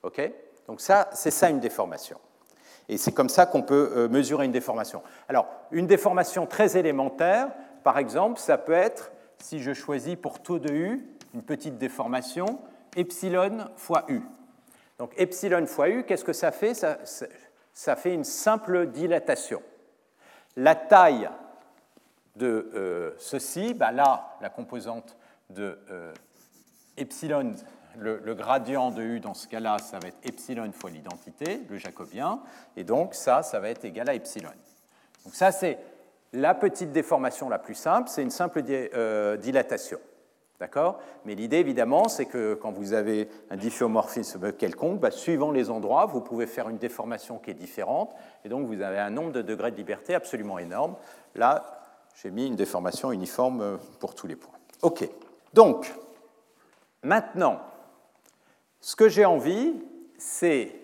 OK? 0.03 0.21
Donc 0.67 0.79
ça, 0.79 1.09
c'est 1.13 1.29
ça 1.29 1.49
une 1.49 1.59
déformation. 1.59 2.17
Et 2.87 2.97
c'est 2.97 3.11
comme 3.11 3.29
ça 3.29 3.45
qu'on 3.45 3.61
peut 3.61 3.91
euh, 3.95 4.07
mesurer 4.07 4.45
une 4.45 4.51
déformation. 4.51 5.03
Alors, 5.27 5.47
une 5.71 5.87
déformation 5.87 6.45
très 6.45 6.77
élémentaire, 6.77 7.49
par 7.83 7.97
exemple, 7.97 8.39
ça 8.39 8.57
peut 8.57 8.73
être, 8.73 9.11
si 9.39 9.61
je 9.61 9.73
choisis 9.73 10.15
pour 10.15 10.41
taux 10.41 10.59
de 10.59 10.73
U, 10.73 11.05
une 11.33 11.43
petite 11.43 11.77
déformation, 11.77 12.59
epsilon 12.95 13.65
fois 13.75 14.05
U. 14.07 14.21
Donc 14.99 15.11
epsilon 15.17 15.65
fois 15.65 15.89
U, 15.89 16.03
qu'est-ce 16.03 16.23
que 16.23 16.33
ça 16.33 16.51
fait? 16.51 16.73
Ça, 16.73 17.95
fait 17.95 18.13
une 18.13 18.23
simple 18.23 18.87
dilatation. 18.87 19.61
La 20.55 20.75
taille 20.75 21.29
de 22.35 22.71
euh, 22.73 23.11
ceci, 23.17 23.73
bah 23.73 23.91
là, 23.91 24.37
la 24.41 24.49
composante 24.49 25.17
de 25.49 25.77
euh, 25.91 26.13
epsilon, 26.97 27.53
le, 27.97 28.33
gradient 28.33 28.91
de 28.91 29.03
U 29.03 29.19
dans 29.19 29.33
ce 29.33 29.47
cas-là, 29.47 29.77
ça 29.77 29.99
va 29.99 30.07
être 30.07 30.17
epsilon 30.23 30.71
fois 30.71 30.89
l'identité, 30.89 31.61
le 31.69 31.77
jacobien, 31.77 32.41
et 32.75 32.83
donc 32.83 33.13
ça, 33.13 33.43
ça 33.43 33.59
va 33.59 33.69
être 33.69 33.85
égal 33.85 34.09
à 34.09 34.15
epsilon. 34.15 34.49
Donc 35.25 35.35
ça, 35.35 35.51
c'est 35.51 35.77
la 36.33 36.55
petite 36.55 36.91
déformation 36.91 37.49
la 37.49 37.59
plus 37.59 37.75
simple, 37.75 38.09
c'est 38.09 38.23
une 38.23 38.31
simple 38.31 38.63
euh, 38.69 39.37
dilatation. 39.37 39.99
D'accord? 40.59 40.99
Mais 41.25 41.35
l'idée, 41.35 41.57
évidemment, 41.57 42.07
c'est 42.07 42.25
que 42.25 42.53
quand 42.53 42.71
vous 42.71 42.93
avez 42.93 43.27
un 43.49 43.57
difféomorphisme 43.57 44.53
quelconque, 44.53 44.99
bah, 44.99 45.11
suivant 45.11 45.51
les 45.51 45.69
endroits, 45.69 46.05
vous 46.05 46.21
pouvez 46.21 46.47
faire 46.47 46.69
une 46.69 46.77
déformation 46.77 47.37
qui 47.37 47.51
est 47.51 47.55
différente, 47.55 48.15
et 48.45 48.49
donc 48.49 48.67
vous 48.67 48.81
avez 48.81 48.99
un 48.99 49.09
nombre 49.09 49.33
de 49.33 49.41
degrés 49.41 49.71
de 49.71 49.75
liberté 49.75 50.15
absolument 50.15 50.59
énorme. 50.59 50.95
Là, 51.35 51.82
j'ai 52.15 52.31
mis 52.31 52.47
une 52.47 52.55
déformation 52.55 53.11
uniforme 53.11 53.61
euh, 53.61 53.77
pour 53.99 54.15
tous 54.15 54.27
les 54.27 54.35
points. 54.35 54.53
OK. 54.81 55.07
Donc, 55.53 55.93
maintenant, 57.01 57.59
ce 58.81 58.95
que 58.95 59.09
j'ai 59.09 59.25
envie, 59.25 59.75
c'est 60.17 60.75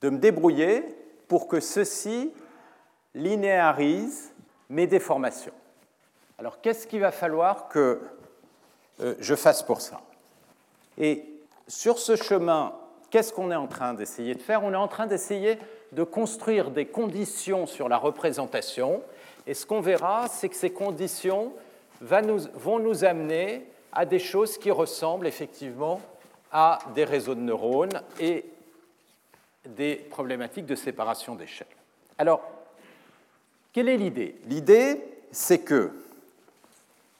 de 0.00 0.10
me 0.10 0.18
débrouiller 0.18 0.84
pour 1.28 1.48
que 1.48 1.60
ceci 1.60 2.32
linéarise 3.14 4.32
mes 4.68 4.86
déformations. 4.86 5.54
Alors 6.38 6.60
qu'est-ce 6.60 6.86
qu'il 6.86 7.00
va 7.00 7.12
falloir 7.12 7.68
que 7.68 8.00
euh, 9.00 9.14
je 9.18 9.34
fasse 9.34 9.62
pour 9.62 9.80
ça? 9.80 10.02
Et 10.98 11.24
sur 11.66 11.98
ce 11.98 12.16
chemin, 12.16 12.74
qu'est-ce 13.10 13.32
qu'on 13.32 13.50
est 13.50 13.56
en 13.56 13.66
train 13.66 13.94
d'essayer 13.94 14.34
de 14.34 14.42
faire? 14.42 14.62
On 14.64 14.72
est 14.72 14.76
en 14.76 14.88
train 14.88 15.06
d'essayer 15.06 15.58
de 15.92 16.02
construire 16.02 16.70
des 16.70 16.86
conditions 16.86 17.66
sur 17.66 17.88
la 17.88 17.96
représentation. 17.96 19.02
Et 19.46 19.54
ce 19.54 19.64
qu'on 19.64 19.80
verra, 19.80 20.28
c'est 20.28 20.48
que 20.48 20.56
ces 20.56 20.70
conditions 20.72 21.52
vont 22.00 22.78
nous 22.78 23.04
amener 23.04 23.66
à 23.92 24.04
des 24.04 24.18
choses 24.18 24.58
qui 24.58 24.70
ressemblent 24.70 25.26
effectivement 25.26 26.00
à 26.52 26.78
des 26.94 27.04
réseaux 27.04 27.34
de 27.34 27.40
neurones 27.40 28.02
et 28.20 28.44
des 29.66 29.96
problématiques 29.96 30.66
de 30.66 30.74
séparation 30.74 31.34
d'échelle. 31.34 31.66
Alors, 32.18 32.42
quelle 33.72 33.88
est 33.88 33.96
l'idée? 33.96 34.36
L'idée, 34.46 35.02
c'est 35.32 35.60
que 35.60 35.92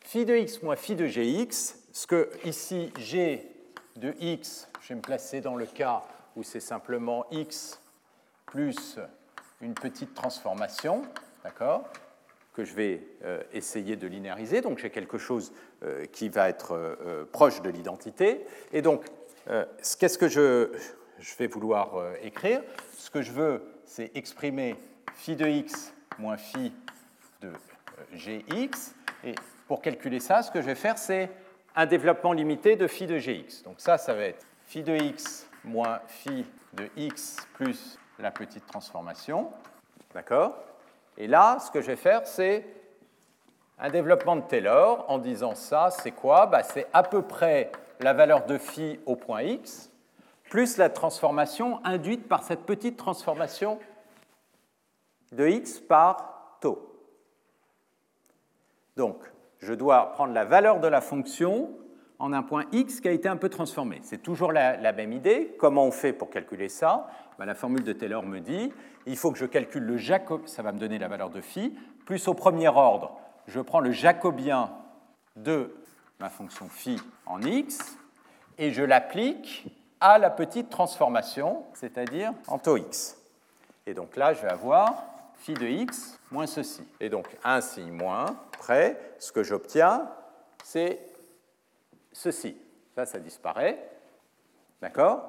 phi 0.00 0.24
de 0.24 0.36
x 0.36 0.62
moins 0.62 0.76
phi 0.76 0.94
de 0.94 1.06
gx, 1.06 1.78
ce 1.92 2.06
que 2.06 2.30
ici 2.44 2.92
g 2.98 3.50
de 3.96 4.14
x, 4.20 4.68
je 4.80 4.88
vais 4.88 4.94
me 4.94 5.00
placer 5.00 5.40
dans 5.40 5.56
le 5.56 5.66
cas 5.66 6.02
où 6.36 6.42
c'est 6.42 6.60
simplement 6.60 7.26
x 7.30 7.80
plus 8.46 8.98
une 9.60 9.74
petite 9.74 10.14
transformation, 10.14 11.02
d'accord? 11.42 11.84
Que 12.56 12.64
je 12.64 12.74
vais 12.74 13.02
euh, 13.22 13.42
essayer 13.52 13.96
de 13.96 14.06
linéariser. 14.06 14.62
Donc 14.62 14.78
j'ai 14.78 14.88
quelque 14.88 15.18
chose 15.18 15.52
euh, 15.82 16.06
qui 16.06 16.30
va 16.30 16.48
être 16.48 16.72
euh, 16.72 17.28
proche 17.30 17.60
de 17.60 17.68
l'identité. 17.68 18.46
Et 18.72 18.80
donc, 18.80 19.04
qu'est-ce 20.00 20.18
que 20.18 20.26
je, 20.26 20.70
je, 21.20 21.36
vais 21.36 21.46
vouloir 21.46 22.02
écrire? 22.22 22.62
Ce 22.96 23.10
que 23.10 23.22
je 23.22 23.30
veux, 23.30 23.62
c'est 23.84 24.10
exprimer 24.16 24.74
phi 25.14 25.36
de 25.36 25.46
x 25.46 25.92
moins 26.18 26.36
phi 26.36 26.72
de 27.42 27.52
gx. 28.12 28.94
Et 29.22 29.34
pour 29.68 29.82
calculer 29.82 30.18
ça, 30.18 30.42
ce 30.42 30.50
que 30.50 30.60
je 30.60 30.66
vais 30.66 30.74
faire, 30.74 30.98
c'est 30.98 31.30
un 31.76 31.86
développement 31.86 32.32
limité 32.32 32.74
de 32.74 32.88
phi 32.88 33.06
de 33.06 33.18
gx. 33.18 33.62
Donc 33.62 33.76
ça, 33.78 33.98
ça 33.98 34.14
va 34.14 34.22
être 34.22 34.44
phi 34.64 34.82
de 34.82 34.96
x 34.96 35.46
moins 35.62 36.00
phi 36.08 36.44
de 36.72 36.88
x 36.96 37.36
plus 37.54 37.98
la 38.18 38.32
petite 38.32 38.66
transformation. 38.66 39.52
D'accord? 40.12 40.56
Et 41.18 41.26
là, 41.26 41.58
ce 41.58 41.70
que 41.70 41.80
je 41.80 41.88
vais 41.88 41.96
faire, 41.96 42.26
c'est 42.26 42.64
un 43.78 43.90
développement 43.90 44.36
de 44.36 44.42
Taylor 44.42 45.04
en 45.08 45.18
disant 45.18 45.54
ça, 45.54 45.90
c'est 45.90 46.12
quoi? 46.12 46.46
Bah, 46.46 46.62
C'est 46.62 46.86
à 46.92 47.02
peu 47.02 47.22
près 47.22 47.72
la 48.00 48.12
valeur 48.12 48.46
de 48.46 48.58
phi 48.58 49.00
au 49.06 49.16
point 49.16 49.42
x 49.42 49.90
plus 50.48 50.76
la 50.76 50.88
transformation 50.88 51.80
induite 51.84 52.28
par 52.28 52.42
cette 52.42 52.62
petite 52.62 52.96
transformation 52.96 53.78
de 55.32 55.48
x 55.48 55.80
par 55.80 56.56
taux. 56.60 56.92
Donc, 58.96 59.16
je 59.58 59.74
dois 59.74 60.12
prendre 60.12 60.32
la 60.32 60.44
valeur 60.44 60.80
de 60.80 60.86
la 60.86 61.00
fonction 61.00 61.70
en 62.18 62.32
un 62.32 62.42
point 62.42 62.64
x 62.72 63.00
qui 63.00 63.08
a 63.08 63.12
été 63.12 63.28
un 63.28 63.36
peu 63.36 63.48
transformé. 63.48 64.00
C'est 64.02 64.22
toujours 64.22 64.52
la, 64.52 64.92
même 64.92 65.12
idée. 65.12 65.54
Comment 65.58 65.84
on 65.84 65.90
fait 65.90 66.12
pour 66.12 66.30
calculer 66.30 66.68
ça? 66.68 67.08
Ben, 67.38 67.44
La 67.44 67.54
formule 67.54 67.84
de 67.84 67.92
Taylor 67.92 68.22
me 68.22 68.40
dit 68.40 68.72
il 69.06 69.16
faut 69.16 69.30
que 69.30 69.38
je 69.38 69.46
calcule 69.46 69.84
le 69.84 69.96
Jacob, 69.96 70.42
ça 70.46 70.62
va 70.62 70.72
me 70.72 70.78
donner 70.78 70.98
la 70.98 71.08
valeur 71.08 71.30
de 71.30 71.40
phi, 71.40 71.72
plus 72.04 72.26
au 72.28 72.34
premier 72.34 72.68
ordre, 72.68 73.16
je 73.46 73.60
prends 73.60 73.80
le 73.80 73.92
jacobien 73.92 74.72
de 75.36 75.74
ma 76.18 76.28
fonction 76.28 76.68
phi 76.68 77.00
en 77.26 77.40
x 77.42 77.96
et 78.58 78.72
je 78.72 78.82
l'applique 78.82 79.66
à 80.00 80.18
la 80.18 80.30
petite 80.30 80.70
transformation, 80.70 81.64
c'est-à-dire 81.74 82.32
en 82.48 82.58
taux 82.58 82.76
x. 82.76 83.16
Et 83.86 83.94
donc 83.94 84.16
là, 84.16 84.34
je 84.34 84.42
vais 84.42 84.50
avoir 84.50 85.04
phi 85.36 85.54
de 85.54 85.66
x 85.66 86.18
moins 86.30 86.46
ceci. 86.46 86.82
Et 87.00 87.08
donc 87.08 87.28
ainsi 87.44 87.82
moins, 87.82 88.36
près, 88.58 88.98
ce 89.18 89.30
que 89.30 89.42
j'obtiens, 89.42 90.08
c'est 90.64 90.98
ceci. 92.16 92.56
Ça, 92.94 93.04
ça 93.04 93.18
disparaît. 93.18 93.78
D'accord? 94.80 95.22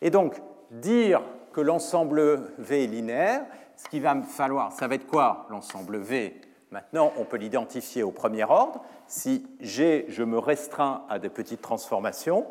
Et 0.00 0.10
donc, 0.10 0.40
dire 0.70 1.22
que 1.52 1.60
l'ensemble 1.60 2.40
V 2.58 2.84
est 2.84 2.86
linéaire, 2.86 3.44
ce 3.76 3.88
qu'il 3.88 4.02
va 4.02 4.14
me 4.14 4.22
falloir, 4.22 4.72
ça 4.72 4.88
va 4.88 4.94
être 4.94 5.06
quoi 5.06 5.46
l'ensemble 5.50 5.98
V? 5.98 6.40
Maintenant, 6.70 7.12
on 7.18 7.24
peut 7.24 7.36
l'identifier 7.36 8.02
au 8.02 8.10
premier 8.10 8.44
ordre. 8.44 8.82
Si 9.06 9.46
G, 9.60 10.06
je 10.08 10.22
me 10.22 10.38
restreins 10.38 11.04
à 11.10 11.18
des 11.18 11.28
petites 11.28 11.60
transformations, 11.60 12.46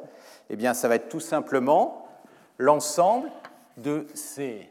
eh 0.49 0.55
bien, 0.55 0.75
ça 0.75 0.87
va 0.87 0.95
être 0.95 1.09
tout 1.09 1.19
simplement 1.19 2.07
l'ensemble 2.59 3.31
de 3.77 4.05
ces 4.13 4.69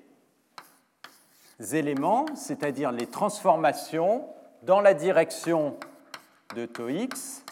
éléments, 1.73 2.27
c'est-à-dire 2.37 2.93
les 2.93 3.07
transformations 3.07 4.29
dans 4.63 4.81
la 4.81 4.95
direction 4.95 5.77
de 6.55 6.67
tau 6.67 6.89
x 6.89 7.45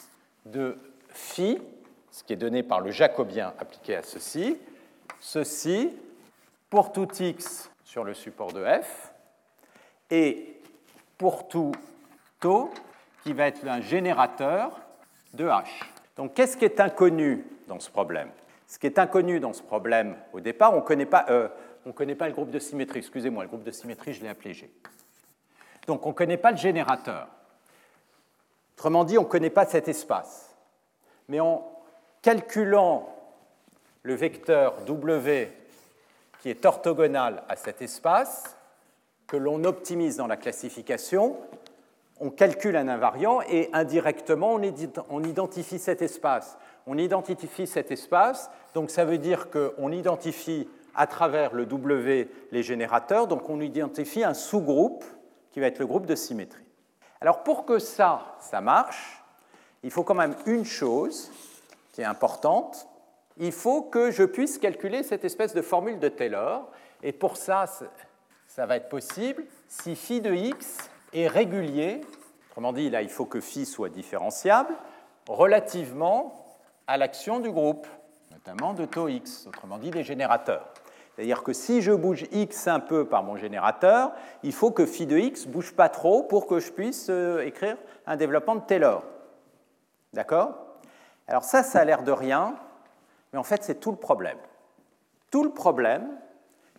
de 0.47 0.79
phi, 1.09 1.61
ce 2.11 2.25
qui 2.25 2.33
est 2.33 2.37
donné 2.37 2.63
par 2.63 2.81
le 2.81 2.91
jacobien 2.91 3.55
appliqué 3.59 3.97
à 3.97 4.03
ceci, 4.03 4.59
ceci 5.21 5.91
pour 6.71 6.93
tout 6.93 7.09
x 7.21 7.71
sur 7.85 8.05
le 8.05 8.15
support 8.15 8.53
de 8.53 8.65
f, 8.65 9.13
et 10.11 10.61
pour 11.17 11.49
tout 11.49 11.73
taux 12.41 12.71
qui 13.23 13.33
va 13.33 13.47
être 13.47 13.67
un 13.67 13.81
générateur 13.81 14.81
de 15.35 15.47
h. 15.47 15.65
Donc 16.17 16.35
qu'est-ce 16.35 16.57
qui 16.57 16.65
est 16.65 16.81
inconnu 16.81 17.45
dans 17.67 17.81
ce 17.81 17.91
problème? 17.91 18.31
Ce 18.67 18.79
qui 18.79 18.87
est 18.87 18.99
inconnu 18.99 19.41
dans 19.41 19.53
ce 19.53 19.63
problème 19.63 20.17
au 20.33 20.41
départ, 20.41 20.75
on 20.75 20.79
ne 20.79 20.83
connaît 20.83 21.07
pas, 21.07 21.27
euh, 21.31 21.49
connaît 21.95 22.15
pas 22.15 22.29
le 22.29 22.35
groupe 22.35 22.51
de 22.51 22.59
symétrie. 22.59 22.99
Excusez-moi, 22.99 23.43
le 23.45 23.49
groupe 23.49 23.65
de 23.65 23.71
symétrie, 23.71 24.13
je 24.13 24.23
l'ai 24.23 24.29
appelé 24.29 24.55
G. 24.55 24.71
Donc 25.87 26.05
on 26.05 26.11
ne 26.11 26.15
connaît 26.15 26.37
pas 26.37 26.51
le 26.51 26.57
générateur. 26.57 27.29
Autrement 28.77 29.05
dit, 29.05 29.19
on 29.19 29.23
ne 29.23 29.29
connaît 29.29 29.51
pas 29.51 29.67
cet 29.67 29.89
espace. 29.89 30.48
Mais 31.29 31.41
en 31.41 31.71
calculant 32.23 33.15
le 34.03 34.15
vecteur 34.15 34.77
W 34.87 35.53
qui 36.41 36.51
est 36.51 36.65
orthogonal 36.65 37.43
à 37.49 37.57
cet 37.57 37.83
espace, 37.83 38.57
que 39.27 39.37
l'on 39.37 39.65
optimise 39.65 40.17
dans 40.17 40.27
la 40.27 40.37
classification, 40.37 41.37
on 42.21 42.31
calcule 42.31 42.77
un 42.77 42.89
invariant 42.89 43.41
et 43.43 43.69
indirectement 43.73 44.59
on 45.11 45.23
identifie 45.23 45.79
cet 45.79 46.03
espace. 46.03 46.57
On 46.87 46.97
identifie 46.97 47.67
cet 47.67 47.91
espace, 47.91 48.51
donc 48.75 48.91
ça 48.91 49.05
veut 49.05 49.19
dire 49.19 49.51
qu'on 49.51 49.93
identifie 49.93 50.69
à 50.95 51.07
travers 51.07 51.55
le 51.55 51.67
W 51.67 52.29
les 52.51 52.63
générateurs, 52.63 53.27
donc 53.27 53.49
on 53.51 53.61
identifie 53.61 54.25
un 54.25 54.35
sous-groupe 54.35 55.05
qui 55.51 55.61
va 55.61 55.67
être 55.67 55.79
le 55.79 55.87
groupe 55.87 56.07
de 56.07 56.15
symétrie. 56.15 56.65
Alors 57.21 57.43
pour 57.43 57.67
que 57.67 57.79
ça, 57.79 58.37
ça 58.41 58.61
marche, 58.61 59.18
il 59.83 59.91
faut 59.91 60.05
quand 60.05 60.15
même 60.15 60.35
une 60.47 60.65
chose 60.65 61.31
qui 61.93 62.01
est 62.01 62.05
importante, 62.05 62.89
il 63.37 63.53
faut 63.53 63.83
que 63.83 64.11
je 64.11 64.25
puisse 64.25 64.59
calculer 64.59 65.03
cette 65.03 65.25
espèce 65.25 65.55
de 65.55 65.63
formule 65.63 65.99
de 65.99 66.09
Taylor, 66.09 66.69
et 67.03 67.13
pour 67.13 67.37
ça, 67.37 67.67
ça 68.47 68.67
va 68.67 68.77
être 68.77 68.89
possible 68.89 69.45
si 69.69 69.95
phi 69.95 70.21
de 70.21 70.33
x 70.33 70.79
est 71.13 71.29
régulier, 71.29 72.01
autrement 72.51 72.73
dit, 72.73 72.91
là, 72.91 73.03
il 73.03 73.09
faut 73.09 73.27
que 73.27 73.41
phi 73.41 73.65
soit 73.65 73.89
différenciable, 73.89 74.75
relativement 75.29 76.47
à 76.87 76.97
l'action 76.97 77.39
du 77.39 77.51
groupe, 77.51 77.87
notamment 78.33 78.75
de 78.75 78.85
taux 78.85 79.09
x, 79.09 79.47
autrement 79.47 79.79
dit 79.79 79.91
des 79.91 80.03
générateurs. 80.03 80.73
C'est-à-dire 81.15 81.43
que 81.43 81.53
si 81.53 81.83
je 81.83 81.93
bouge 81.93 82.27
x 82.31 82.69
un 82.69 82.81
peu 82.81 83.05
par 83.05 83.25
mon 83.25 83.37
générateur, 83.37 84.13
il 84.43 84.53
faut 84.53 84.71
que 84.71 84.87
phi 84.87 85.07
de 85.07 85.19
x 85.19 85.47
bouge 85.47 85.73
pas 85.75 85.89
trop 85.89 86.23
pour 86.23 86.47
que 86.47 86.61
je 86.61 86.71
puisse 86.71 87.09
euh, 87.11 87.45
écrire 87.45 87.77
un 88.07 88.17
développement 88.17 88.55
de 88.55 88.61
Taylor. 88.61 89.03
D'accord? 90.13 90.55
Alors 91.27 91.45
ça, 91.45 91.63
ça 91.63 91.81
a 91.81 91.85
l'air 91.85 92.03
de 92.03 92.13
rien, 92.13 92.57
mais 93.33 93.39
en 93.39 93.43
fait, 93.43 93.63
c'est 93.63 93.81
tout 93.81 93.91
le 93.91 93.97
problème. 93.97 94.39
Tout 95.31 95.45
le 95.45 95.51
problème, 95.51 96.09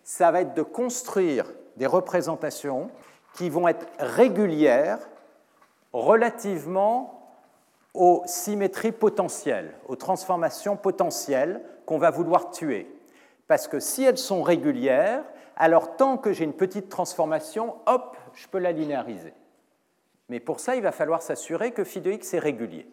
ça 0.02 0.30
va 0.30 0.40
être 0.40 0.54
de 0.54 0.62
construire 0.62 1.46
des 1.76 1.86
représentations 1.86 2.90
qui 3.34 3.48
vont 3.48 3.68
être 3.68 3.86
régulières 3.98 4.98
relativement 5.92 7.16
aux 7.94 8.22
symétries 8.26 8.92
potentielles, 8.92 9.74
aux 9.86 9.96
transformations 9.96 10.76
potentielles 10.76 11.62
qu'on 11.86 11.98
va 11.98 12.10
vouloir 12.10 12.50
tuer. 12.50 12.92
Parce 13.46 13.66
que 13.66 13.80
si 13.80 14.04
elles 14.04 14.18
sont 14.18 14.42
régulières, 14.42 15.24
alors 15.56 15.96
tant 15.96 16.16
que 16.16 16.32
j'ai 16.32 16.44
une 16.44 16.52
petite 16.52 16.88
transformation, 16.88 17.76
hop, 17.86 18.16
je 18.34 18.46
peux 18.48 18.58
la 18.58 18.72
linéariser. 18.72 19.34
Mais 20.28 20.40
pour 20.40 20.60
ça, 20.60 20.76
il 20.76 20.82
va 20.82 20.92
falloir 20.92 21.22
s'assurer 21.22 21.72
que 21.72 21.84
phi 21.84 22.00
de 22.00 22.12
x 22.12 22.34
est 22.34 22.38
régulier 22.38 22.88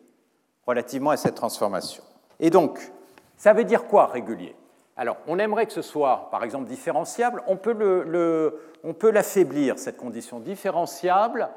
relativement 0.68 1.12
à 1.12 1.18
cette 1.18 1.36
transformation. 1.36 2.04
Et 2.40 2.50
donc, 2.50 2.92
ça 3.38 3.54
veut 3.54 3.64
dire 3.64 3.88
quoi 3.88 4.08
régulier? 4.08 4.56
Alors, 4.98 5.18
on 5.28 5.40
aimerait 5.40 5.66
que 5.68 5.74
ce 5.74 5.82
soit, 5.82 6.28
par 6.32 6.44
exemple, 6.44 6.68
différenciable. 6.68 7.44
On 7.48 7.56
peut 7.56 9.12
l'affaiblir, 9.12 9.80
cette 9.80 9.98
condition 9.98 10.40
différenciable. 10.40 11.50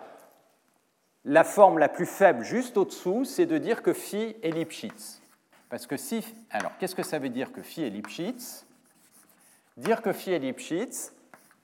La 1.25 1.45
forme 1.45 1.79
la 1.79 1.89
plus 1.89 2.07
faible, 2.07 2.45
juste 2.45 2.77
au-dessous, 2.77 3.25
c'est 3.25 3.47
de 3.47 3.59
dire 3.59 3.83
que 3.83 3.93
phi 3.93 4.37
est 4.43 4.51
Lipschitz. 4.51 5.21
Parce 5.71 5.87
que 5.87 5.97
si. 5.97 6.25
Alors, 6.51 6.73
qu'est-ce 6.79 6.95
que 6.95 7.03
ça 7.03 7.19
veut 7.19 7.29
dire 7.29 7.53
que 7.53 7.63
phi 7.63 7.83
est 7.83 7.91
Lipschitz? 7.91 8.67
Dire 9.77 10.03
que 10.03 10.13
phi 10.13 10.33
est 10.33 10.39
Lipschitz, 10.39 11.15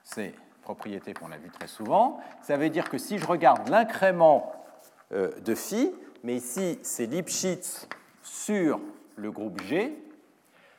c'est 0.02 0.34
propriété 0.62 1.12
qu'on 1.12 1.30
a 1.30 1.36
vue 1.36 1.50
très 1.50 1.68
souvent. 1.68 2.20
Ça 2.42 2.56
veut 2.56 2.70
dire 2.70 2.88
que 2.88 2.98
si 2.98 3.18
je 3.18 3.26
regarde 3.26 3.68
l'incrément 3.68 4.52
euh, 5.12 5.30
de 5.40 5.54
phi, 5.54 5.92
mais 6.22 6.36
ici 6.36 6.78
c'est 6.82 7.06
Lipschitz 7.06 7.88
sur 8.22 8.80
le 9.16 9.30
groupe 9.30 9.60
G, 9.62 9.96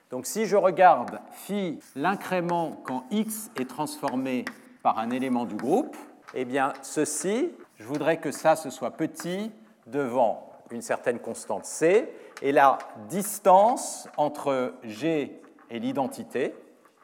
donc 0.09 0.25
si 0.25 0.45
je 0.45 0.55
regarde 0.55 1.19
phi, 1.31 1.79
l'incrément 1.95 2.81
quand 2.83 3.05
x 3.11 3.51
est 3.59 3.69
transformé 3.69 4.45
par 4.81 4.99
un 4.99 5.09
élément 5.09 5.45
du 5.45 5.55
groupe, 5.55 5.97
eh 6.33 6.45
bien 6.45 6.73
ceci, 6.81 7.51
je 7.77 7.83
voudrais 7.83 8.17
que 8.17 8.31
ça 8.31 8.55
ce 8.55 8.69
soit 8.69 8.91
petit 8.91 9.51
devant 9.85 10.49
une 10.71 10.81
certaine 10.81 11.19
constante 11.19 11.65
c, 11.65 12.09
et 12.41 12.51
la 12.51 12.77
distance 13.09 14.07
entre 14.17 14.73
g 14.83 15.41
et 15.69 15.79
l'identité, 15.79 16.53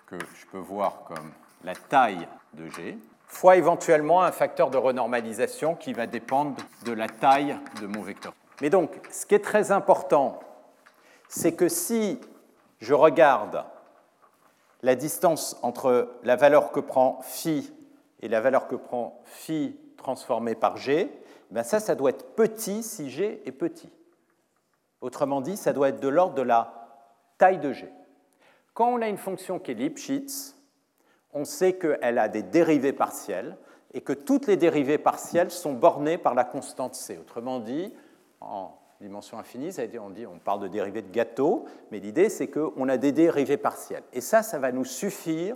que 0.06 0.18
je 0.20 0.46
peux 0.48 0.60
voir 0.60 1.04
comme 1.06 1.32
la 1.64 1.76
taille 1.76 2.28
de 2.54 2.68
g, 2.68 2.98
fois 3.34 3.58
éventuellement 3.58 4.22
un 4.24 4.32
facteur 4.32 4.70
de 4.70 4.78
renormalisation 4.78 5.76
qui 5.76 5.94
va 5.94 6.08
dépendre 6.08 6.56
de 6.86 6.92
la 6.92 7.08
taille 7.08 7.58
de 7.82 7.88
mon 7.88 8.02
vecteur. 8.02 8.34
Mais 8.62 8.70
donc, 8.70 8.92
ce 9.12 9.26
qui 9.26 9.36
est 9.36 9.44
très 9.44 9.72
important, 9.72 10.40
c'est 11.28 11.54
que 11.54 11.68
si 11.68 12.22
je 12.80 12.94
regarde 12.94 13.66
la 14.84 14.96
distance 14.96 15.58
entre 15.64 16.16
la 16.24 16.36
valeur 16.36 16.72
que 16.72 16.80
prend 16.80 17.22
phi 17.24 17.74
et 18.22 18.28
la 18.28 18.40
valeur 18.40 18.68
que 18.68 18.76
prend 18.76 19.22
phi 19.26 19.78
transformée 19.98 20.56
par 20.56 20.78
g, 20.78 21.10
ben 21.50 21.64
ça, 21.64 21.80
ça 21.80 21.96
doit 21.96 22.12
être 22.12 22.36
petit 22.36 22.84
si 22.84 23.10
g 23.10 23.42
est 23.46 23.52
petit. 23.52 23.90
Autrement 25.02 25.42
dit, 25.42 25.58
ça 25.58 25.74
doit 25.74 25.90
être 25.90 26.00
de 26.00 26.08
l'ordre 26.08 26.36
de 26.36 26.42
la 26.42 27.02
taille 27.38 27.60
de 27.60 27.74
g. 27.74 27.92
Quand 28.74 28.90
on 28.90 29.02
a 29.02 29.08
une 29.08 29.18
fonction 29.18 29.60
qui 29.60 29.72
est 29.72 29.76
Lipschitz, 29.76 30.56
on 31.34 31.46
sait 31.46 31.74
qu'elle 31.74 32.18
a 32.18 32.28
des 32.28 32.44
dérivées 32.44 32.94
partielles 32.94 33.58
et 33.94 34.02
que 34.02 34.14
toutes 34.14 34.48
les 34.48 34.58
dérivées 34.58 34.98
partielles 34.98 35.52
sont 35.52 35.74
bornées 35.74 36.18
par 36.18 36.34
la 36.34 36.44
constante 36.44 36.96
c. 36.96 37.18
Autrement 37.20 37.60
dit, 37.60 37.94
en 38.42 38.72
dimension 39.02 39.38
infinie, 39.38 39.76
on, 40.00 40.14
on 40.34 40.40
parle 40.40 40.62
de 40.62 40.68
dérivées 40.68 41.02
de 41.02 41.12
gâteau, 41.12 41.66
mais 41.92 42.00
l'idée 42.00 42.30
c'est 42.30 42.48
qu'on 42.48 42.88
a 42.90 42.98
des 42.98 43.12
dérivées 43.12 43.58
partielles. 43.58 44.04
Et 44.14 44.22
ça, 44.22 44.44
ça 44.44 44.60
va 44.60 44.72
nous 44.72 44.86
suffire 44.86 45.56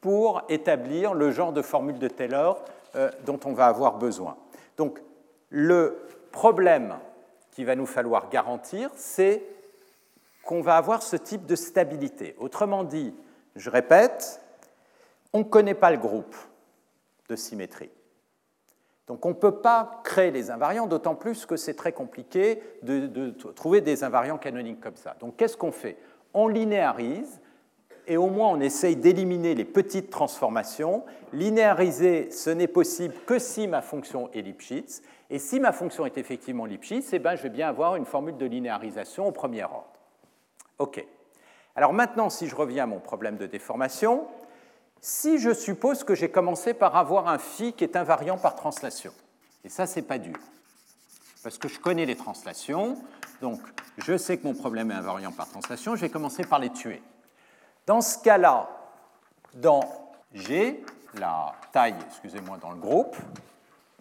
pour 0.00 0.42
établir 0.48 1.14
le 1.14 1.30
genre 1.30 1.52
de 1.52 1.62
formule 1.62 1.98
de 1.98 2.08
Taylor 2.08 2.64
euh, 2.96 3.10
dont 3.24 3.40
on 3.44 3.52
va 3.52 3.66
avoir 3.66 3.98
besoin. 3.98 4.36
Donc 4.76 5.00
le 5.50 5.98
problème 6.30 6.96
qu'il 7.50 7.66
va 7.66 7.74
nous 7.74 7.86
falloir 7.86 8.28
garantir, 8.28 8.90
c'est 8.94 9.42
qu'on 10.44 10.60
va 10.60 10.76
avoir 10.76 11.02
ce 11.02 11.16
type 11.16 11.46
de 11.46 11.56
stabilité. 11.56 12.34
Autrement 12.38 12.84
dit, 12.84 13.14
je 13.56 13.70
répète, 13.70 14.40
on 15.32 15.40
ne 15.40 15.44
connaît 15.44 15.74
pas 15.74 15.90
le 15.90 15.98
groupe 15.98 16.34
de 17.28 17.36
symétrie. 17.36 17.90
Donc 19.06 19.24
on 19.24 19.30
ne 19.30 19.34
peut 19.34 19.60
pas 19.60 20.00
créer 20.04 20.30
les 20.30 20.50
invariants, 20.50 20.86
d'autant 20.86 21.14
plus 21.14 21.46
que 21.46 21.56
c'est 21.56 21.74
très 21.74 21.92
compliqué 21.92 22.62
de, 22.82 23.30
trouver 23.52 23.80
des 23.80 24.04
invariants 24.04 24.38
canoniques 24.38 24.80
comme 24.80 24.96
ça. 24.96 25.16
Donc 25.20 25.36
qu'est-ce 25.36 25.56
qu'on 25.56 25.72
fait? 25.72 25.96
On 26.34 26.46
linéarise 26.46 27.40
et 28.06 28.18
au 28.18 28.28
moins 28.28 28.48
on 28.48 28.60
essaye 28.60 28.96
d'éliminer 28.96 29.54
les 29.54 29.64
petites 29.64 30.10
transformations. 30.10 31.04
Linéariser, 31.32 32.30
ce 32.30 32.50
n'est 32.50 32.68
possible 32.68 33.14
que 33.26 33.38
si 33.38 33.66
ma 33.66 33.80
fonction 33.80 34.30
est 34.32 34.42
Lipschitz. 34.42 35.02
Et 35.30 35.38
si 35.38 35.58
ma 35.58 35.72
fonction 35.72 36.04
est 36.04 36.18
effectivement 36.18 36.66
Lipschitz, 36.66 37.12
eh 37.12 37.18
ben, 37.18 37.34
je 37.34 37.42
vais 37.42 37.50
bien 37.50 37.68
avoir 37.68 37.96
une 37.96 38.06
formule 38.06 38.36
de 38.36 38.46
linéarisation 38.46 39.26
au 39.26 39.32
premier 39.32 39.64
ordre. 39.64 39.92
OK. 40.78 41.04
Alors 41.76 41.92
maintenant, 41.92 42.28
si 42.28 42.46
je 42.46 42.56
reviens 42.56 42.84
à 42.84 42.86
mon 42.86 43.00
problème 43.00 43.36
de 43.36 43.46
déformation, 43.46 44.26
si 45.00 45.38
je 45.38 45.54
suppose 45.54 46.04
que 46.04 46.14
j'ai 46.14 46.30
commencé 46.30 46.74
par 46.74 46.96
avoir 46.96 47.28
un 47.28 47.38
phi 47.38 47.72
qui 47.72 47.84
est 47.84 47.96
invariant 47.96 48.38
par 48.38 48.56
translation, 48.56 49.12
et 49.64 49.68
ça, 49.68 49.86
c'est 49.86 50.02
pas 50.02 50.18
dur, 50.18 50.38
parce 51.42 51.58
que 51.58 51.68
je 51.68 51.78
connais 51.78 52.06
les 52.06 52.16
translations, 52.16 52.96
donc 53.40 53.60
je 53.98 54.16
sais 54.16 54.38
que 54.38 54.46
mon 54.46 54.54
problème 54.54 54.90
est 54.90 54.94
invariant 54.94 55.32
par 55.32 55.48
translation, 55.48 55.96
je 55.96 56.02
vais 56.02 56.10
commencer 56.10 56.44
par 56.44 56.58
les 56.58 56.70
tuer. 56.70 57.02
Dans 57.86 58.00
ce 58.00 58.18
cas-là, 58.18 58.68
dans 59.54 59.80
G, 60.34 60.84
la 61.14 61.54
taille, 61.72 61.94
excusez-moi, 62.06 62.58
dans 62.60 62.70
le 62.70 62.78
groupe, 62.78 63.16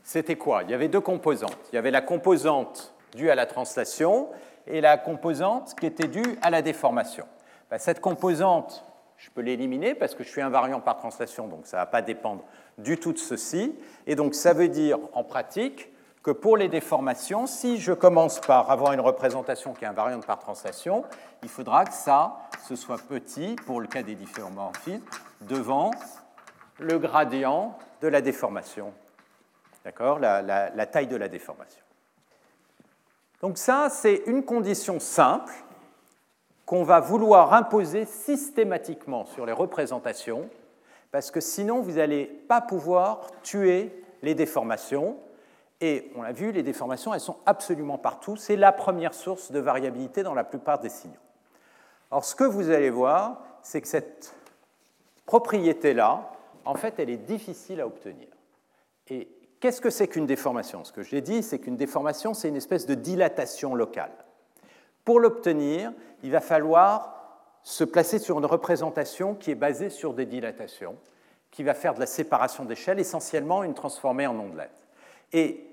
c'était 0.03 0.37
quoi? 0.37 0.63
Il 0.63 0.69
y 0.69 0.73
avait 0.73 0.87
deux 0.87 1.01
composantes. 1.01 1.57
Il 1.71 1.75
y 1.75 1.77
avait 1.77 1.91
la 1.91 2.01
composante 2.01 2.93
due 3.13 3.29
à 3.29 3.35
la 3.35 3.45
translation 3.45 4.29
et 4.65 4.81
la 4.81 4.97
composante 4.97 5.75
qui 5.79 5.85
était 5.85 6.07
due 6.07 6.37
à 6.41 6.49
la 6.49 6.61
déformation. 6.61 7.25
Ben, 7.69 7.77
cette 7.77 7.99
composante, 7.99 8.85
je 9.17 9.29
peux 9.31 9.41
l'éliminer 9.41 9.95
parce 9.95 10.15
que 10.15 10.23
je 10.23 10.29
suis 10.29 10.41
invariant 10.41 10.79
par 10.79 10.97
translation, 10.97 11.47
donc 11.47 11.65
ça 11.65 11.77
ne 11.77 11.81
va 11.81 11.85
pas 11.87 12.01
dépendre 12.01 12.43
du 12.77 12.97
tout 12.97 13.13
de 13.13 13.17
ceci. 13.17 13.75
Et 14.05 14.15
donc 14.15 14.35
ça 14.35 14.53
veut 14.53 14.69
dire 14.69 14.99
en 15.13 15.23
pratique 15.23 15.91
que 16.23 16.31
pour 16.31 16.57
les 16.57 16.67
déformations, 16.67 17.47
si 17.47 17.77
je 17.77 17.93
commence 17.93 18.39
par 18.39 18.69
avoir 18.69 18.93
une 18.93 18.99
représentation 18.99 19.73
qui 19.73 19.85
est 19.85 19.87
invariante 19.87 20.25
par 20.25 20.39
translation, 20.39 21.03
il 21.41 21.49
faudra 21.49 21.85
que 21.85 21.93
ça, 21.93 22.37
ce 22.67 22.75
soit 22.75 22.97
petit, 22.97 23.55
pour 23.65 23.79
le 23.79 23.87
cas 23.87 24.03
des 24.03 24.15
difféomorphismes, 24.15 25.01
devant 25.41 25.91
le 26.79 26.99
gradient 26.99 27.77
de 28.01 28.07
la 28.07 28.21
déformation. 28.21 28.93
D'accord? 29.85 30.19
La 30.19 30.85
taille 30.85 31.07
de 31.07 31.15
la 31.15 31.29
déformation. 31.29 31.81
Donc 33.41 33.57
ça, 33.57 33.87
c'est 33.89 34.23
une 34.25 34.43
condition 34.43 34.99
simple 34.99 35.53
qu'on 36.67 36.83
va 36.83 36.99
vouloir 36.99 37.55
imposer 37.55 38.05
systématiquement 38.05 39.25
sur 39.25 39.47
les 39.47 39.53
représentations, 39.53 40.47
parce 41.09 41.31
que 41.31 41.39
sinon 41.39 41.81
vous 41.81 41.93
n'allez 41.93 42.25
pas 42.25 42.61
pouvoir 42.61 43.21
tuer 43.41 44.03
les 44.21 44.35
déformations. 44.35 45.17
Et 45.81 46.11
on 46.15 46.21
l'a 46.21 46.31
vu, 46.31 46.51
les 46.51 46.61
déformations, 46.61 47.13
elles 47.13 47.19
sont 47.19 47.37
absolument 47.47 47.97
partout. 47.97 48.35
C'est 48.35 48.55
la 48.55 48.71
première 48.71 49.15
source 49.15 49.51
de 49.51 49.59
variabilité 49.59 50.21
dans 50.21 50.35
la 50.35 50.43
plupart 50.43 50.77
des 50.79 50.89
signaux. 50.89 51.15
Alors 52.11 52.23
ce 52.23 52.35
que 52.35 52.43
vous 52.43 52.69
allez 52.69 52.91
voir, 52.91 53.41
c'est 53.63 53.81
que 53.81 53.87
cette 53.87 54.35
propriété-là, 55.25 56.31
en 56.65 56.75
fait, 56.75 56.99
elle 56.99 57.09
est 57.09 57.17
difficile 57.17 57.81
à 57.81 57.87
obtenir. 57.87 58.27
Et 59.09 59.27
Qu'est-ce 59.59 59.81
que 59.81 59.89
c'est 59.89 60.07
qu'une 60.07 60.27
déformation? 60.27 60.83
Ce 60.83 60.91
que 60.91 61.01
j'ai 61.01 61.21
dit, 61.21 61.41
c'est 61.41 61.59
qu'une 61.59 61.77
déformation, 61.77 62.33
c'est 62.33 62.49
une 62.49 62.55
espèce 62.55 62.85
de 62.85 62.93
dilatation 62.93 63.73
locale. 63.73 64.11
Pour 65.03 65.19
l'obtenir, 65.19 65.91
il 66.23 66.31
va 66.31 66.41
falloir 66.41 67.13
se 67.63 67.83
placer 67.83 68.19
sur 68.19 68.39
une 68.39 68.45
représentation 68.45 69.35
qui 69.35 69.51
est 69.51 69.55
basée 69.55 69.89
sur 69.89 70.13
des 70.13 70.25
dilatations, 70.25 70.95
qui 71.51 71.63
va 71.63 71.73
faire 71.73 71.93
de 71.93 71.99
la 71.99 72.05
séparation 72.05 72.65
d'échelle, 72.65 72.99
essentiellement 72.99 73.63
une 73.63 73.73
transformée 73.73 74.27
en 74.27 74.37
ondelette. 74.39 74.87
Et 75.33 75.65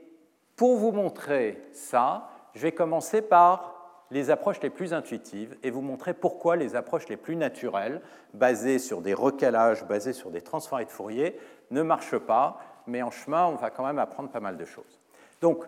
pour 0.56 0.76
vous 0.76 0.92
montrer 0.92 1.62
ça, 1.72 2.28
je 2.54 2.62
vais 2.62 2.72
commencer 2.72 3.22
par 3.22 3.72
les 4.10 4.30
approches 4.30 4.60
les 4.60 4.70
plus 4.70 4.92
intuitives 4.92 5.56
et 5.62 5.70
vous 5.70 5.80
montrer 5.80 6.14
pourquoi 6.14 6.56
les 6.56 6.76
approches 6.76 7.08
les 7.08 7.16
plus 7.16 7.36
naturelles, 7.36 8.00
basées 8.32 8.78
sur 8.78 9.00
des 9.00 9.14
recalages, 9.14 9.84
basées 9.84 10.12
sur 10.12 10.30
des 10.30 10.42
transformés 10.42 10.84
de 10.84 10.90
Fourier, 10.90 11.38
ne 11.70 11.82
marchent 11.82 12.18
pas 12.18 12.58
mais 12.86 13.02
en 13.02 13.10
chemin, 13.10 13.46
on 13.46 13.56
va 13.56 13.70
quand 13.70 13.84
même 13.84 13.98
apprendre 13.98 14.30
pas 14.30 14.40
mal 14.40 14.56
de 14.56 14.64
choses. 14.64 15.00
Donc, 15.40 15.64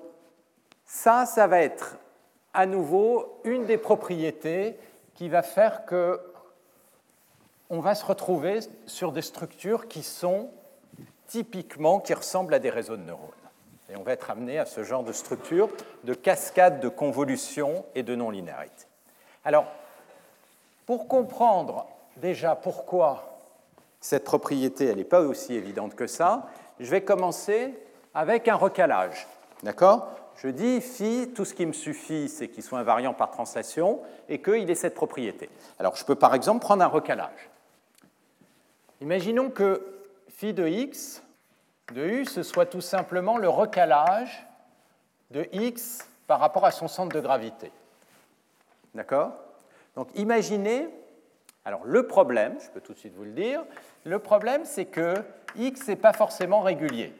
ça, 0.84 1.26
ça 1.26 1.46
va 1.46 1.60
être 1.60 1.98
à 2.56 2.64
nouveau 2.64 3.38
une 3.44 3.66
des 3.66 3.76
propriétés 3.76 4.76
qui 5.14 5.28
va 5.28 5.42
faire 5.42 5.84
que 5.84 6.20
on 7.68 7.80
va 7.80 7.94
se 7.94 8.04
retrouver 8.04 8.60
sur 8.86 9.12
des 9.12 9.22
structures 9.22 9.88
qui 9.88 10.02
sont 10.02 10.50
typiquement, 11.26 12.00
qui 12.00 12.14
ressemblent 12.14 12.54
à 12.54 12.58
des 12.58 12.70
réseaux 12.70 12.96
de 12.96 13.02
neurones. 13.02 13.28
Et 13.90 13.96
on 13.96 14.02
va 14.02 14.12
être 14.12 14.30
amené 14.30 14.58
à 14.58 14.64
ce 14.64 14.84
genre 14.84 15.02
de 15.02 15.12
structure 15.12 15.68
de 16.04 16.14
cascade 16.14 16.80
de 16.80 16.88
convolution 16.88 17.84
et 17.94 18.02
de 18.02 18.14
non-linéarité. 18.14 18.86
Alors, 19.44 19.66
pour 20.86 21.08
comprendre 21.08 21.86
déjà 22.16 22.54
pourquoi 22.54 23.38
cette 24.00 24.24
propriété, 24.24 24.86
elle 24.86 24.96
n'est 24.96 25.04
pas 25.04 25.20
aussi 25.20 25.54
évidente 25.54 25.94
que 25.94 26.06
ça, 26.06 26.48
je 26.80 26.90
vais 26.90 27.02
commencer 27.02 27.74
avec 28.14 28.48
un 28.48 28.56
recalage. 28.56 29.26
D'accord? 29.62 30.08
Je 30.36 30.48
dis 30.48 30.80
phi, 30.80 31.32
tout 31.34 31.44
ce 31.44 31.54
qui 31.54 31.64
me 31.64 31.72
suffit, 31.72 32.28
c'est 32.28 32.48
qu'il 32.48 32.62
soit 32.62 32.78
invariant 32.78 33.14
par 33.14 33.30
translation 33.30 34.00
et 34.28 34.42
qu'il 34.42 34.70
ait 34.70 34.74
cette 34.74 34.94
propriété. 34.94 35.48
Alors 35.78 35.96
je 35.96 36.04
peux 36.04 36.14
par 36.14 36.34
exemple 36.34 36.60
prendre 36.60 36.82
un 36.82 36.88
recalage. 36.88 37.50
Imaginons 39.00 39.50
que 39.50 39.82
phi 40.28 40.52
de 40.52 40.66
x 40.66 41.22
de 41.92 42.04
u, 42.04 42.24
ce 42.24 42.42
soit 42.42 42.66
tout 42.66 42.80
simplement 42.80 43.38
le 43.38 43.48
recalage 43.48 44.46
de 45.30 45.48
x 45.52 46.06
par 46.26 46.40
rapport 46.40 46.64
à 46.64 46.70
son 46.70 46.88
centre 46.88 47.14
de 47.14 47.20
gravité. 47.20 47.70
D'accord? 48.94 49.32
Donc 49.94 50.08
imaginez, 50.16 50.88
alors 51.64 51.84
le 51.84 52.06
problème, 52.06 52.58
je 52.60 52.68
peux 52.70 52.80
tout 52.80 52.92
de 52.92 52.98
suite 52.98 53.14
vous 53.14 53.24
le 53.24 53.32
dire, 53.32 53.64
le 54.04 54.18
problème 54.18 54.64
c'est 54.64 54.86
que 54.86 55.14
x 55.56 55.88
n'est 55.88 55.96
pas 55.96 56.12
forcément 56.12 56.60
régulier. 56.60 57.14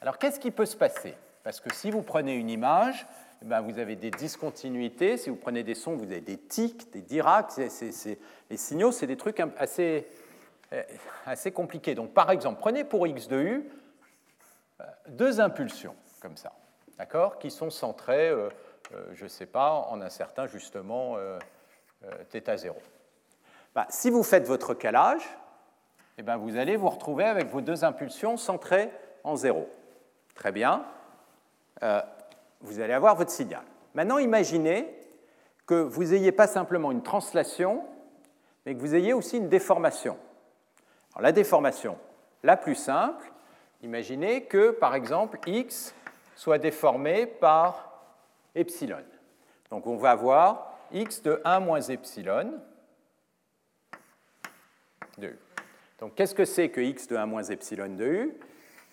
Alors 0.00 0.18
qu'est-ce 0.18 0.40
qui 0.40 0.50
peut 0.50 0.66
se 0.66 0.76
passer? 0.76 1.14
Parce 1.44 1.60
que 1.60 1.72
si 1.72 1.90
vous 1.90 2.02
prenez 2.02 2.34
une 2.34 2.48
image, 2.48 3.06
eh 3.42 3.44
ben, 3.44 3.60
vous 3.60 3.78
avez 3.78 3.94
des 3.96 4.10
discontinuités. 4.10 5.18
Si 5.18 5.28
vous 5.28 5.36
prenez 5.36 5.62
des 5.62 5.74
sons, 5.74 5.94
vous 5.94 6.04
avez 6.04 6.22
des 6.22 6.38
tics, 6.38 6.90
des 6.90 7.02
diracs. 7.02 7.58
les 7.58 8.56
signaux, 8.56 8.90
c'est 8.90 9.06
des 9.06 9.18
trucs 9.18 9.40
assez, 9.58 10.08
euh, 10.72 10.82
assez 11.26 11.52
compliqués. 11.52 11.94
Donc 11.94 12.14
par 12.14 12.30
exemple, 12.30 12.58
prenez 12.60 12.82
pour 12.82 13.06
x 13.06 13.28
de 13.28 13.38
u 13.38 13.70
euh, 14.80 14.84
deux 15.08 15.40
impulsions 15.40 15.94
comme 16.20 16.38
ça, 16.38 16.52
d'accord, 16.96 17.38
qui 17.38 17.50
sont 17.50 17.68
centrées, 17.68 18.30
euh, 18.30 18.48
je 19.12 19.24
ne 19.24 19.28
sais 19.28 19.44
pas, 19.44 19.72
en 19.72 20.00
un 20.00 20.08
certain 20.08 20.46
justement 20.46 21.18
θ 22.30 22.56
0. 22.56 22.76
Bah, 23.74 23.86
si 23.90 24.08
vous 24.08 24.22
faites 24.22 24.46
votre 24.46 24.72
calage, 24.72 25.28
eh 26.16 26.22
bien, 26.22 26.38
vous 26.38 26.56
allez 26.56 26.76
vous 26.76 26.88
retrouver 26.88 27.24
avec 27.24 27.48
vos 27.48 27.60
deux 27.60 27.84
impulsions 27.84 28.38
centrées 28.38 28.90
en 29.22 29.36
zéro. 29.36 29.68
Très 30.34 30.52
bien. 30.52 30.86
Euh, 31.82 32.00
vous 32.60 32.80
allez 32.80 32.92
avoir 32.92 33.16
votre 33.16 33.30
signal. 33.30 33.62
Maintenant, 33.94 34.18
imaginez 34.18 34.88
que 35.66 35.74
vous 35.74 36.04
n'ayez 36.04 36.32
pas 36.32 36.46
simplement 36.46 36.92
une 36.92 37.02
translation, 37.02 37.84
mais 38.64 38.74
que 38.74 38.80
vous 38.80 38.94
ayez 38.94 39.12
aussi 39.12 39.38
une 39.38 39.48
déformation. 39.48 40.16
la 41.18 41.32
déformation 41.32 41.98
la 42.42 42.56
plus 42.56 42.74
simple, 42.74 43.24
imaginez 43.82 44.44
que, 44.44 44.70
par 44.70 44.94
exemple, 44.94 45.38
x 45.46 45.94
soit 46.36 46.58
déformé 46.58 47.26
par 47.26 48.02
epsilon. 48.54 49.02
Donc 49.70 49.86
on 49.86 49.96
va 49.96 50.10
avoir 50.10 50.78
x 50.92 51.22
de 51.22 51.40
1 51.44 51.60
moins 51.60 51.80
epsilon 51.80 52.52
de 55.18 55.28
u. 55.28 55.38
Donc 55.98 56.14
qu'est-ce 56.14 56.34
que 56.34 56.44
c'est 56.44 56.68
que 56.68 56.80
x 56.80 57.06
de 57.08 57.16
1 57.16 57.26
moins 57.26 57.44
epsilon 57.44 57.96
de 57.96 58.04
u? 58.04 58.34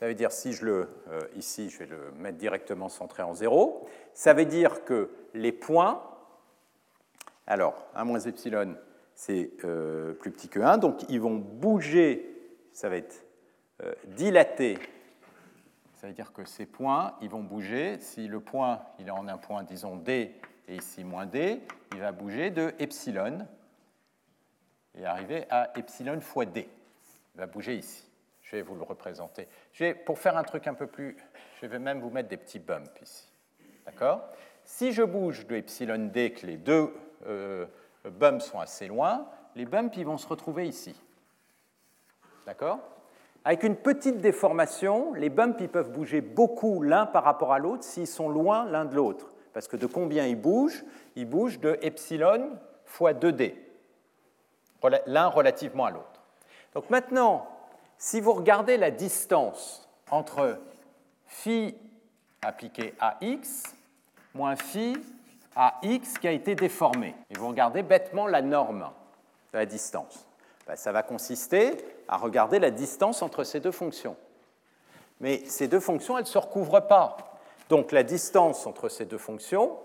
Ça 0.02 0.08
veut 0.08 0.16
dire, 0.16 0.32
si 0.32 0.54
je 0.54 0.66
le, 0.66 0.90
euh, 1.12 1.22
ici, 1.36 1.70
je 1.70 1.78
vais 1.78 1.86
le 1.86 2.12
mettre 2.18 2.40
directement 2.40 2.90
centré 2.90 3.22
en 3.22 3.36
0, 3.36 3.88
ça 4.16 4.34
veut 4.34 4.46
dire 4.46 4.84
que 4.84 5.12
les 5.36 5.52
points, 5.52 6.02
alors 7.46 7.86
1 7.94 8.04
moins 8.06 8.20
epsilon, 8.20 8.76
c'est 9.14 9.52
euh, 9.64 10.14
plus 10.14 10.32
petit 10.32 10.50
que 10.50 10.60
1, 10.60 10.80
donc 10.80 11.08
ils 11.08 11.22
vont 11.22 11.36
bouger, 11.36 12.36
ça 12.74 12.90
va 12.90 12.96
être 12.96 13.24
euh, 13.84 13.94
dilaté, 14.06 14.80
Ça 15.98 16.08
veut 16.08 16.14
dire 16.14 16.34
que 16.34 16.46
ces 16.46 16.66
points, 16.66 17.16
ils 17.22 17.30
vont 17.30 17.44
bouger. 17.44 18.00
Si 18.00 18.28
le 18.28 18.40
point, 18.40 18.82
il 18.98 19.08
est 19.08 19.12
en 19.12 19.28
un 19.28 19.38
point, 19.38 19.62
disons 19.62 19.98
D, 19.98 20.36
et 20.68 20.78
ici 20.78 21.04
moins 21.04 21.28
D, 21.28 21.62
il 21.92 22.00
va 22.00 22.12
bouger 22.12 22.50
de 22.50 22.74
epsilon 22.80 23.46
et 24.98 25.06
arriver 25.06 25.46
à 25.52 25.78
epsilon 25.78 26.20
fois 26.22 26.46
D. 26.46 26.68
Il 27.36 27.38
va 27.38 27.46
bouger 27.46 27.76
ici. 27.76 28.11
Je 28.52 28.58
vais 28.58 28.64
vous 28.64 28.76
le 28.76 28.84
représenter. 28.84 29.48
Je 29.72 29.86
vais, 29.86 29.94
pour 29.94 30.20
faire 30.20 30.36
un 30.36 30.44
truc 30.44 30.68
un 30.68 30.74
peu 30.74 30.86
plus, 30.86 31.16
je 31.62 31.68
vais 31.68 31.80
même 31.80 32.02
vous 32.02 32.10
mettre 32.10 32.28
des 32.28 32.36
petits 32.36 32.60
bumps 32.60 32.92
ici. 33.02 33.32
D'accord? 33.86 34.28
Si 34.66 34.92
je 34.92 35.04
bouge 35.04 35.48
de 35.48 35.56
epsilon 35.56 36.10
D, 36.12 36.34
que 36.34 36.46
les 36.46 36.58
deux 36.58 36.94
euh, 37.28 37.66
bumps 38.04 38.44
sont 38.44 38.60
assez 38.60 38.88
loin, 38.88 39.26
les 39.56 39.64
bumps 39.64 39.96
ils 39.96 40.06
vont 40.06 40.18
se 40.18 40.28
retrouver 40.28 40.68
ici. 40.68 41.02
D'accord? 42.46 42.80
Avec 43.46 43.64
une 43.64 43.78
petite 43.78 44.18
déformation, 44.18 45.14
les 45.14 45.30
bumps 45.30 45.62
ils 45.62 45.70
peuvent 45.70 45.92
bouger 45.92 46.20
beaucoup 46.20 46.82
l'un 46.82 47.06
par 47.06 47.24
rapport 47.24 47.54
à 47.54 47.60
l'autre 47.60 47.86
s'ils 47.86 48.06
sont 48.06 48.28
loin 48.28 48.66
l'un 48.66 48.84
de 48.84 48.96
l'autre. 48.96 49.32
Parce 49.54 49.70
que 49.70 49.78
de 49.78 49.86
combien 49.86 50.28
ils 50.28 50.40
bougent? 50.40 50.84
Ils 51.16 51.26
bougent 51.26 51.62
de 51.62 51.80
epsilon 51.82 52.58
fois 52.84 53.14
2D, 53.14 53.56
l'un 55.06 55.28
relativement 55.28 55.86
à 55.86 55.92
l'autre. 55.92 56.22
Donc 56.74 56.90
maintenant, 56.90 57.48
si 58.02 58.20
vous 58.20 58.34
regardez 58.34 58.78
la 58.78 58.90
distance 58.90 59.88
entre 60.10 60.60
phi 61.28 61.76
appliqué 62.42 62.96
à 63.00 63.18
x 63.22 63.64
moins 64.34 64.56
phi 64.56 64.98
à 65.56 65.78
x 65.84 66.18
qui 66.18 66.28
a 66.28 66.32
été 66.32 66.56
déformé, 66.56 67.14
et 67.30 67.38
vous 67.38 67.48
regardez 67.48 67.84
bêtement 67.84 68.26
la 68.26 68.42
norme 68.42 68.90
de 69.54 69.60
la 69.60 69.68
distance, 69.68 70.26
ben, 70.66 70.76
ça 70.76 70.92
va 70.92 71.04
consister 71.04 71.78
à 72.08 72.18
regarder 72.18 72.58
la 72.58 72.72
distance 72.72 73.22
entre 73.22 73.44
ces 73.44 73.60
deux 73.60 73.72
fonctions. 73.72 74.18
Mais 75.20 75.46
ces 75.46 75.68
deux 75.68 75.80
fonctions, 75.80 76.18
elles 76.18 76.24
ne 76.24 76.30
se 76.30 76.40
recouvrent 76.40 76.88
pas. 76.88 77.18
Donc 77.70 77.92
la 77.92 78.02
distance 78.02 78.66
entre 78.66 78.90
ces 78.90 79.06
deux 79.06 79.20
fonctions, 79.20 79.78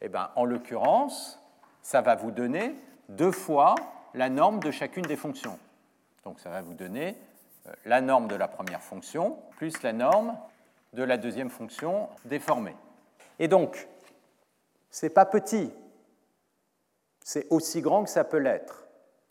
eh 0.00 0.08
ben, 0.08 0.30
en 0.36 0.44
l'occurrence, 0.44 1.40
ça 1.82 2.02
va 2.02 2.14
vous 2.14 2.30
donner 2.30 2.76
deux 3.08 3.32
fois 3.32 3.74
la 4.14 4.28
norme 4.28 4.60
de 4.60 4.70
chacune 4.70 5.06
des 5.06 5.16
fonctions. 5.16 5.58
Donc 6.22 6.38
ça 6.38 6.50
va 6.50 6.62
vous 6.62 6.74
donner 6.74 7.16
la 7.84 8.00
norme 8.00 8.28
de 8.28 8.34
la 8.34 8.48
première 8.48 8.82
fonction 8.82 9.38
plus 9.56 9.82
la 9.82 9.92
norme 9.92 10.36
de 10.92 11.02
la 11.02 11.16
deuxième 11.16 11.50
fonction 11.50 12.08
déformée. 12.24 12.76
Et 13.38 13.48
donc, 13.48 13.88
ce 14.90 15.06
n'est 15.06 15.10
pas 15.10 15.24
petit, 15.24 15.72
c'est 17.24 17.46
aussi 17.50 17.80
grand 17.80 18.04
que 18.04 18.10
ça 18.10 18.24
peut 18.24 18.38
l'être. 18.38 18.86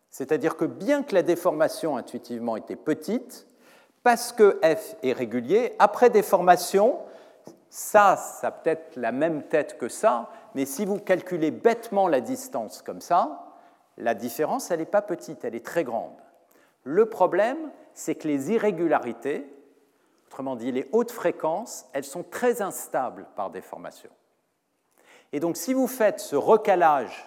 C'est-à-dire 0.09 0.57
que 0.57 0.65
bien 0.65 1.03
que 1.03 1.15
la 1.15 1.23
déformation 1.23 1.97
intuitivement 1.97 2.57
était 2.57 2.75
petite, 2.75 3.47
parce 4.03 4.33
que 4.33 4.59
f 4.63 4.95
est 5.01 5.13
régulier, 5.13 5.75
après 5.79 6.09
déformation, 6.09 6.99
ça, 7.69 8.17
ça 8.17 8.51
peut-être 8.51 8.97
la 8.97 9.11
même 9.11 9.43
tête 9.43 9.77
que 9.77 9.87
ça, 9.87 10.29
mais 10.53 10.65
si 10.65 10.85
vous 10.85 10.99
calculez 10.99 11.49
bêtement 11.51 12.07
la 12.07 12.21
distance 12.21 12.81
comme 12.81 13.01
ça, 13.01 13.45
la 13.97 14.13
différence, 14.13 14.69
elle 14.69 14.79
n'est 14.79 14.85
pas 14.85 15.01
petite, 15.01 15.45
elle 15.45 15.55
est 15.55 15.65
très 15.65 15.83
grande. 15.83 16.13
Le 16.83 17.07
problème, 17.07 17.71
c'est 17.93 18.15
que 18.15 18.27
les 18.27 18.51
irrégularités, 18.51 19.47
autrement 20.27 20.55
dit 20.55 20.71
les 20.71 20.87
hautes 20.91 21.11
fréquences, 21.11 21.85
elles 21.93 22.03
sont 22.03 22.23
très 22.23 22.61
instables 22.61 23.25
par 23.35 23.49
déformation. 23.49 24.09
Et 25.31 25.39
donc 25.39 25.57
si 25.57 25.73
vous 25.73 25.87
faites 25.87 26.19
ce 26.19 26.35
recalage 26.35 27.25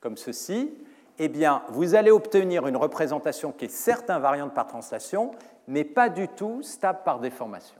comme 0.00 0.16
ceci, 0.16 0.72
eh 1.18 1.28
bien, 1.28 1.62
vous 1.68 1.94
allez 1.94 2.10
obtenir 2.10 2.66
une 2.66 2.76
représentation 2.76 3.52
qui 3.52 3.66
est 3.66 3.68
certes 3.68 4.10
invariante 4.10 4.52
par 4.52 4.66
translation, 4.66 5.30
mais 5.68 5.84
pas 5.84 6.08
du 6.08 6.28
tout 6.28 6.62
stable 6.62 7.00
par 7.04 7.20
déformation. 7.20 7.78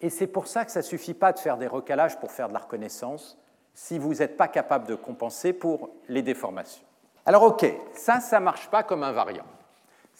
Et 0.00 0.10
c'est 0.10 0.26
pour 0.26 0.46
ça 0.46 0.64
que 0.64 0.72
ça 0.72 0.80
ne 0.80 0.84
suffit 0.84 1.14
pas 1.14 1.32
de 1.32 1.38
faire 1.38 1.56
des 1.56 1.66
recalages 1.66 2.18
pour 2.18 2.32
faire 2.32 2.48
de 2.48 2.54
la 2.54 2.60
reconnaissance 2.60 3.38
si 3.74 3.98
vous 3.98 4.14
n'êtes 4.14 4.36
pas 4.36 4.48
capable 4.48 4.86
de 4.86 4.94
compenser 4.94 5.52
pour 5.52 5.90
les 6.08 6.22
déformations. 6.22 6.84
Alors 7.24 7.42
ok, 7.44 7.66
ça, 7.94 8.20
ça 8.20 8.40
ne 8.40 8.44
marche 8.44 8.68
pas 8.68 8.82
comme 8.82 9.02
invariant. 9.02 9.44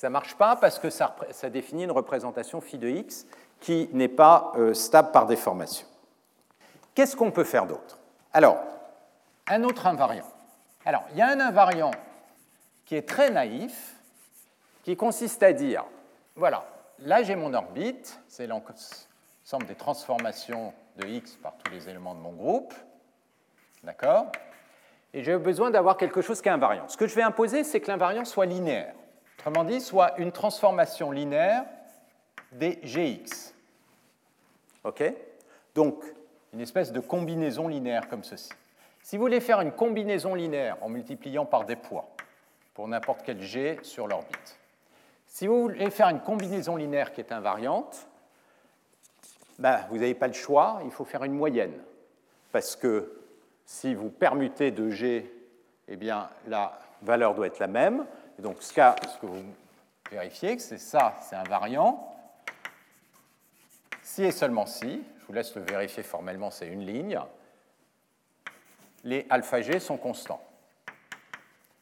Ça 0.01 0.09
ne 0.09 0.14
marche 0.14 0.34
pas 0.34 0.57
parce 0.57 0.78
que 0.78 0.88
ça, 0.88 1.14
définit 1.53 1.84
une 1.84 1.90
représentation 1.90 2.62
phi 2.62 2.78
de 2.78 2.88
x 2.88 3.26
qui 3.61 3.90
n'est 3.92 4.09
pas 4.09 4.51
euh, 4.57 4.72
stable 4.72 5.11
par 5.11 5.26
déformation. 5.26 5.86
Qu'est-ce 6.94 7.14
qu'on 7.14 7.30
peut 7.30 7.44
faire 7.44 7.66
d'autre? 7.66 7.98
Alors, 8.32 8.57
un 9.46 9.62
autre 9.62 9.86
invariant. 9.86 10.24
Alors, 10.86 11.05
il 11.11 11.18
y 11.18 11.20
a 11.20 11.28
un 11.28 11.38
invariant 11.38 11.90
qui 12.86 12.96
est 12.96 13.07
très 13.07 13.28
naïf, 13.28 13.94
qui 14.84 14.96
consiste 14.96 15.42
à 15.42 15.53
dire, 15.53 15.84
voilà, 16.34 16.64
là 17.01 17.22
j'ai 17.22 17.36
mon 17.36 17.53
orbite, 17.53 18.18
c'est 18.26 18.46
l'ensemble 18.46 19.66
des 19.66 19.74
transformations 19.74 20.72
de 20.96 21.09
x 21.09 21.36
par 21.42 21.53
tous 21.62 21.70
les 21.72 21.90
éléments 21.90 22.14
de 22.14 22.20
mon 22.20 22.32
groupe, 22.32 22.72
d'accord? 23.84 24.32
Et 25.12 25.22
j'ai 25.22 25.36
besoin 25.36 25.70
d'avoir 25.70 25.98
quelque 25.98 26.22
chose 26.22 26.40
qui 26.40 26.48
est 26.48 26.53
invariant. 26.53 26.88
Ce 26.88 26.96
que 26.96 27.07
je 27.07 27.14
vais 27.14 27.22
imposer, 27.22 27.64
c'est 27.64 27.82
que 27.82 27.90
l'invariant 27.90 28.24
soit 28.24 28.46
linéaire. 28.46 28.94
Autrement 29.41 29.64
dit, 29.64 29.80
soit 29.80 30.18
une 30.18 30.32
transformation 30.32 31.11
linéaire 31.11 31.64
des 32.53 32.78
Gx. 32.84 33.55
OK? 34.84 35.03
Donc, 35.74 36.05
une 36.53 36.61
espèce 36.61 36.93
de 36.93 37.01
combinaison 37.01 37.66
linéaire 37.66 38.07
comme 38.11 38.22
ceci. 38.22 38.51
Si 39.03 39.16
vous 39.16 39.22
voulez 39.22 39.41
faire 39.41 39.62
une 39.62 39.72
combinaison 39.72 40.34
linéaire 40.34 40.76
en 40.82 40.91
multipliant 40.91 41.47
par 41.47 41.64
des 41.64 41.76
poids 41.76 42.11
pour 42.74 42.86
n'importe 42.86 43.22
quel 43.24 43.41
G 43.41 43.78
sur 43.82 44.07
l'orbite, 44.07 44.59
si 45.26 45.47
vous 45.47 45.62
voulez 45.62 45.88
faire 45.88 46.09
une 46.09 46.20
combinaison 46.20 46.76
linéaire 46.76 47.11
qui 47.11 47.22
est 47.22 47.32
invariante, 47.32 48.09
ben, 49.59 49.86
vous 49.88 49.97
n'avez 49.97 50.14
pas 50.14 50.26
le 50.26 50.34
choix, 50.34 50.82
il 50.84 50.91
faut 50.91 51.07
faire 51.07 51.24
une 51.24 51.32
moyenne. 51.32 51.80
Parce 52.53 52.76
que 52.76 53.22
si 53.64 53.95
vous 53.95 54.11
permutez 54.11 54.70
de 54.70 54.91
G, 54.91 55.32
eh 55.88 55.97
bien, 55.97 56.28
la 56.47 56.78
valeur 57.01 57.34
doit 57.34 57.47
être 57.47 57.59
la 57.59 57.68
même 57.68 58.05
donc 58.41 58.62
ce, 58.62 58.72
que 58.74 59.26
vous 59.26 59.43
vérifiez, 60.11 60.59
c'est 60.59 60.78
ça, 60.78 61.14
c'est 61.28 61.36
invariant. 61.36 62.07
Si 64.03 64.24
et 64.24 64.32
seulement 64.32 64.66
si, 64.66 65.03
je 65.20 65.26
vous 65.26 65.32
laisse 65.32 65.55
le 65.55 65.62
vérifier 65.62 66.03
formellement, 66.03 66.51
c'est 66.51 66.66
une 66.66 66.84
ligne, 66.84 67.18
les 69.05 69.26
alpha 69.30 69.62
g 69.62 69.78
sont 69.78 69.97
constants. 69.97 70.43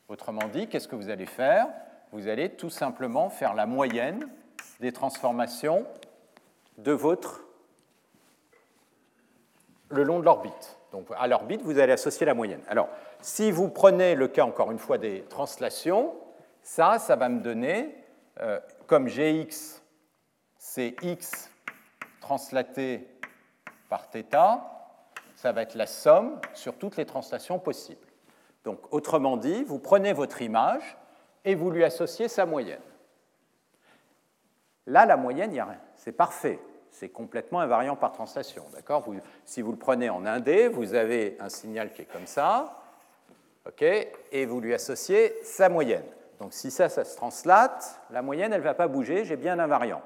Autrement 0.09 0.49
dit, 0.49 0.69
qu'est-ce 0.69 0.89
que 0.89 0.97
vous 0.97 1.11
allez 1.11 1.27
faire? 1.27 1.67
Vous 2.13 2.29
allez 2.29 2.51
tout 2.51 2.71
simplement 2.71 3.29
faire 3.29 3.55
la 3.55 3.67
moyenne 3.67 4.29
des 4.81 4.93
transformations 4.93 5.85
de 6.79 6.93
votre 6.93 7.43
le 9.91 10.03
long 10.03 10.19
de 10.19 10.25
l'orbite. 10.25 10.79
Donc 10.93 11.07
à 11.17 11.27
l'orbite, 11.27 11.63
vous 11.63 11.79
allez 11.79 11.93
associer 11.93 12.27
la 12.27 12.35
moyenne. 12.35 12.63
Alors, 12.69 12.89
si 13.21 13.51
vous 13.51 13.69
prenez 13.69 14.15
le 14.15 14.29
cas 14.29 14.45
encore 14.45 14.71
une 14.71 14.79
fois 14.79 14.99
des 14.99 15.23
translations, 15.23 16.15
ça, 16.63 16.99
ça 16.99 17.17
va 17.17 17.29
me 17.29 17.41
donner, 17.41 17.95
euh, 18.41 18.61
comme 18.87 19.09
Gx, 19.09 19.83
c'est 20.59 20.95
x 21.03 21.51
translaté 22.21 23.09
par 23.89 24.11
θ, 24.11 24.61
ça 25.35 25.53
va 25.53 25.63
être 25.63 25.75
la 25.75 25.87
somme 25.87 26.41
sur 26.53 26.77
toutes 26.77 26.97
les 26.97 27.07
translations 27.07 27.59
possibles. 27.59 28.07
Donc, 28.65 28.93
autrement 28.93 29.37
dit, 29.37 29.65
vous 29.65 29.79
prenez 29.79 30.13
votre 30.13 30.43
image 30.43 30.97
et 31.45 31.55
vous 31.55 31.71
lui 31.71 31.85
associez 31.85 32.29
sa 32.29 32.45
moyenne. 32.45 32.81
Là, 34.87 35.07
la 35.07 35.17
moyenne, 35.17 35.53
il 35.53 35.61
a 35.61 35.65
rien. 35.65 35.81
C'est 35.97 36.13
parfait. 36.13 36.59
C'est 36.91 37.11
complètement 37.11 37.61
invariant 37.61 37.97
par 37.97 38.13
translation. 38.13 38.65
D'accord? 38.75 39.05
Si 39.45 39.63
vous 39.63 39.73
le 39.73 39.79
prenez 39.79 40.11
en 40.11 40.27
indé, 40.27 40.69
vous 40.69 40.95
avez 40.95 41.37
un 41.41 41.49
signal 41.49 41.93
qui 41.93 42.03
est 42.03 42.13
comme 42.13 42.27
ça, 42.27 42.83
ok, 43.67 43.83
et 43.83 44.47
vous 44.47 44.61
lui 44.61 44.75
associez 44.75 45.35
sa 45.45 45.69
moyenne. 45.69 46.05
Donc 46.41 46.53
si 46.53 46.71
ça, 46.71 46.89
ça 46.89 47.05
se 47.05 47.17
translate, 47.17 48.01
la 48.11 48.23
moyenne, 48.23 48.53
elle 48.53 48.61
ne 48.61 48.65
va 48.65 48.75
pas 48.75 48.89
bouger, 48.89 49.25
j'ai 49.25 49.37
bien 49.37 49.55
un 49.55 49.59
invariant. 49.59 50.03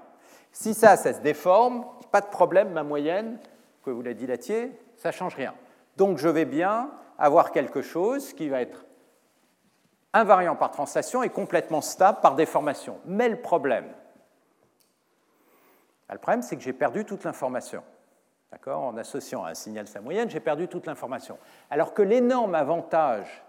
Si 0.50 0.74
ça, 0.74 0.96
ça 0.96 1.12
se 1.12 1.20
déforme, 1.20 1.84
pas 2.10 2.20
de 2.20 2.26
problème, 2.26 2.70
ma 2.70 2.82
moyenne, 2.82 3.38
que 3.84 3.90
vous 3.90 4.02
la 4.02 4.14
dilatiez, 4.14 4.72
ça 4.96 5.08
ne 5.08 5.12
change 5.12 5.34
rien. 5.34 5.54
Donc 5.96 6.18
je 6.18 6.28
vais 6.28 6.44
bien 6.44 6.90
avoir 7.18 7.52
quelque 7.52 7.82
chose 7.82 8.32
qui 8.32 8.48
va 8.48 8.62
être 8.62 8.84
invariant 10.12 10.56
par 10.56 10.70
translation 10.70 11.22
et 11.22 11.30
complètement 11.30 11.80
stable 11.80 12.20
par 12.20 12.34
déformation. 12.34 12.98
Mais 13.06 13.28
le 13.28 13.40
problème, 13.40 13.86
le 16.12 16.18
problème, 16.18 16.42
c'est 16.42 16.56
que 16.56 16.62
j'ai 16.62 16.72
perdu 16.72 17.04
toute 17.04 17.24
l'information. 17.24 17.82
D'accord? 18.50 18.82
En 18.82 18.96
associant 18.96 19.44
un 19.44 19.54
signal 19.54 19.88
sa 19.88 20.00
moyenne, 20.00 20.28
j'ai 20.28 20.40
perdu 20.40 20.68
toute 20.68 20.86
l'information. 20.86 21.38
Alors 21.70 21.94
que 21.94 22.02
l'énorme 22.02 22.54
avantage 22.54 23.42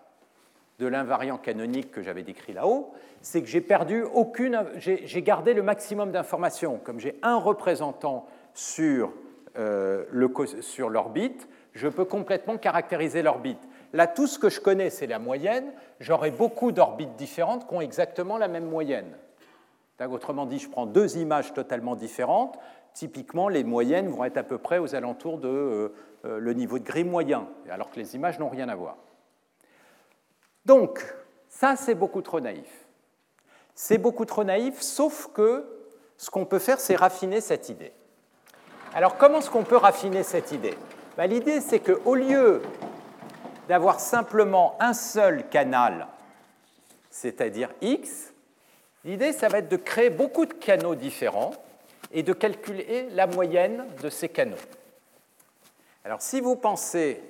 de 0.80 0.88
l'invariant 0.88 1.38
canonique 1.38 1.92
que 1.92 2.02
j'avais 2.02 2.24
décrit 2.24 2.54
là-haut, 2.54 2.94
c'est 3.22 3.42
que 3.42 3.48
j'ai 3.48 3.62
perdu 3.62 4.04
aucune, 4.04 4.66
j'ai 4.78 5.22
gardé 5.22 5.54
le 5.54 5.62
maximum 5.62 6.12
d'informations. 6.12 6.80
Comme 6.84 7.00
j'ai 7.00 7.18
un 7.22 7.38
représentant 7.38 8.28
sur 8.54 9.14
euh, 9.58 10.06
l'orbite, 10.12 11.48
je 11.74 11.88
peux 11.88 12.06
complètement 12.06 12.58
caractériser 12.58 13.22
l'orbite. 13.22 13.62
Là, 13.94 14.08
tout 14.08 14.28
ce 14.28 14.40
que 14.40 14.50
je 14.50 14.60
connais, 14.60 14.90
c'est 14.90 15.08
la 15.08 15.20
moyenne. 15.20 15.72
J'aurai 16.00 16.32
beaucoup 16.32 16.72
d'orbites 16.72 17.16
différentes 17.16 17.68
qui 17.68 17.74
ont 17.76 17.82
exactement 17.82 18.38
la 18.38 18.48
même 18.48 18.66
moyenne. 18.66 19.14
Autrement 20.02 20.46
dit, 20.46 20.60
je 20.60 20.70
prends 20.70 20.86
deux 20.86 21.18
images 21.18 21.54
totalement 21.54 21.96
différentes. 21.96 22.60
typiquement, 22.94 23.48
les 23.48 23.64
moyennes 23.64 24.10
vont 24.10 24.26
être 24.26 24.38
à 24.38 24.44
peu 24.44 24.58
près 24.58 24.78
aux 24.78 24.96
alentours 24.96 25.38
de 25.38 25.48
euh, 25.48 25.90
euh, 26.26 26.40
le 26.40 26.54
niveau 26.54 26.78
de 26.78 26.84
gris 26.84 27.04
moyen, 27.04 27.48
alors 27.70 27.90
que 27.90 28.00
les 28.00 28.16
images 28.16 28.38
n'ont 28.38 28.50
rien 28.50 28.70
à 28.70 28.76
voir. 28.76 28.98
Donc, 30.66 31.04
ça, 31.50 31.76
c'est 31.76 31.96
beaucoup 31.96 32.22
trop 32.22 32.40
naïf. 32.40 32.88
C'est 33.76 33.98
beaucoup 33.98 34.26
trop 34.26 34.44
naïf, 34.44 34.82
sauf 34.82 35.30
que 35.34 35.66
ce 36.18 36.30
qu'on 36.30 36.46
peut 36.46 36.60
faire, 36.60 36.80
c'est 36.80 36.96
raffiner 36.96 37.42
cette 37.42 37.70
idée. 37.70 37.92
Alors, 38.94 39.18
comment 39.18 39.40
est-ce 39.40 39.50
qu'on 39.50 39.64
peut 39.64 39.78
raffiner 39.78 40.24
cette 40.24 40.52
idée? 40.52 40.78
Ben, 41.18 41.28
L'idée, 41.28 41.60
c'est 41.62 41.80
qu'au 41.80 42.16
lieu 42.16 42.62
d'avoir 43.68 44.00
simplement 44.00 44.78
un 44.80 44.94
seul 44.94 45.50
canal, 45.50 46.08
c'est-à-dire 47.10 47.70
X, 47.82 48.34
l'idée, 49.04 49.34
ça 49.34 49.48
va 49.48 49.60
être 49.60 49.70
de 49.70 49.78
créer 49.78 50.10
beaucoup 50.10 50.46
de 50.46 50.54
canaux 50.54 50.96
différents 50.96 51.52
et 52.12 52.24
de 52.24 52.34
calculer 52.34 53.10
la 53.12 53.28
moyenne 53.28 53.86
de 54.02 54.10
ces 54.10 54.30
canaux. 54.30 54.58
Alors, 56.06 56.22
si 56.22 56.42
vous 56.42 56.56
pensez 56.56 57.22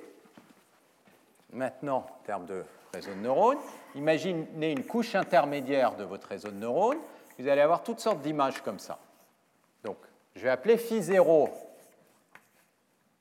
maintenant 1.52 1.98
en 1.98 2.24
termes 2.26 2.46
de 2.46 2.64
réseau 2.94 3.12
de 3.12 3.20
neurones, 3.20 3.58
imaginez 3.94 4.72
une 4.72 4.84
couche 4.84 5.14
intermédiaire 5.14 5.96
de 5.96 6.04
votre 6.04 6.28
réseau 6.28 6.48
de 6.48 6.56
neurones, 6.56 6.98
vous 7.38 7.48
allez 7.48 7.60
avoir 7.60 7.82
toutes 7.82 8.00
sortes 8.00 8.20
d'images 8.20 8.62
comme 8.62 8.78
ça. 8.78 8.98
Donc, 9.82 9.98
je 10.36 10.42
vais 10.42 10.50
appeler 10.50 10.78
phi 10.78 11.02
0 11.02 11.48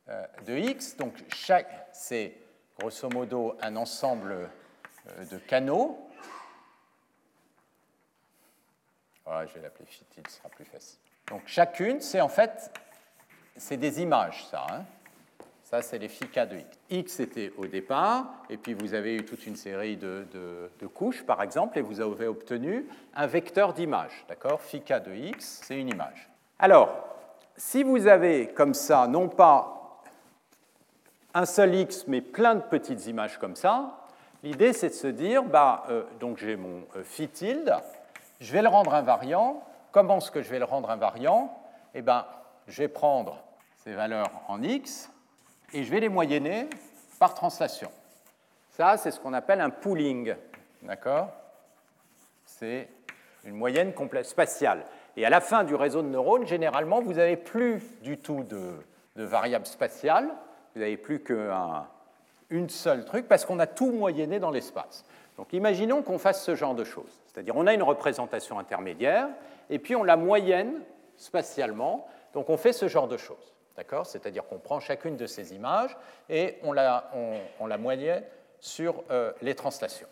euh, 0.09 0.26
de 0.45 0.57
x, 0.57 0.97
donc 0.97 1.13
chaque, 1.34 1.88
c'est 1.91 2.36
grosso 2.80 3.09
modo 3.09 3.55
un 3.61 3.76
ensemble 3.76 4.49
euh, 5.07 5.26
de 5.26 5.38
canaux. 5.38 5.97
Voilà, 9.26 9.45
je 9.45 9.53
vais 9.53 9.61
l'appeler 9.61 9.86
phi 9.86 10.03
tilde, 10.05 10.28
ce 10.28 10.38
sera 10.38 10.49
plus 10.49 10.65
facile. 10.65 10.99
Donc 11.28 11.43
chacune, 11.45 12.01
c'est 12.01 12.21
en 12.21 12.30
fait, 12.30 12.71
c'est 13.55 13.78
des 13.78 14.01
images, 14.01 14.45
ça. 14.47 14.67
Hein. 14.69 14.86
Ça, 15.74 15.82
c'est 15.82 15.97
les 15.97 16.07
phi 16.07 16.28
k 16.28 16.47
de 16.47 16.57
x. 16.57 16.78
X 16.91 17.19
était 17.19 17.51
au 17.57 17.65
départ, 17.65 18.28
et 18.47 18.57
puis 18.57 18.76
vous 18.76 18.93
avez 18.93 19.15
eu 19.15 19.26
toute 19.26 19.47
une 19.47 19.55
série 19.55 19.97
de, 19.97 20.28
couches, 20.93 21.24
par 21.24 21.41
exemple, 21.41 21.80
et 21.80 21.82
vous 21.82 21.99
avez 21.99 22.28
obtenu 22.28 22.86
un 23.15 23.26
vecteur 23.26 23.74
d'image. 23.74 24.24
D'accord? 24.30 24.61
Phi 24.61 24.82
k 24.82 25.01
de 25.03 25.11
x, 25.15 25.61
c'est 25.63 25.80
une 25.80 25.89
image. 25.89 26.30
Alors, 26.59 26.93
si 27.57 27.82
vous 27.82 28.05
avez 28.05 28.49
comme 28.49 28.76
ça, 28.76 29.07
non 29.07 29.30
pas 29.30 30.03
un 31.34 31.47
seul 31.47 31.74
x, 31.74 32.05
mais 32.07 32.21
plein 32.21 32.53
de 32.53 32.61
petites 32.61 33.07
images 33.07 33.39
comme 33.39 33.55
ça, 33.55 33.97
l'idée 34.43 34.74
c'est 34.74 34.89
de 34.89 34.93
se 34.93 35.07
dire, 35.07 35.41
bah, 35.41 35.86
euh, 35.89 36.03
donc 36.19 36.38
j'ai 36.38 36.55
mon 36.55 36.84
euh, 36.95 37.03
phi 37.03 37.28
tilde, 37.28 37.74
je 38.39 38.53
vais 38.53 38.61
le 38.61 38.69
rendre 38.69 38.93
invariant. 38.93 39.63
Comment 39.91 40.19
est-ce 40.19 40.30
que 40.30 40.43
je 40.43 40.51
vais 40.51 40.59
le 40.59 40.65
rendre 40.65 40.91
invariant 40.91 41.51
Eh 41.95 42.03
bien, 42.03 42.28
je 42.67 42.84
vais 42.84 42.89
prendre 42.89 43.43
ces 43.84 43.93
valeurs 43.93 44.30
en 44.47 44.61
x, 44.61 45.09
et 45.74 45.84
je 45.84 45.91
vais 45.91 45.99
les 45.99 46.09
moyenner 46.09 46.69
par 47.19 47.34
translation. 47.34 47.89
Ça, 48.69 48.97
c'est 48.97 49.11
ce 49.11 49.19
qu'on 49.19 49.34
appelle 49.34 49.61
un 49.61 49.69
pooling. 49.69 50.36
D'accord? 50.82 51.30
C'est 52.45 52.88
une 53.43 53.55
moyenne 53.55 53.93
complète 53.93 54.26
spatiale. 54.26 54.86
Et 55.15 55.26
à 55.26 55.30
la 55.30 55.41
fin 55.41 55.63
du 55.63 55.76
réseau 55.76 56.01
de 56.01 56.07
neurones, 56.07 56.47
généralement, 56.47 57.01
vous 57.01 57.13
n'avez 57.13 57.38
plus 57.38 57.82
du 58.01 58.17
tout 58.17 58.43
de, 58.43 58.76
variables 59.15 59.65
spatiales, 59.65 60.30
vous 60.74 60.82
n'avez 60.82 60.97
plus 60.97 61.21
qu'une 61.24 62.69
seule 62.69 63.05
truc, 63.05 63.28
parce 63.28 63.45
qu'on 63.45 63.59
a 63.59 63.67
tout 63.67 63.91
moyenné 63.91 64.39
dans 64.39 64.49
l'espace. 64.49 65.05
Donc 65.38 65.53
imaginons 65.53 66.01
qu'on 66.01 66.17
fasse 66.17 66.43
ce 66.43 66.55
genre 66.55 66.76
de 66.76 66.84
choses. 66.84 67.21
C'est-à-dire 67.28 67.55
on 67.55 67.67
a 67.67 67.74
une 67.74 67.84
représentation 67.84 68.57
intermédiaire, 68.57 69.28
et 69.69 69.78
puis 69.78 69.95
on 69.95 70.03
la 70.03 70.17
moyenne 70.17 70.82
spatialement, 71.17 72.07
donc 72.34 72.49
on 72.49 72.57
fait 72.57 72.74
ce 72.74 72.88
genre 72.88 73.07
de 73.07 73.17
choses. 73.17 73.53
D'accord? 73.76 74.05
C'est-à-dire 74.05 74.45
qu'on 74.47 74.59
prend 74.59 74.80
chacune 74.80 75.17
de 75.17 75.26
ces 75.26 75.53
images 75.53 75.97
et 76.30 76.59
on 76.63 76.74
la, 76.74 77.11
on, 77.59 77.78
moyenne 77.78 78.24
sur 78.59 79.03
euh, 79.09 79.34
les 79.41 79.55
translations. 79.55 80.07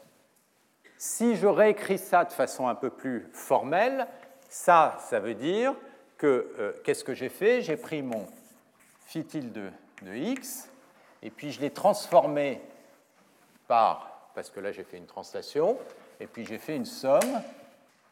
Si 0.97 1.35
je 1.35 1.47
réécris 1.47 1.97
ça 1.97 2.25
de 2.25 2.33
façon 2.33 2.67
un 2.67 2.75
peu 2.75 2.89
plus 2.89 3.29
formelle, 3.33 4.07
ça, 4.49 4.97
ça 4.99 5.19
veut 5.19 5.35
dire 5.35 5.75
que 6.17 6.53
euh, 6.59 6.73
qu'est-ce 6.83 7.03
que 7.03 7.13
j'ai 7.13 7.29
fait? 7.29 7.61
J'ai 7.61 7.77
pris 7.77 8.01
mon 8.01 8.27
phi 9.05 9.23
tilde 9.23 9.51
de, 9.51 9.69
de 10.01 10.15
x 10.15 10.69
et 11.21 11.29
puis 11.29 11.51
je 11.51 11.61
l'ai 11.61 11.71
transformé 11.71 12.61
par, 13.67 14.31
parce 14.33 14.49
que 14.49 14.59
là 14.59 14.71
j'ai 14.71 14.83
fait 14.83 14.97
une 14.97 15.05
translation, 15.05 15.77
et 16.19 16.27
puis 16.27 16.45
j'ai 16.45 16.57
fait 16.57 16.75
une 16.75 16.85
somme 16.85 17.41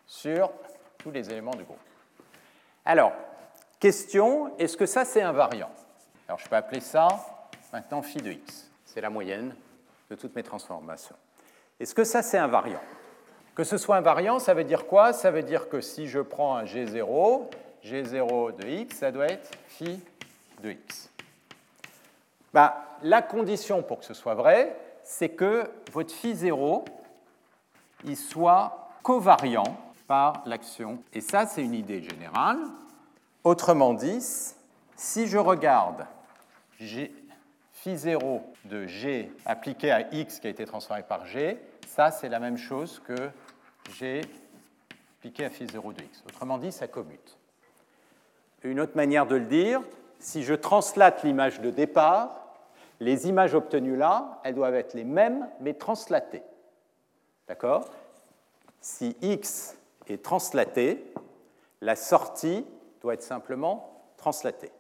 sur 0.06 0.52
tous 0.98 1.12
les 1.12 1.30
éléments 1.30 1.56
du 1.56 1.64
groupe. 1.64 1.78
Alors, 2.86 3.14
Question, 3.80 4.52
est-ce 4.58 4.76
que 4.76 4.86
ça 4.86 5.06
c'est 5.06 5.22
invariant 5.22 5.72
Alors 6.28 6.40
je 6.40 6.50
peux 6.50 6.56
appeler 6.56 6.82
ça 6.82 7.08
maintenant 7.72 8.02
phi 8.02 8.18
de 8.18 8.32
x. 8.32 8.70
C'est 8.86 9.02
la 9.02 9.10
moyenne 9.10 9.56
de 10.10 10.16
toutes 10.16 10.36
mes 10.36 10.44
transformations. 10.44 11.16
Est-ce 11.80 11.96
que 11.96 12.04
ça 12.04 12.22
c'est 12.22 12.38
invariant 12.38 12.82
Que 13.56 13.64
ce 13.64 13.78
soit 13.78 13.96
invariant, 13.96 14.40
ça 14.40 14.54
veut 14.54 14.66
dire 14.66 14.86
quoi? 14.86 15.14
Ça 15.14 15.32
veut 15.32 15.44
dire 15.44 15.70
que 15.70 15.80
si 15.80 16.08
je 16.08 16.20
prends 16.20 16.58
un 16.58 16.66
g0, 16.66 17.44
g0 17.86 18.56
de 18.58 18.68
x, 18.68 18.98
ça 18.98 19.12
doit 19.12 19.28
être 19.28 19.50
phi 19.68 20.02
de 20.62 20.72
x. 20.72 21.10
Bah, 22.54 22.98
la 23.02 23.22
condition 23.22 23.82
pour 23.82 24.00
que 24.00 24.06
ce 24.06 24.14
soit 24.14 24.36
vrai, 24.36 24.76
c'est 25.04 25.30
que 25.30 25.70
votre 25.92 26.14
phi 26.14 26.36
0 26.36 26.84
il 28.06 28.18
soit 28.18 28.90
covariant 29.04 29.78
par 30.08 30.42
l'action. 30.46 31.00
Et 31.14 31.22
ça, 31.22 31.46
c'est 31.46 31.64
une 31.64 31.74
idée 31.74 32.02
générale. 32.02 32.60
Autrement 33.50 33.96
dit, 33.96 34.24
si 34.96 35.26
je 35.26 35.40
regarde 35.40 36.06
G, 36.80 37.12
phi 37.74 37.98
0 37.98 38.44
de 38.66 38.86
G 38.86 39.32
appliqué 39.44 39.90
à 39.90 40.02
x 40.14 40.40
qui 40.40 40.46
a 40.46 40.52
été 40.52 40.66
transformé 40.68 41.02
par 41.02 41.26
G, 41.26 41.60
ça 41.88 42.12
c'est 42.12 42.30
la 42.30 42.38
même 42.40 42.58
chose 42.58 43.02
que 43.08 43.32
G 43.96 44.22
appliqué 45.18 45.46
à 45.46 45.50
phi 45.50 45.66
0 45.66 45.94
de 45.94 46.04
x. 46.04 46.24
Autrement 46.28 46.60
dit, 46.60 46.72
ça 46.72 46.88
commute. 46.88 47.40
Une 48.62 48.80
autre 48.80 48.96
manière 48.96 49.26
de 49.26 49.38
le 49.38 49.46
dire, 49.48 49.82
si 50.20 50.44
je 50.44 50.54
translate 50.54 51.24
l'image 51.24 51.60
de 51.60 51.72
départ, 51.72 52.54
les 53.00 53.30
images 53.30 53.56
obtenues 53.56 53.98
là, 53.98 54.42
elles 54.44 54.54
doivent 54.54 54.76
être 54.76 54.94
les 54.94 55.06
mêmes, 55.06 55.50
mais 55.60 55.74
translatées. 55.74 56.44
D'accord? 57.48 57.90
Si 58.80 59.18
x 59.24 59.76
est 60.06 60.24
translaté, 60.24 61.04
la 61.82 61.96
sortie 61.96 62.64
doit 63.02 63.14
être 63.14 63.24
simplement 63.24 64.02
translaté. 64.18 64.72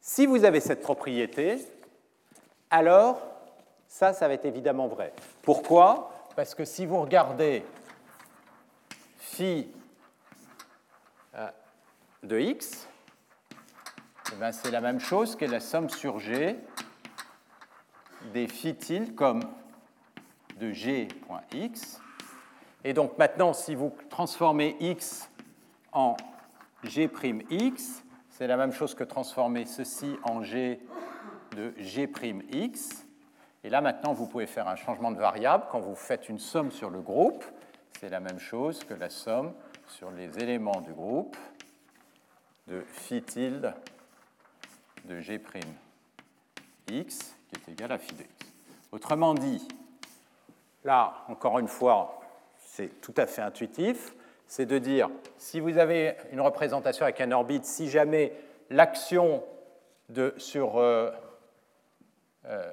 Si 0.00 0.26
vous 0.26 0.44
avez 0.44 0.60
cette 0.60 0.80
propriété, 0.80 1.58
alors 2.70 3.20
ça, 3.86 4.12
ça 4.12 4.28
va 4.28 4.34
être 4.34 4.44
évidemment 4.44 4.86
vrai. 4.86 5.12
Pourquoi? 5.42 6.12
Parce 6.36 6.54
que 6.54 6.64
si 6.64 6.86
vous 6.86 7.00
regardez 7.00 7.64
phi 9.18 9.70
euh, 11.34 11.50
de 12.22 12.38
x, 12.38 12.88
eh 14.32 14.36
ben, 14.36 14.52
c'est 14.52 14.70
la 14.70 14.80
même 14.80 15.00
chose 15.00 15.36
que 15.36 15.44
la 15.44 15.60
somme 15.60 15.88
sur 15.88 16.18
g 16.18 16.56
des 18.32 18.46
phi 18.46 18.74
tilde 18.74 19.14
comme 19.14 19.40
de 20.58 20.72
g.x. 20.72 22.00
Et 22.84 22.92
donc 22.92 23.16
maintenant, 23.18 23.52
si 23.52 23.74
vous 23.74 23.94
transformez 24.10 24.76
x 24.80 25.28
en 25.92 26.16
G'x, 26.84 28.04
c'est 28.30 28.46
la 28.46 28.56
même 28.56 28.72
chose 28.72 28.94
que 28.94 29.04
transformer 29.04 29.64
ceci 29.66 30.16
en 30.22 30.42
G 30.42 30.80
de 31.56 31.74
G'x. 31.78 33.04
Et 33.64 33.70
là, 33.70 33.80
maintenant, 33.80 34.12
vous 34.12 34.26
pouvez 34.26 34.46
faire 34.46 34.68
un 34.68 34.76
changement 34.76 35.10
de 35.10 35.18
variable. 35.18 35.64
Quand 35.70 35.80
vous 35.80 35.96
faites 35.96 36.28
une 36.28 36.38
somme 36.38 36.70
sur 36.70 36.90
le 36.90 37.00
groupe, 37.00 37.44
c'est 37.98 38.08
la 38.08 38.20
même 38.20 38.38
chose 38.38 38.84
que 38.84 38.94
la 38.94 39.10
somme 39.10 39.52
sur 39.88 40.10
les 40.12 40.38
éléments 40.38 40.80
du 40.80 40.92
groupe 40.92 41.36
de 42.68 42.80
phi 42.80 43.22
tilde 43.22 43.74
de 45.04 45.20
G'x, 45.20 45.48
qui 46.86 46.94
est 46.94 47.68
égal 47.72 47.90
à 47.90 47.98
phi 47.98 48.14
de 48.14 48.22
x. 48.22 48.52
Autrement 48.92 49.34
dit, 49.34 49.66
là, 50.84 51.24
encore 51.28 51.58
une 51.58 51.68
fois, 51.68 52.20
c'est 52.56 53.00
tout 53.00 53.14
à 53.16 53.26
fait 53.26 53.42
intuitif 53.42 54.14
c'est 54.48 54.66
de 54.66 54.78
dire, 54.78 55.10
si 55.36 55.60
vous 55.60 55.76
avez 55.76 56.16
une 56.32 56.40
représentation 56.40 57.04
avec 57.04 57.20
un 57.20 57.30
orbite, 57.32 57.66
si 57.66 57.88
jamais 57.90 58.32
l'action 58.70 59.44
sur, 60.38 60.78
euh, 60.78 61.10
euh, 62.46 62.72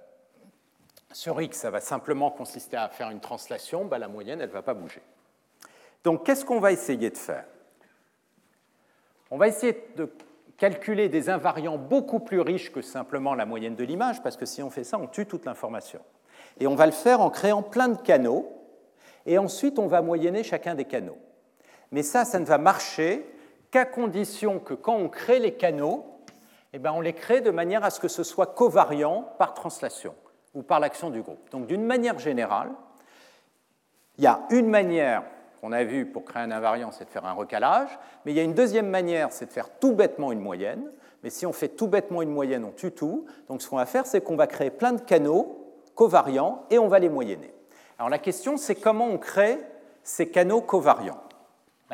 sur 1.11 1.41
x, 1.41 1.65
va 1.65 1.81
simplement 1.81 2.31
consister 2.31 2.77
à 2.77 2.87
faire 2.87 3.09
une 3.09 3.19
translation, 3.19 3.83
bah, 3.83 3.99
la 3.99 4.07
moyenne, 4.07 4.39
elle 4.39 4.47
ne 4.47 4.53
va 4.53 4.61
pas 4.61 4.73
bouger. 4.73 5.01
Donc, 6.05 6.25
qu'est-ce 6.25 6.45
qu'on 6.45 6.61
va 6.61 6.71
essayer 6.71 7.09
de 7.09 7.17
faire? 7.17 7.45
On 9.29 9.37
va 9.37 9.49
essayer 9.49 9.85
de 9.97 10.09
calculer 10.57 11.09
des 11.09 11.29
invariants 11.29 11.77
beaucoup 11.77 12.21
plus 12.21 12.39
riches 12.39 12.71
que 12.71 12.81
simplement 12.81 13.35
la 13.35 13.45
moyenne 13.45 13.75
de 13.75 13.83
l'image, 13.83 14.23
parce 14.23 14.37
que 14.37 14.45
si 14.45 14.63
on 14.63 14.69
fait 14.69 14.85
ça, 14.85 14.97
on 14.97 15.07
tue 15.07 15.25
toute 15.25 15.43
l'information. 15.43 15.99
Et 16.57 16.67
on 16.67 16.75
va 16.75 16.85
le 16.85 16.93
faire 16.93 17.19
en 17.19 17.29
créant 17.29 17.63
plein 17.63 17.89
de 17.89 18.01
canaux, 18.01 18.49
et 19.25 19.37
ensuite 19.37 19.77
on 19.77 19.87
va 19.87 20.01
moyenner 20.01 20.43
chacun 20.43 20.73
des 20.73 20.85
canaux. 20.85 21.17
Mais 21.91 22.03
ça, 22.03 22.25
ça 22.25 22.39
ne 22.39 22.45
va 22.45 22.57
marcher 22.57 23.25
qu'à 23.71 23.85
condition 23.85 24.59
que 24.59 24.73
quand 24.73 24.95
on 24.95 25.09
crée 25.09 25.39
les 25.39 25.53
canaux, 25.53 26.05
eh 26.73 26.79
bien, 26.79 26.91
on 26.91 27.01
les 27.01 27.13
crée 27.13 27.41
de 27.41 27.51
manière 27.51 27.83
à 27.83 27.89
ce 27.89 27.99
que 27.99 28.07
ce 28.07 28.23
soit 28.23 28.47
covariant 28.47 29.29
par 29.37 29.53
translation 29.53 30.13
ou 30.53 30.63
par 30.63 30.79
l'action 30.79 31.09
du 31.09 31.21
groupe. 31.21 31.49
Donc 31.51 31.67
d'une 31.67 31.85
manière 31.85 32.19
générale, 32.19 32.71
il 34.17 34.23
y 34.23 34.27
a 34.27 34.41
une 34.49 34.69
manière 34.69 35.23
qu'on 35.61 35.71
a 35.71 35.83
vue 35.83 36.05
pour 36.05 36.25
créer 36.25 36.43
un 36.43 36.51
invariant, 36.51 36.91
c'est 36.91 37.05
de 37.05 37.09
faire 37.09 37.25
un 37.25 37.33
recalage, 37.33 37.89
mais 38.25 38.31
il 38.31 38.35
y 38.35 38.39
a 38.39 38.43
une 38.43 38.53
deuxième 38.53 38.89
manière, 38.89 39.31
c'est 39.31 39.47
de 39.47 39.51
faire 39.51 39.69
tout 39.79 39.93
bêtement 39.93 40.31
une 40.31 40.39
moyenne. 40.39 40.91
Mais 41.23 41.29
si 41.29 41.45
on 41.45 41.53
fait 41.53 41.69
tout 41.69 41.87
bêtement 41.87 42.21
une 42.21 42.29
moyenne, 42.29 42.63
on 42.63 42.71
tue 42.71 42.91
tout. 42.91 43.25
Donc 43.49 43.61
ce 43.61 43.69
qu'on 43.69 43.77
va 43.77 43.85
faire, 43.85 44.05
c'est 44.05 44.21
qu'on 44.21 44.35
va 44.35 44.47
créer 44.47 44.69
plein 44.69 44.93
de 44.93 45.01
canaux 45.01 45.73
covariants 45.95 46.63
et 46.69 46.77
on 46.77 46.87
va 46.87 46.99
les 46.99 47.09
moyenner. 47.09 47.53
Alors 47.97 48.09
la 48.09 48.19
question, 48.19 48.57
c'est 48.57 48.75
comment 48.75 49.07
on 49.07 49.17
crée 49.17 49.59
ces 50.03 50.29
canaux 50.29 50.61
covariants? 50.61 51.17
ben, 51.17 51.24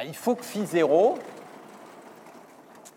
Il 0.03 0.15
faut 0.15 0.35
que 0.35 0.43
phi 0.43 0.65
0 0.65 1.17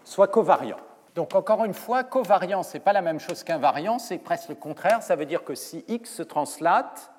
soit 0.05 0.29
covariant. 0.29 0.79
Donc 1.15 1.35
encore 1.35 1.65
une 1.65 1.75
fois, 1.75 2.05
covariant, 2.05 2.63
ce 2.63 2.75
n'est 2.75 2.83
pas 2.83 2.93
la 2.93 3.03
même 3.03 3.21
chose 3.21 3.45
qu'invariant, 3.45 3.99
c'est 3.99 4.19
presque 4.19 4.49
le 4.49 4.55
contraire. 4.55 5.03
Ça 5.03 5.17
veut 5.17 5.27
dire 5.27 5.45
que 5.45 5.55
si 5.55 5.85
x 5.89 6.13
se 6.13 6.23
translate, 6.23 7.11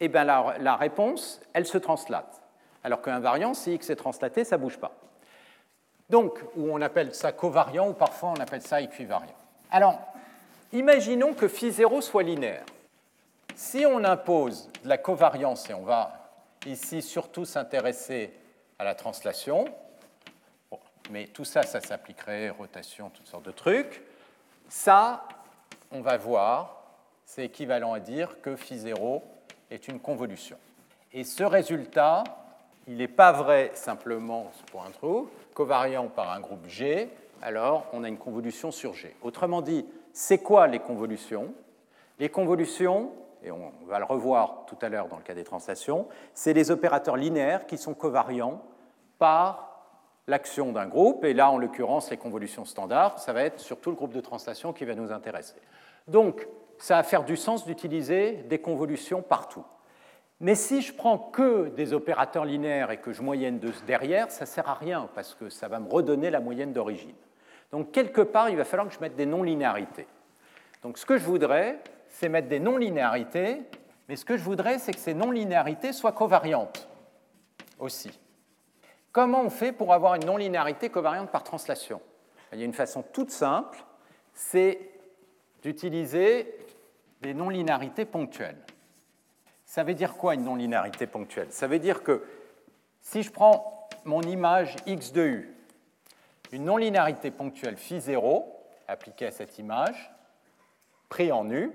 eh 0.00 0.08
bien 0.08 0.24
la, 0.24 0.76
réponse, 0.76 1.40
elle 1.52 1.66
se 1.66 1.78
translate. 1.78 2.42
Alors 2.84 3.02
qu'invariant, 3.02 3.54
si 3.54 3.74
x 3.74 3.90
est 3.90 3.96
translaté, 3.96 4.44
ça 4.44 4.56
ne 4.56 4.62
bouge 4.62 4.78
pas. 4.78 4.92
Donc, 6.08 6.38
ou 6.56 6.70
on 6.70 6.80
appelle 6.80 7.14
ça 7.14 7.32
covariant, 7.32 7.88
ou 7.88 7.92
parfois 7.92 8.30
on 8.30 8.40
appelle 8.40 8.62
ça 8.62 8.80
équivariant. 8.80 9.34
Alors, 9.70 9.98
imaginons 10.72 11.34
que 11.34 11.48
phi 11.48 11.72
0 11.72 12.00
soit 12.00 12.22
linéaire. 12.22 12.64
Si 13.56 13.84
on 13.86 14.04
impose 14.04 14.70
de 14.84 14.88
la 14.88 14.98
covariance, 14.98 15.68
et 15.68 15.74
on 15.74 15.82
va 15.82 16.12
ici 16.64 17.02
surtout 17.02 17.44
s'intéresser 17.44 18.32
à 18.78 18.84
la 18.84 18.94
translation, 18.94 19.66
mais 21.10 21.26
tout 21.26 21.44
ça, 21.44 21.62
ça 21.62 21.80
s'appliquerait, 21.80 22.50
rotation, 22.50 23.10
toutes 23.10 23.28
sortes 23.28 23.46
de 23.46 23.52
trucs. 23.52 24.02
Ça, 24.68 25.28
on 25.92 26.00
va 26.00 26.16
voir, 26.16 26.82
c'est 27.24 27.44
équivalent 27.44 27.92
à 27.92 28.00
dire 28.00 28.40
que 28.40 28.56
phi 28.56 28.78
0 28.78 29.22
est 29.70 29.88
une 29.88 30.00
convolution. 30.00 30.58
Et 31.12 31.24
ce 31.24 31.44
résultat, 31.44 32.24
il 32.88 32.96
n'est 32.96 33.08
pas 33.08 33.32
vrai 33.32 33.70
simplement 33.74 34.50
pour 34.70 34.84
un 34.84 34.90
trou, 34.90 35.30
covariant 35.54 36.08
par 36.08 36.30
un 36.32 36.40
groupe 36.40 36.66
G, 36.66 37.08
alors 37.42 37.86
on 37.92 38.04
a 38.04 38.08
une 38.08 38.18
convolution 38.18 38.70
sur 38.70 38.94
G. 38.94 39.14
Autrement 39.22 39.62
dit, 39.62 39.86
c'est 40.12 40.38
quoi 40.38 40.66
les 40.66 40.78
convolutions? 40.78 41.52
Les 42.18 42.28
convolutions, 42.28 43.12
et 43.46 43.50
on 43.50 43.72
va 43.86 43.98
le 43.98 44.04
revoir 44.04 44.64
tout 44.66 44.76
à 44.82 44.88
l'heure 44.88 45.08
dans 45.08 45.16
le 45.16 45.22
cas 45.22 45.34
des 45.34 45.44
translations, 45.44 46.06
c'est 46.34 46.52
les 46.52 46.70
opérateurs 46.70 47.16
linéaires 47.16 47.66
qui 47.66 47.78
sont 47.78 47.94
covariants 47.94 48.60
par 49.18 49.66
l'action 50.26 50.72
d'un 50.72 50.86
groupe, 50.86 51.24
et 51.24 51.32
là, 51.32 51.50
en 51.50 51.58
l'occurrence, 51.58 52.10
les 52.10 52.16
convolutions 52.16 52.64
standards, 52.64 53.18
ça 53.18 53.32
va 53.32 53.42
être 53.42 53.60
surtout 53.60 53.90
le 53.90 53.96
groupe 53.96 54.12
de 54.12 54.20
translation 54.20 54.72
qui 54.72 54.84
va 54.84 54.94
nous 54.94 55.12
intéresser. 55.12 55.54
Donc, 56.08 56.48
ça 56.78 56.96
va 56.96 57.02
faire 57.02 57.24
du 57.24 57.36
sens 57.36 57.64
d'utiliser 57.64 58.32
des 58.48 58.58
convolutions 58.58 59.22
partout. 59.22 59.64
Mais 60.40 60.54
si 60.54 60.82
je 60.82 60.92
prends 60.92 61.16
que 61.16 61.68
des 61.68 61.92
opérateurs 61.92 62.44
linéaires 62.44 62.90
et 62.90 62.98
que 62.98 63.12
je 63.12 63.22
moyenne 63.22 63.58
de 63.58 63.70
derrière, 63.86 64.30
ça 64.30 64.44
ne 64.44 64.48
sert 64.48 64.68
à 64.68 64.74
rien, 64.74 65.08
parce 65.14 65.34
que 65.34 65.48
ça 65.48 65.68
va 65.68 65.78
me 65.78 65.88
redonner 65.88 66.30
la 66.30 66.40
moyenne 66.40 66.72
d'origine. 66.72 67.14
Donc, 67.70 67.92
quelque 67.92 68.20
part, 68.20 68.50
il 68.50 68.56
va 68.56 68.64
falloir 68.64 68.88
que 68.88 68.94
je 68.94 69.00
mette 69.00 69.16
des 69.16 69.26
non-linéarités. 69.26 70.06
Donc, 70.82 70.98
ce 70.98 71.06
que 71.06 71.16
je 71.16 71.24
voudrais, 71.24 71.78
c'est 72.18 72.30
mettre 72.30 72.48
des 72.48 72.60
non-linéarités, 72.60 73.62
mais 74.08 74.16
ce 74.16 74.24
que 74.24 74.38
je 74.38 74.42
voudrais, 74.42 74.78
c'est 74.78 74.92
que 74.92 74.98
ces 74.98 75.12
non-linéarités 75.12 75.92
soient 75.92 76.12
covariantes 76.12 76.88
aussi. 77.78 78.18
Comment 79.12 79.42
on 79.42 79.50
fait 79.50 79.70
pour 79.70 79.92
avoir 79.92 80.14
une 80.14 80.24
non-linéarité 80.24 80.88
covariante 80.88 81.30
par 81.30 81.44
translation? 81.44 82.00
Il 82.54 82.58
y 82.58 82.62
a 82.62 82.64
une 82.64 82.72
façon 82.72 83.02
toute 83.02 83.30
simple, 83.30 83.84
c'est 84.32 84.78
d'utiliser 85.60 86.56
des 87.20 87.34
non-linéarités 87.34 88.06
ponctuelles. 88.06 88.64
Ça 89.66 89.84
veut 89.84 89.94
dire 89.94 90.16
quoi 90.16 90.32
une 90.32 90.44
non-linéarité 90.44 91.06
ponctuelle? 91.06 91.48
Ça 91.50 91.66
veut 91.66 91.78
dire 91.78 92.02
que 92.02 92.24
si 93.02 93.22
je 93.22 93.30
prends 93.30 93.90
mon 94.06 94.22
image 94.22 94.74
x 94.86 95.12
de 95.12 95.22
u, 95.22 95.54
une 96.52 96.64
non-linéarité 96.64 97.30
ponctuelle 97.30 97.76
phi 97.76 98.00
0 98.00 98.58
appliquée 98.88 99.26
à 99.26 99.32
cette 99.32 99.58
image, 99.58 100.10
pris 101.10 101.30
en 101.30 101.50
u, 101.50 101.72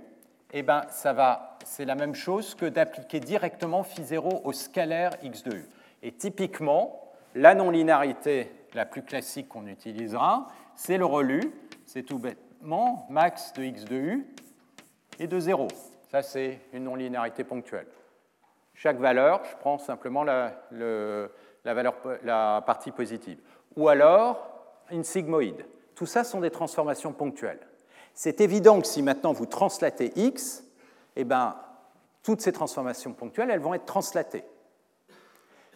eh 0.52 0.64
ben, 0.64 0.84
ça 0.90 1.14
va, 1.14 1.58
c'est 1.66 1.86
la 1.86 1.96
même 1.96 2.16
chose 2.16 2.56
que 2.56 2.66
d'appliquer 2.66 3.20
directement 3.20 3.84
phi 3.84 4.04
0 4.04 4.42
au 4.44 4.52
scalaire 4.52 5.12
x 5.24 5.44
de 5.44 5.56
u. 5.56 5.66
Et 6.04 6.12
typiquement, 6.12 7.12
la 7.36 7.56
non-linéarité 7.56 8.52
la 8.74 8.86
plus 8.86 9.04
classique 9.04 9.50
qu'on 9.50 9.68
utilisera, 9.68 10.48
c'est 10.76 10.98
le 10.98 11.06
relu, 11.06 11.54
c'est 11.86 12.04
tout 12.04 12.20
bêtement 12.20 13.06
max 13.10 13.54
de 13.54 13.64
x 13.64 13.86
de 13.86 13.96
u 13.96 14.28
et 15.20 15.28
de 15.28 15.40
0. 15.40 15.68
Ça, 16.10 16.22
c'est 16.22 16.60
une 16.74 16.86
non-linéarité 16.86 17.44
ponctuelle. 17.44 17.88
Chaque 18.74 18.98
valeur, 18.98 19.42
je 19.46 19.56
prends 19.58 19.78
simplement 19.78 20.24
la, 20.24 20.54
valeur, 21.64 21.96
la 22.24 22.64
partie 22.66 22.92
positive. 22.92 23.40
Ou 23.76 23.88
alors, 23.88 24.50
une 24.90 25.04
sigmoïde. 25.04 25.66
Tout 25.96 26.06
ça 26.06 26.24
sont 26.24 26.42
des 26.42 26.50
transformations 26.50 27.14
ponctuelles. 27.14 27.60
C'est 28.14 28.42
évident 28.42 28.82
que 28.82 28.88
si 28.88 29.02
maintenant 29.02 29.34
vous 29.34 29.46
translatez 29.46 30.12
x, 30.16 30.64
eh 31.16 31.24
ben, 31.24 31.56
toutes 32.24 32.42
ces 32.42 32.52
transformations 32.52 33.14
ponctuelles, 33.14 33.50
elles 33.50 33.60
vont 33.60 33.74
être 33.74 33.86
translatées. 33.86 34.44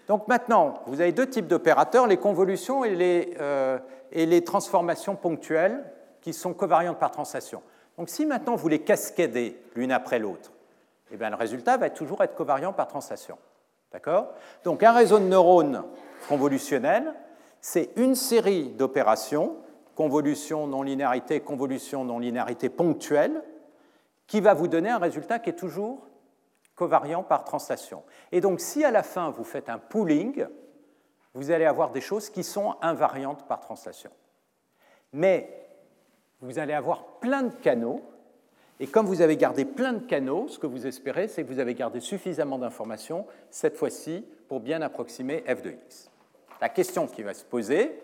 Donc 0.07 0.27
maintenant, 0.27 0.75
vous 0.85 1.01
avez 1.01 1.11
deux 1.11 1.27
types 1.27 1.47
d'opérateurs, 1.47 2.07
les 2.07 2.17
convolutions 2.17 2.85
et 2.85 2.95
les, 2.95 3.35
euh, 3.39 3.79
et 4.11 4.25
les, 4.25 4.43
transformations 4.43 5.15
ponctuelles 5.15 5.83
qui 6.21 6.33
sont 6.33 6.53
covariantes 6.53 6.99
par 6.99 7.11
translation. 7.11 7.63
Donc 7.97 8.09
si 8.09 8.25
maintenant 8.25 8.55
vous 8.55 8.67
les 8.67 8.79
cascadez 8.79 9.59
l'une 9.75 9.91
après 9.91 10.19
l'autre, 10.19 10.51
eh 11.11 11.17
bien, 11.17 11.29
le 11.29 11.35
résultat 11.35 11.77
va 11.77 11.89
toujours 11.89 12.23
être 12.23 12.35
covariant 12.35 12.73
par 12.73 12.87
translation. 12.87 13.37
D'accord? 13.91 14.27
Donc 14.63 14.83
un 14.83 14.91
réseau 14.91 15.19
de 15.19 15.25
neurones 15.25 15.83
convolutionnel, 16.27 17.13
c'est 17.61 17.91
une 17.95 18.15
série 18.15 18.69
d'opérations, 18.69 19.55
convolution, 19.95 20.67
non-linéarité, 20.67 21.39
convolution, 21.39 22.03
non-linéarité 22.03 22.69
ponctuelle, 22.69 23.41
qui 24.27 24.41
va 24.41 24.53
vous 24.53 24.67
donner 24.67 24.89
un 24.89 24.97
résultat 24.97 25.39
qui 25.39 25.49
est 25.49 25.53
toujours 25.53 26.05
covariant 26.75 27.23
par 27.23 27.45
translation. 27.45 28.03
Et 28.31 28.41
donc, 28.41 28.59
si 28.59 28.83
à 28.83 28.91
la 28.91 29.03
fin 29.03 29.29
vous 29.31 29.43
faites 29.43 29.69
un 29.69 29.77
pooling, 29.77 30.45
vous 31.33 31.51
allez 31.51 31.65
avoir 31.65 31.91
des 31.91 32.01
choses 32.01 32.29
qui 32.29 32.43
sont 32.43 32.75
invariantes 32.81 33.47
par 33.47 33.61
translation. 33.61 34.11
Mais 35.13 35.67
vous 36.41 36.59
allez 36.59 36.73
avoir 36.73 37.05
plein 37.19 37.43
de 37.43 37.53
canaux, 37.53 38.01
et 38.79 38.87
comme 38.87 39.05
vous 39.05 39.21
avez 39.21 39.37
gardé 39.37 39.63
plein 39.63 39.93
de 39.93 40.05
canaux, 40.05 40.47
ce 40.49 40.59
que 40.59 40.67
vous 40.67 40.85
espérez, 40.85 41.29
c'est 41.29 41.43
que 41.43 41.47
vous 41.47 41.59
avez 41.59 41.73
gardé 41.73 42.01
suffisamment 42.01 42.57
d'informations, 42.57 43.25
cette 43.49 43.77
fois-ci, 43.77 44.25
pour 44.49 44.59
bien 44.59 44.81
approximer 44.81 45.43
f 45.47 45.61
de 45.61 45.71
x. 45.71 46.11
La 46.59 46.67
question 46.69 47.07
qui 47.07 47.23
va 47.23 47.33
se 47.33 47.45
poser, 47.45 47.97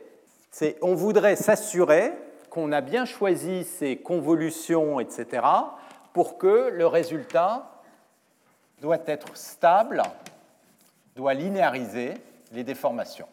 on 0.82 0.96
voudrait 0.96 1.36
s'assurer 1.36 2.14
qu'on 2.50 2.72
a 2.72 2.82
bien 2.82 3.06
choisi 3.06 3.64
ces 3.64 3.98
convolutions, 3.98 5.00
etc., 5.00 5.48
pour 6.14 6.38
que 6.38 6.70
le 6.70 6.86
résultat 6.86 7.72
doit 8.82 9.00
être 9.06 9.38
stable, 9.38 10.04
doit 11.16 11.34
linéariser 11.34 12.16
les 12.52 12.64
déformations. 12.64 13.30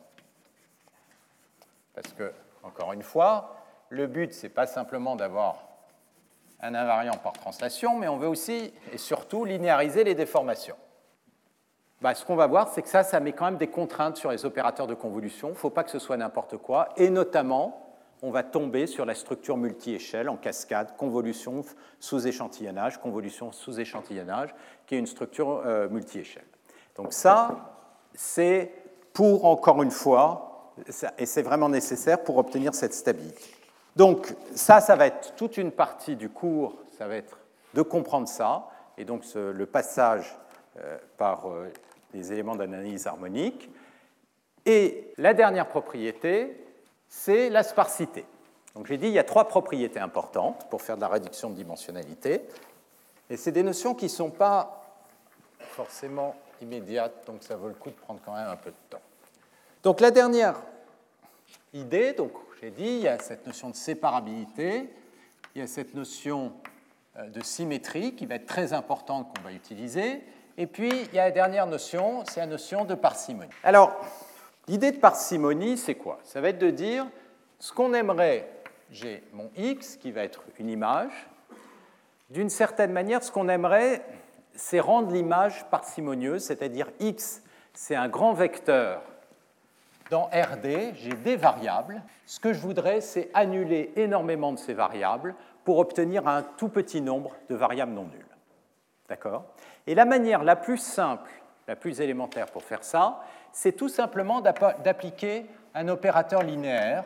Parce 1.94 2.12
que, 2.12 2.32
encore 2.62 2.92
une 2.92 3.02
fois, 3.02 3.56
le 3.88 4.06
but, 4.06 4.32
ce 4.32 4.44
n'est 4.44 4.52
pas 4.52 4.66
simplement 4.66 5.16
d'avoir 5.16 5.64
un 6.60 6.74
invariant 6.74 7.16
par 7.16 7.32
translation, 7.32 7.96
mais 7.98 8.08
on 8.08 8.18
veut 8.18 8.28
aussi 8.28 8.72
et 8.92 8.98
surtout 8.98 9.44
linéariser 9.44 10.04
les 10.04 10.14
déformations. 10.14 10.76
Bah, 12.01 12.14
ce 12.14 12.24
qu'on 12.24 12.36
va 12.36 12.46
voir, 12.46 12.68
c'est 12.68 12.82
que 12.82 12.88
ça, 12.88 13.03
ça 13.03 13.18
met 13.18 13.32
quand 13.32 13.46
même 13.46 13.57
des 13.57 13.66
contraintes 13.66 14.16
sur 14.16 14.30
les 14.30 14.44
opérateurs 14.44 14.86
de 14.86 14.94
convolution. 14.94 15.49
Il 15.49 15.53
ne 15.53 15.57
faut 15.57 15.70
pas 15.70 15.82
que 15.82 15.90
ce 15.90 15.99
soit 15.99 16.16
n'importe 16.16 16.57
quoi. 16.57 16.90
Et 16.96 17.11
notamment, 17.11 17.88
on 18.22 18.30
va 18.30 18.42
tomber 18.42 18.86
sur 18.86 19.05
la 19.05 19.14
structure 19.14 19.57
multi-échelle 19.57 20.28
en 20.28 20.36
cascade, 20.36 20.96
convolution 20.96 21.64
sous 21.99 22.26
échantillonnage, 22.26 22.99
convolution 22.99 23.53
sous 23.53 23.80
échantillonnage, 23.80 24.55
qui 24.86 24.94
est 24.94 24.99
une 24.99 25.07
structure 25.07 25.62
euh, 25.64 25.88
multi-échelle. 25.88 26.46
Donc 26.96 27.12
ça, 27.12 27.74
c'est 28.14 28.72
pour, 29.12 29.44
encore 29.44 29.82
une 29.82 29.90
fois, 29.90 30.72
et 31.18 31.26
c'est 31.26 31.42
vraiment 31.42 31.68
nécessaire 31.68 32.22
pour 32.22 32.38
obtenir 32.38 32.74
cette 32.74 32.94
stabilité. 32.94 33.51
Donc 33.96 34.34
ça, 34.55 34.80
ça 34.80 34.94
va 34.94 35.07
être 35.07 35.34
toute 35.34 35.57
une 35.57 35.72
partie 35.72 36.14
du 36.14 36.28
cours, 36.28 36.76
ça 36.96 37.09
va 37.09 37.16
être 37.16 37.38
de 37.74 37.82
comprendre 37.82 38.28
ça, 38.28 38.68
et 38.96 39.05
donc 39.05 39.24
le 39.34 39.66
passage 39.66 40.36
euh, 40.78 40.99
par 41.16 41.49
euh, 41.49 41.68
les 42.14 42.32
éléments 42.32 42.56
d'analyse 42.56 43.06
harmonique. 43.06 43.70
Et 44.66 45.12
la 45.16 45.34
dernière 45.34 45.68
propriété, 45.68 46.64
c'est 47.09 47.48
la 47.50 47.62
sparsité. 47.62 48.24
Donc 48.74 48.86
j'ai 48.86 48.98
dit, 48.98 49.06
il 49.06 49.12
y 49.12 49.18
a 49.18 49.24
trois 49.24 49.48
propriétés 49.48 50.00
importantes 50.00 50.68
pour 50.70 50.82
faire 50.82 50.96
de 50.96 51.00
la 51.00 51.09
réduction 51.09 51.50
de 51.50 51.54
dimensionnalité. 51.54 52.42
Et 53.30 53.36
c'est 53.36 53.52
des 53.52 53.62
notions 53.62 53.94
qui 53.94 54.06
ne 54.06 54.11
sont 54.11 54.30
pas 54.30 54.84
forcément 55.59 56.34
immédiates, 56.61 57.26
donc 57.26 57.42
ça 57.42 57.56
vaut 57.56 57.68
le 57.68 57.74
coup 57.74 57.90
de 57.90 57.94
prendre 57.94 58.20
quand 58.24 58.34
même 58.34 58.48
un 58.48 58.56
peu 58.56 58.70
de 58.70 58.76
temps. 58.90 59.02
Donc 59.82 60.00
la 60.00 60.11
dernière 60.11 60.61
idée, 61.72 62.12
donc 62.12 62.32
j'ai 62.61 62.70
dit, 62.70 62.86
il 62.86 63.00
y 63.00 63.09
a 63.09 63.18
cette 63.18 63.46
notion 63.46 63.70
de 63.70 63.76
séparabilité, 63.76 64.88
il 65.54 65.61
y 65.61 65.64
a 65.64 65.66
cette 65.66 65.94
notion 65.94 66.52
euh, 67.16 67.28
de 67.28 67.42
symétrie 67.42 68.14
qui 68.14 68.26
va 68.26 68.36
être 68.36 68.46
très 68.46 68.72
importante 68.72 69.34
qu'on 69.34 69.42
va 69.42 69.52
utiliser, 69.52 70.22
et 70.59 70.66
puis 70.66 70.90
il 70.90 71.14
y 71.14 71.18
a 71.18 71.24
la 71.24 71.30
dernière 71.30 71.66
notion, 71.66 72.24
c'est 72.28 72.40
la 72.40 72.46
notion 72.46 72.84
de 72.84 72.94
parcimonie. 72.94 73.48
Alors, 73.64 73.96
l'idée 74.66 74.92
de 74.92 74.98
parcimonie, 74.98 75.78
c'est 75.78 75.94
quoi? 75.94 76.18
Ça 76.24 76.42
va 76.42 76.50
être 76.50 76.59
de 76.59 76.70
dire, 76.70 77.06
ce 77.59 77.72
qu'on 77.72 77.94
aimerait, 77.94 78.50
j'ai 78.90 79.22
mon 79.32 79.50
x 79.56 79.96
qui 79.96 80.12
va 80.12 80.22
être 80.24 80.42
une 80.59 80.68
image, 80.68 81.28
d'une 82.30 82.50
certaine 82.50 82.92
manière, 82.92 83.22
ce 83.22 83.32
qu'on 83.32 83.48
aimerait, 83.48 84.04
c'est 84.54 84.80
rendre 84.80 85.12
l'image 85.12 85.64
parcimonieuse, 85.70 86.42
c'est-à-dire 86.42 86.90
x, 87.00 87.42
c'est 87.72 87.94
un 87.94 88.09
grand 88.09 88.34
vecteur. 88.34 89.00
Dans 90.11 90.24
RD, 90.24 90.94
j'ai 90.94 91.12
des 91.12 91.36
variables. 91.36 92.02
Ce 92.26 92.40
que 92.40 92.52
je 92.52 92.61
voudrais, 92.61 93.00
c'est 93.00 93.30
annuler 93.32 93.92
énormément 93.96 94.52
de 94.52 94.59
ces 94.59 94.74
variables 94.74 95.34
pour 95.64 95.78
obtenir 95.78 96.26
un 96.26 96.42
tout 96.42 96.68
petit 96.68 97.00
nombre 97.00 97.32
de 97.48 97.54
variables 97.54 97.92
non 97.92 98.04
nulles. 98.04 98.27
D'accord 99.09 99.46
Et 99.86 99.94
la 99.94 100.04
manière 100.04 100.44
la 100.44 100.56
plus 100.56 100.78
simple, 100.78 101.30
la 101.66 101.76
plus 101.76 102.00
élémentaire 102.00 102.46
pour 102.46 102.62
faire 102.62 102.84
ça, 102.84 103.24
c'est 103.52 103.72
tout 103.72 103.88
simplement 103.88 104.40
d'appliquer 104.40 105.46
un 105.74 105.88
opérateur 105.88 106.42
linéaire 106.42 107.04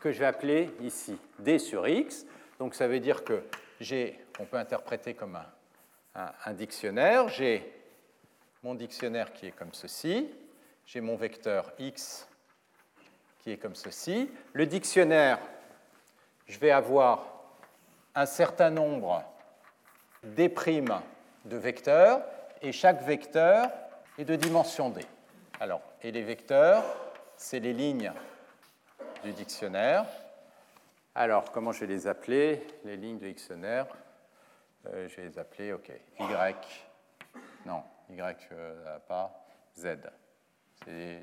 que 0.00 0.10
je 0.10 0.18
vais 0.18 0.26
appeler 0.26 0.70
ici 0.80 1.18
d 1.38 1.58
sur 1.58 1.86
x. 1.86 2.26
Donc 2.58 2.74
ça 2.74 2.88
veut 2.88 3.00
dire 3.00 3.24
que 3.24 3.44
j'ai, 3.80 4.18
on 4.38 4.44
peut 4.44 4.56
interpréter 4.56 5.14
comme 5.14 5.38
un, 6.14 6.52
dictionnaire. 6.52 7.28
J'ai 7.28 7.72
mon 8.62 8.74
dictionnaire 8.74 9.32
qui 9.32 9.46
est 9.46 9.52
comme 9.52 9.72
ceci. 9.72 10.28
J'ai 10.86 11.00
mon 11.00 11.16
vecteur 11.16 11.72
x 11.78 12.26
qui 13.38 13.52
est 13.52 13.56
comme 13.56 13.74
ceci. 13.76 14.30
Le 14.52 14.66
dictionnaire, 14.66 15.38
je 16.46 16.58
vais 16.58 16.70
avoir 16.70 17.26
un 18.14 18.26
certain 18.26 18.70
nombre 18.70 19.22
d' 20.24 20.52
de 21.44 21.56
vecteurs 21.56 22.22
et 22.62 22.72
chaque 22.72 23.02
vecteur 23.02 23.70
est 24.18 24.24
de 24.24 24.36
dimension 24.36 24.90
d. 24.90 25.00
Alors, 25.60 25.82
et 26.02 26.10
les 26.10 26.22
vecteurs, 26.22 26.84
c'est 27.36 27.60
les 27.60 27.72
lignes 27.72 28.12
du 29.24 29.32
dictionnaire. 29.32 30.06
Alors, 31.14 31.50
comment 31.52 31.72
je 31.72 31.80
vais 31.80 31.86
les 31.86 32.06
appeler 32.06 32.66
Les 32.84 32.96
lignes 32.96 33.18
du 33.18 33.28
dictionnaire? 33.28 33.86
Euh, 34.86 35.08
je 35.08 35.16
vais 35.16 35.28
les 35.28 35.38
appeler, 35.38 35.72
OK, 35.72 35.90
Y, 36.18 36.56
non, 37.66 37.82
Y 38.08 38.48
euh, 38.52 38.98
pas, 39.06 39.44
Z. 39.76 39.98
C'est 40.84 41.20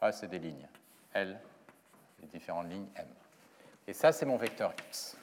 ah, 0.00 0.10
des 0.10 0.38
lignes. 0.38 0.68
L, 1.14 1.38
les 2.20 2.28
différentes 2.28 2.68
lignes 2.68 2.88
M. 2.96 3.06
Et 3.86 3.92
ça, 3.92 4.12
c'est 4.12 4.26
mon 4.26 4.36
vecteur 4.36 4.74
X. 4.88 5.16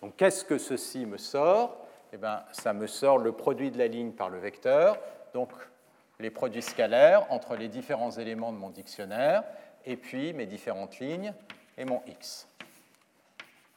Donc, 0.00 0.16
qu'est-ce 0.16 0.44
que 0.44 0.58
ceci 0.58 1.06
me 1.06 1.18
sort? 1.18 1.85
Eh 2.12 2.16
bien, 2.16 2.42
ça 2.52 2.72
me 2.72 2.86
sort 2.86 3.18
le 3.18 3.32
produit 3.32 3.70
de 3.70 3.78
la 3.78 3.88
ligne 3.88 4.12
par 4.12 4.30
le 4.30 4.38
vecteur, 4.38 4.96
donc 5.34 5.50
les 6.18 6.30
produits 6.30 6.62
scalaires 6.62 7.26
entre 7.30 7.56
les 7.56 7.68
différents 7.68 8.12
éléments 8.12 8.52
de 8.52 8.58
mon 8.58 8.70
dictionnaire, 8.70 9.42
et 9.84 9.96
puis 9.96 10.32
mes 10.32 10.46
différentes 10.46 10.98
lignes 10.98 11.32
et 11.76 11.84
mon 11.84 12.02
X. 12.06 12.48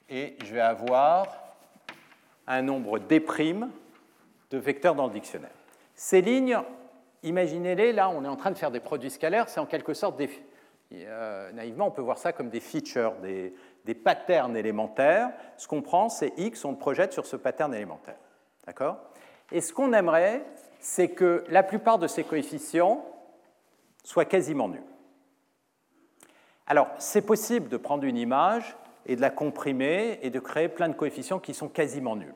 Et 0.09 0.37
je 0.43 0.53
vais 0.53 0.61
avoir 0.61 1.27
un 2.47 2.61
nombre 2.61 2.97
d' 2.99 3.21
de 4.49 4.57
vecteurs 4.57 4.95
dans 4.95 5.05
le 5.05 5.13
dictionnaire. 5.13 5.51
Ces 5.93 6.21
lignes, 6.21 6.57
imaginez-les, 7.23 7.93
là 7.93 8.09
on 8.09 8.23
est 8.23 8.27
en 8.27 8.35
train 8.35 8.51
de 8.51 8.57
faire 8.57 8.71
des 8.71 8.79
produits 8.79 9.11
scalaires, 9.11 9.49
c'est 9.49 9.59
en 9.59 9.65
quelque 9.65 9.93
sorte 9.93 10.17
des... 10.17 10.29
Euh, 10.91 11.51
naïvement 11.51 11.87
on 11.87 11.91
peut 11.91 12.01
voir 12.01 12.17
ça 12.17 12.33
comme 12.33 12.49
des 12.49 12.59
features, 12.59 13.13
des, 13.21 13.53
des 13.85 13.95
patterns 13.95 14.55
élémentaires. 14.55 15.31
Ce 15.57 15.67
qu'on 15.67 15.81
prend, 15.81 16.09
c'est 16.09 16.33
x, 16.37 16.63
on 16.65 16.71
le 16.71 16.77
projette 16.77 17.13
sur 17.13 17.25
ce 17.25 17.35
pattern 17.35 17.73
élémentaire. 17.73 18.17
D'accord? 18.65 18.97
Et 19.51 19.61
ce 19.61 19.73
qu'on 19.73 19.93
aimerait, 19.93 20.45
c'est 20.79 21.09
que 21.09 21.43
la 21.49 21.63
plupart 21.63 21.99
de 21.99 22.07
ces 22.07 22.23
coefficients 22.23 23.05
soient 24.03 24.25
quasiment 24.25 24.69
nuls. 24.69 24.83
Alors, 26.67 26.87
c'est 26.99 27.23
possible 27.23 27.67
de 27.67 27.77
prendre 27.77 28.03
une 28.03 28.17
image 28.17 28.77
et 29.05 29.15
de 29.15 29.21
la 29.21 29.31
comprimer 29.31 30.19
et 30.21 30.29
de 30.29 30.39
créer 30.39 30.69
plein 30.69 30.87
de 30.87 30.93
coefficients 30.93 31.39
qui 31.39 31.53
sont 31.53 31.67
quasiment 31.67 32.15
nuls. 32.15 32.35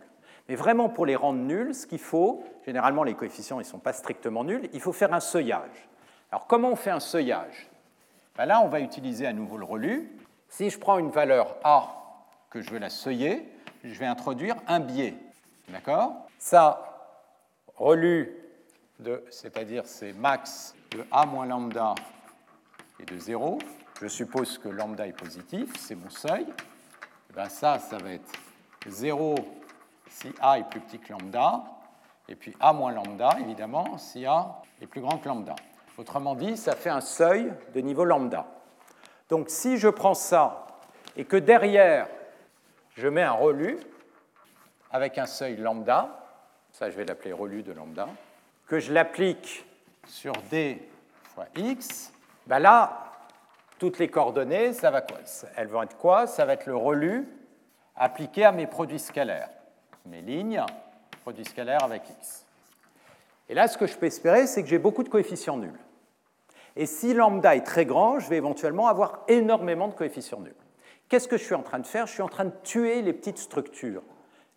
Mais 0.49 0.55
vraiment, 0.55 0.89
pour 0.89 1.05
les 1.05 1.15
rendre 1.15 1.39
nuls, 1.39 1.73
ce 1.73 1.87
qu'il 1.87 1.99
faut, 1.99 2.43
généralement 2.65 3.03
les 3.03 3.13
coefficients 3.13 3.59
ne 3.59 3.63
sont 3.63 3.79
pas 3.79 3.93
strictement 3.93 4.43
nuls, 4.43 4.69
il 4.73 4.81
faut 4.81 4.91
faire 4.91 5.13
un 5.13 5.19
seuillage. 5.19 5.87
Alors 6.31 6.47
comment 6.47 6.69
on 6.69 6.75
fait 6.75 6.89
un 6.89 6.99
seuillage? 6.99 7.69
Ben 8.35 8.45
Là, 8.45 8.61
on 8.61 8.67
va 8.67 8.79
utiliser 8.79 9.27
à 9.27 9.33
nouveau 9.33 9.57
le 9.57 9.65
relu. 9.65 10.11
Si 10.55 10.69
je 10.69 10.77
prends 10.77 10.99
une 10.99 11.09
valeur 11.09 11.55
A 11.63 11.87
que 12.51 12.61
je 12.61 12.69
veux 12.69 12.77
la 12.77 12.91
seuiller, 12.91 13.43
je 13.83 13.97
vais 13.97 14.05
introduire 14.05 14.55
un 14.67 14.79
biais. 14.79 15.15
D'accord? 15.67 16.27
Ça, 16.37 17.09
relu, 17.75 18.37
c'est-à-dire 19.31 19.87
c'est 19.87 20.13
max 20.13 20.75
de 20.91 21.03
A 21.09 21.25
moins 21.25 21.47
lambda 21.47 21.95
et 22.99 23.03
de 23.03 23.17
0. 23.17 23.57
Je 23.99 24.07
suppose 24.07 24.59
que 24.59 24.69
lambda 24.69 25.07
est 25.07 25.17
positif, 25.17 25.73
c'est 25.79 25.95
mon 25.95 26.11
seuil. 26.11 26.43
Et 26.43 27.33
ben 27.33 27.49
ça, 27.49 27.79
ça 27.79 27.97
va 27.97 28.11
être 28.11 28.31
0 28.85 29.33
si 30.07 30.31
A 30.39 30.59
est 30.59 30.69
plus 30.69 30.81
petit 30.81 30.99
que 30.99 31.13
lambda, 31.13 31.63
et 32.29 32.35
puis 32.35 32.53
A 32.59 32.73
moins 32.73 32.91
lambda, 32.91 33.37
évidemment, 33.39 33.97
si 33.97 34.27
A 34.27 34.61
est 34.79 34.85
plus 34.85 35.01
grand 35.01 35.17
que 35.17 35.27
lambda. 35.27 35.55
Autrement 35.97 36.35
dit, 36.35 36.57
ça 36.57 36.75
fait 36.75 36.91
un 36.91 37.01
seuil 37.01 37.51
de 37.73 37.81
niveau 37.81 38.05
lambda. 38.05 38.45
Donc 39.33 39.49
si 39.49 39.79
je 39.79 39.87
prends 39.87 40.13
ça 40.13 40.67
et 41.17 41.25
que 41.25 41.37
derrière, 41.37 42.07
je 42.95 43.07
mets 43.07 43.23
un 43.23 43.31
relu 43.31 43.79
avec 44.91 45.17
un 45.17 45.25
seuil 45.25 45.55
lambda, 45.55 46.23
ça 46.71 46.91
je 46.91 46.95
vais 46.95 47.03
l'appeler 47.03 47.33
relu 47.33 47.63
de 47.63 47.71
lambda, 47.71 48.07
que 48.67 48.79
je 48.79 48.93
l'applique 48.93 49.65
sur 50.05 50.33
d 50.51 50.87
fois 51.33 51.47
x, 51.55 52.13
ben 52.45 52.59
là, 52.59 53.11
toutes 53.79 53.97
les 53.97 54.07
coordonnées, 54.07 54.71
ça 54.71 54.91
va 54.91 55.01
quoi? 55.01 55.17
Elles 55.55 55.67
vont 55.67 55.81
être 55.81 55.97
quoi? 55.97 56.27
Ça 56.27 56.45
va 56.45 56.53
être 56.53 56.67
le 56.67 56.77
relu 56.77 57.27
appliqué 57.95 58.45
à 58.45 58.51
mes 58.51 58.67
produits 58.67 58.99
scalaires 58.99 59.49
mes 60.05 60.21
lignes, 60.21 60.63
produit 61.23 61.43
scalaire 61.43 61.83
avec 61.83 62.07
x. 62.07 62.45
Et 63.49 63.55
là, 63.55 63.67
ce 63.67 63.79
que 63.79 63.87
je 63.87 63.97
peux 63.97 64.05
espérer, 64.05 64.45
c'est 64.45 64.61
que 64.61 64.69
j'ai 64.69 64.77
beaucoup 64.77 65.01
de 65.01 65.09
coefficients 65.09 65.57
nuls. 65.57 65.79
Et 66.75 66.85
si 66.85 67.13
lambda 67.13 67.55
est 67.55 67.65
très 67.65 67.85
grand, 67.85 68.19
je 68.19 68.29
vais 68.29 68.37
éventuellement 68.37 68.87
avoir 68.87 69.23
énormément 69.27 69.87
de 69.87 69.93
coefficients 69.93 70.39
nuls. 70.39 70.55
Qu'est-ce 71.07 71.27
que 71.27 71.37
je 71.37 71.43
suis 71.43 71.55
en 71.55 71.61
train 71.61 71.79
de 71.79 71.85
faire? 71.85 72.07
Je 72.07 72.13
suis 72.13 72.23
en 72.23 72.29
train 72.29 72.45
de 72.45 72.53
tuer 72.63 73.01
les 73.01 73.13
petites 73.13 73.37
structures. 73.37 74.01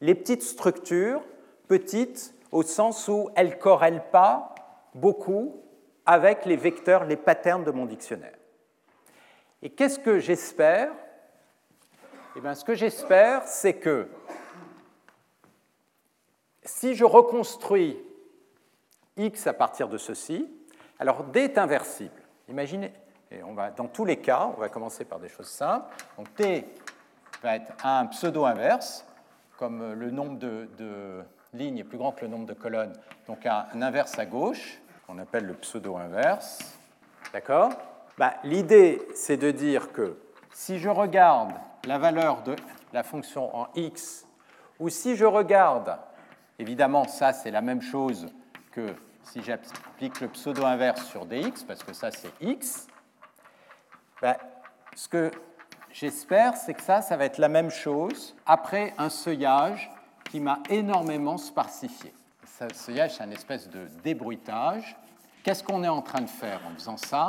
Les 0.00 0.14
petites 0.14 0.42
structures, 0.42 1.22
petites 1.68 2.34
au 2.52 2.62
sens 2.62 3.08
où 3.08 3.28
elles 3.34 3.50
ne 3.50 3.54
corrèlent 3.54 4.08
pas 4.10 4.54
beaucoup 4.94 5.62
avec 6.06 6.46
les 6.46 6.56
vecteurs, 6.56 7.04
les 7.04 7.16
patterns 7.16 7.64
de 7.64 7.70
mon 7.70 7.84
dictionnaire. 7.84 8.36
Et 9.62 9.70
qu'est-ce 9.70 9.98
que 9.98 10.18
j'espère? 10.18 10.92
Eh 12.36 12.40
bien, 12.40 12.54
ce 12.54 12.64
que 12.64 12.74
j'espère, 12.74 13.46
c'est 13.46 13.74
que 13.74 14.08
si 16.62 16.94
je 16.94 17.04
reconstruis 17.04 17.98
x 19.16 19.46
à 19.46 19.52
partir 19.52 19.88
de 19.88 19.98
ceci, 19.98 20.48
alors 20.98 21.24
d 21.24 21.40
est 21.40 21.58
inversible. 21.58 22.22
Imaginez, 22.48 22.92
et 23.30 23.42
on 23.42 23.54
va, 23.54 23.70
dans 23.70 23.88
tous 23.88 24.04
les 24.04 24.18
cas, 24.18 24.52
on 24.56 24.60
va 24.60 24.68
commencer 24.68 25.04
par 25.04 25.18
des 25.18 25.28
choses 25.28 25.48
simples. 25.48 25.94
Donc 26.16 26.32
t 26.34 26.66
va 27.42 27.56
être 27.56 27.72
un 27.84 28.06
pseudo-inverse, 28.06 29.06
comme 29.56 29.92
le 29.92 30.10
nombre 30.10 30.38
de, 30.38 31.22
lignes 31.52 31.78
est 31.78 31.84
plus 31.84 31.98
grand 31.98 32.12
que 32.12 32.24
le 32.24 32.30
nombre 32.30 32.46
de 32.46 32.54
colonnes, 32.54 32.92
donc 33.26 33.46
un, 33.46 33.66
inverse 33.80 34.18
à 34.18 34.26
gauche, 34.26 34.80
qu'on 35.06 35.18
appelle 35.18 35.46
le 35.46 35.54
pseudo-inverse. 35.54 36.78
D'accord? 37.32 37.72
Bah, 38.18 38.34
L'idée, 38.44 39.06
c'est 39.14 39.36
de 39.36 39.50
dire 39.50 39.92
que 39.92 40.18
si 40.52 40.78
je 40.78 40.88
regarde 40.88 41.52
la 41.86 41.98
valeur 41.98 42.42
de 42.42 42.56
la 42.92 43.02
fonction 43.02 43.54
en 43.56 43.68
x, 43.74 44.26
ou 44.78 44.88
si 44.88 45.16
je 45.16 45.24
regarde 45.24 45.98
Évidemment, 46.58 47.06
ça, 47.06 47.32
c'est 47.32 47.50
la 47.50 47.60
même 47.60 47.82
chose 47.82 48.28
que 48.72 48.94
si 49.32 49.42
j'applique 49.42 50.20
le 50.20 50.28
pseudo-inverse 50.28 51.04
sur 51.06 51.26
dx, 51.26 51.64
parce 51.64 51.82
que 51.82 51.92
ça, 51.92 52.10
c'est 52.10 52.32
x. 52.40 52.86
Ben, 54.22 54.36
ce 54.94 55.08
que 55.08 55.30
j'espère, 55.92 56.56
c'est 56.56 56.74
que 56.74 56.82
ça, 56.82 57.02
ça 57.02 57.16
va 57.16 57.24
être 57.24 57.38
la 57.38 57.48
même 57.48 57.70
chose 57.70 58.34
après 58.46 58.94
un 58.98 59.10
seuillage 59.10 59.90
qui 60.30 60.40
m'a 60.40 60.60
énormément 60.70 61.36
sparsifié. 61.36 62.12
Ce 62.58 62.74
seuillage, 62.74 63.16
c'est 63.16 63.24
une 63.24 63.32
espèce 63.32 63.68
de 63.68 63.86
débruitage. 64.02 64.96
Qu'est-ce 65.42 65.62
qu'on 65.62 65.84
est 65.84 65.88
en 65.88 66.02
train 66.02 66.22
de 66.22 66.30
faire 66.30 66.60
en 66.66 66.74
faisant 66.74 66.96
ça? 66.96 67.28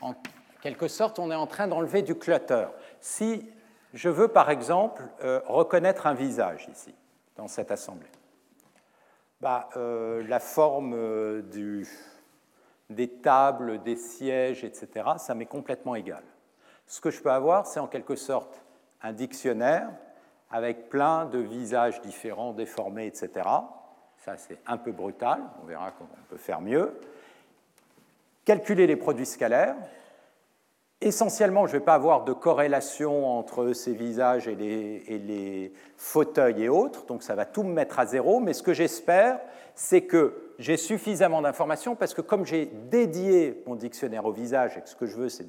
En 0.00 0.14
quelque 0.60 0.88
sorte, 0.88 1.18
on 1.18 1.30
est 1.30 1.34
en 1.34 1.46
train 1.46 1.66
d'enlever 1.66 2.02
du 2.02 2.14
clutter. 2.14 2.66
Si 3.00 3.50
je 3.94 4.08
veux, 4.08 4.28
par 4.28 4.50
exemple, 4.50 5.02
euh, 5.24 5.40
reconnaître 5.46 6.06
un 6.06 6.14
visage 6.14 6.68
ici, 6.70 6.94
dans 7.36 7.48
cette 7.48 7.70
assemblée, 7.70 8.06
bah, 9.40 9.68
euh, 9.76 10.22
La 10.26 10.40
forme 10.40 10.94
euh, 10.94 11.42
des 12.90 13.08
tables, 13.08 13.82
des 13.82 13.96
sièges, 13.96 14.64
etc., 14.64 15.10
ça 15.18 15.34
m'est 15.34 15.46
complètement 15.46 15.94
égal. 15.94 16.22
Ce 16.86 17.00
que 17.00 17.10
je 17.10 17.20
peux 17.20 17.30
avoir, 17.30 17.66
c'est 17.66 17.80
en 17.80 17.86
quelque 17.86 18.16
sorte 18.16 18.62
un 19.02 19.12
dictionnaire 19.12 19.90
avec 20.50 20.88
plein 20.88 21.26
de 21.26 21.38
visages 21.38 22.00
différents, 22.00 22.52
déformés, 22.52 23.06
etc. 23.06 23.30
Ça, 24.16 24.36
c'est 24.36 24.58
un 24.66 24.78
peu 24.78 24.92
brutal, 24.92 25.42
on 25.62 25.66
verra 25.66 25.92
comment 25.92 26.10
on 26.18 26.30
peut 26.30 26.38
faire 26.38 26.60
mieux. 26.60 26.98
Calculer 28.44 28.86
les 28.86 28.96
produits 28.96 29.26
scalaires. 29.26 29.76
Essentiellement, 31.00 31.68
je 31.68 31.74
ne 31.74 31.78
vais 31.78 31.84
pas 31.84 31.94
avoir 31.94 32.24
de 32.24 32.32
corrélation 32.32 33.38
entre 33.38 33.72
ces 33.72 33.94
visages 33.94 34.48
et 34.48 34.56
les, 34.56 35.72
fauteuils 35.96 36.64
et 36.64 36.68
autres, 36.68 37.06
donc 37.06 37.22
ça 37.22 37.36
va 37.36 37.44
tout 37.44 37.62
me 37.62 37.72
mettre 37.72 38.00
à 38.00 38.06
zéro, 38.06 38.40
mais 38.40 38.52
ce 38.52 38.64
que 38.64 38.72
j'espère, 38.72 39.38
c'est 39.76 40.02
que 40.02 40.54
j'ai 40.58 40.76
suffisamment 40.76 41.40
d'informations 41.40 41.94
parce 41.94 42.14
que 42.14 42.20
comme 42.20 42.44
j'ai 42.44 42.66
dédié 42.66 43.62
mon 43.66 43.76
dictionnaire 43.76 44.24
au 44.24 44.32
visage 44.32 44.76
et 44.76 44.80
que 44.80 44.88
ce 44.88 44.96
que 44.96 45.06
je 45.06 45.16
veux, 45.16 45.28
c'est 45.28 45.48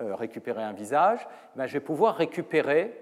euh, 0.00 0.14
récupérer 0.14 0.62
un 0.62 0.72
visage, 0.72 1.26
ben 1.56 1.66
je 1.66 1.72
vais 1.72 1.80
pouvoir 1.80 2.16
récupérer 2.16 2.96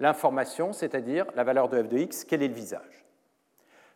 l'information, 0.00 0.74
c'est-à-dire 0.74 1.26
la 1.36 1.44
valeur 1.44 1.68
de 1.68 1.82
f 1.82 1.88
de 1.88 1.98
x, 1.98 2.24
quel 2.24 2.42
est 2.42 2.48
le 2.48 2.54
visage. 2.54 3.06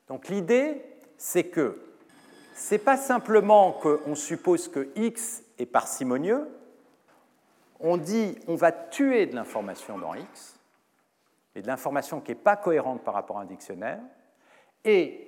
Donc 0.08 0.28
l'idée, 0.28 0.82
c'est 1.18 1.44
que 1.44 1.78
ce 2.54 2.74
n'est 2.74 2.78
pas 2.78 2.96
simplement 2.96 3.72
qu'on 3.72 4.14
suppose 4.14 4.68
que 4.68 4.88
x 4.96 5.42
est 5.58 5.66
parcimonieux, 5.66 6.46
on 7.80 7.96
dit 7.96 8.38
on 8.46 8.54
va 8.54 8.72
tuer 8.72 9.26
de 9.26 9.34
l'information 9.34 9.98
dans 9.98 10.14
x, 10.14 10.58
et 11.54 11.62
de 11.62 11.66
l'information 11.66 12.20
qui 12.20 12.32
n'est 12.32 12.36
pas 12.36 12.56
cohérente 12.56 13.02
par 13.02 13.14
rapport 13.14 13.38
à 13.38 13.42
un 13.42 13.46
dictionnaire, 13.46 14.00
et 14.84 15.24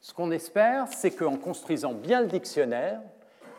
ce 0.00 0.12
qu'on 0.12 0.30
espère, 0.30 0.88
c'est 0.88 1.12
qu'en 1.12 1.36
construisant 1.36 1.92
bien 1.92 2.20
le 2.20 2.26
dictionnaire, 2.26 3.00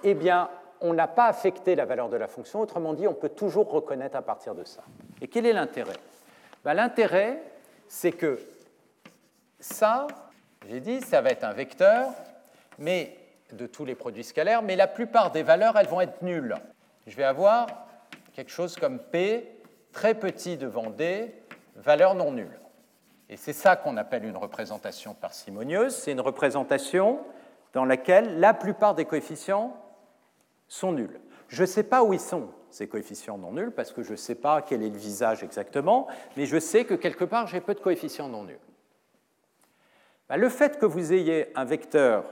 eh 0.04 0.14
bien, 0.14 0.50
on 0.82 0.94
n'a 0.94 1.08
pas 1.08 1.28
affecté 1.28 1.76
la 1.76 1.86
valeur 1.86 2.10
de 2.10 2.18
la 2.18 2.28
fonction, 2.28 2.60
autrement 2.60 2.94
dit, 2.94 3.08
on 3.08 3.14
peut 3.14 3.30
toujours 3.30 3.72
reconnaître 3.72 4.18
à 4.18 4.22
partir 4.22 4.54
de 4.54 4.66
ça. 4.66 4.84
Et 5.22 5.28
quel 5.28 5.46
est 5.46 5.54
l'intérêt? 5.54 5.96
Ben, 6.66 6.74
L'intérêt, 6.74 7.42
c'est 7.88 8.12
que 8.12 8.40
ça, 9.60 10.08
j'ai 10.68 10.82
dit, 10.82 11.00
ça 11.02 11.22
va 11.22 11.30
être 11.30 11.46
un 11.46 11.54
vecteur 11.54 12.10
mais 12.80 13.18
de 13.52 13.68
tous 13.68 13.86
les 13.86 13.96
produits 13.96 14.24
scalaires, 14.24 14.62
mais 14.62 14.76
la 14.76 14.88
plupart 14.88 15.32
des 15.32 15.44
valeurs, 15.44 15.78
elles 15.78 15.88
vont 15.88 16.02
être 16.02 16.22
nulles. 16.22 16.56
Je 17.08 17.16
vais 17.16 17.24
avoir 17.24 17.68
quelque 18.34 18.52
chose 18.52 18.76
comme 18.76 19.00
P, 19.00 19.50
très 19.92 20.16
petit 20.16 20.58
devant 20.58 20.90
D, 20.90 21.34
valeur 21.76 22.16
non 22.16 22.32
nulle. 22.32 22.60
Et 23.30 23.38
c'est 23.38 23.54
ça 23.54 23.76
qu'on 23.76 23.98
appelle 23.98 24.26
une 24.26 24.38
représentation 24.38 25.14
parcimonieuse. 25.14 25.96
C'est 25.96 26.12
une 26.12 26.22
représentation 26.22 27.20
dans 27.74 27.86
laquelle 27.86 28.40
la 28.40 28.54
plupart 28.54 28.96
des 28.96 29.06
coefficients 29.06 29.76
sont 30.68 30.92
nuls. 30.92 31.20
Je 31.48 31.62
ne 31.62 31.68
sais 31.68 31.84
pas 31.84 32.04
où 32.04 32.14
ils 32.14 32.20
sont, 32.20 32.50
ces 32.70 32.88
coefficients 32.88 33.38
non 33.38 33.54
nuls, 33.54 33.72
parce 33.72 33.92
que 33.92 34.04
je 34.04 34.12
ne 34.12 34.18
sais 34.18 34.36
pas 34.36 34.62
quel 34.62 34.84
est 34.84 34.90
le 34.90 34.98
visage 34.98 35.44
exactement, 35.44 36.08
mais 36.36 36.46
je 36.46 36.60
sais 36.60 36.86
que 36.86 36.94
quelque 36.94 37.26
part, 37.26 37.48
j'ai 37.48 37.62
peu 37.62 37.74
de 37.74 37.80
coefficients 37.80 38.28
non 38.28 38.44
nuls. 38.44 38.60
Ben, 40.30 40.38
le 40.38 40.50
fait 40.50 40.80
que 40.80 40.86
vous 40.86 41.14
ayez 41.14 41.52
un 41.56 41.66
vecteur 41.66 42.26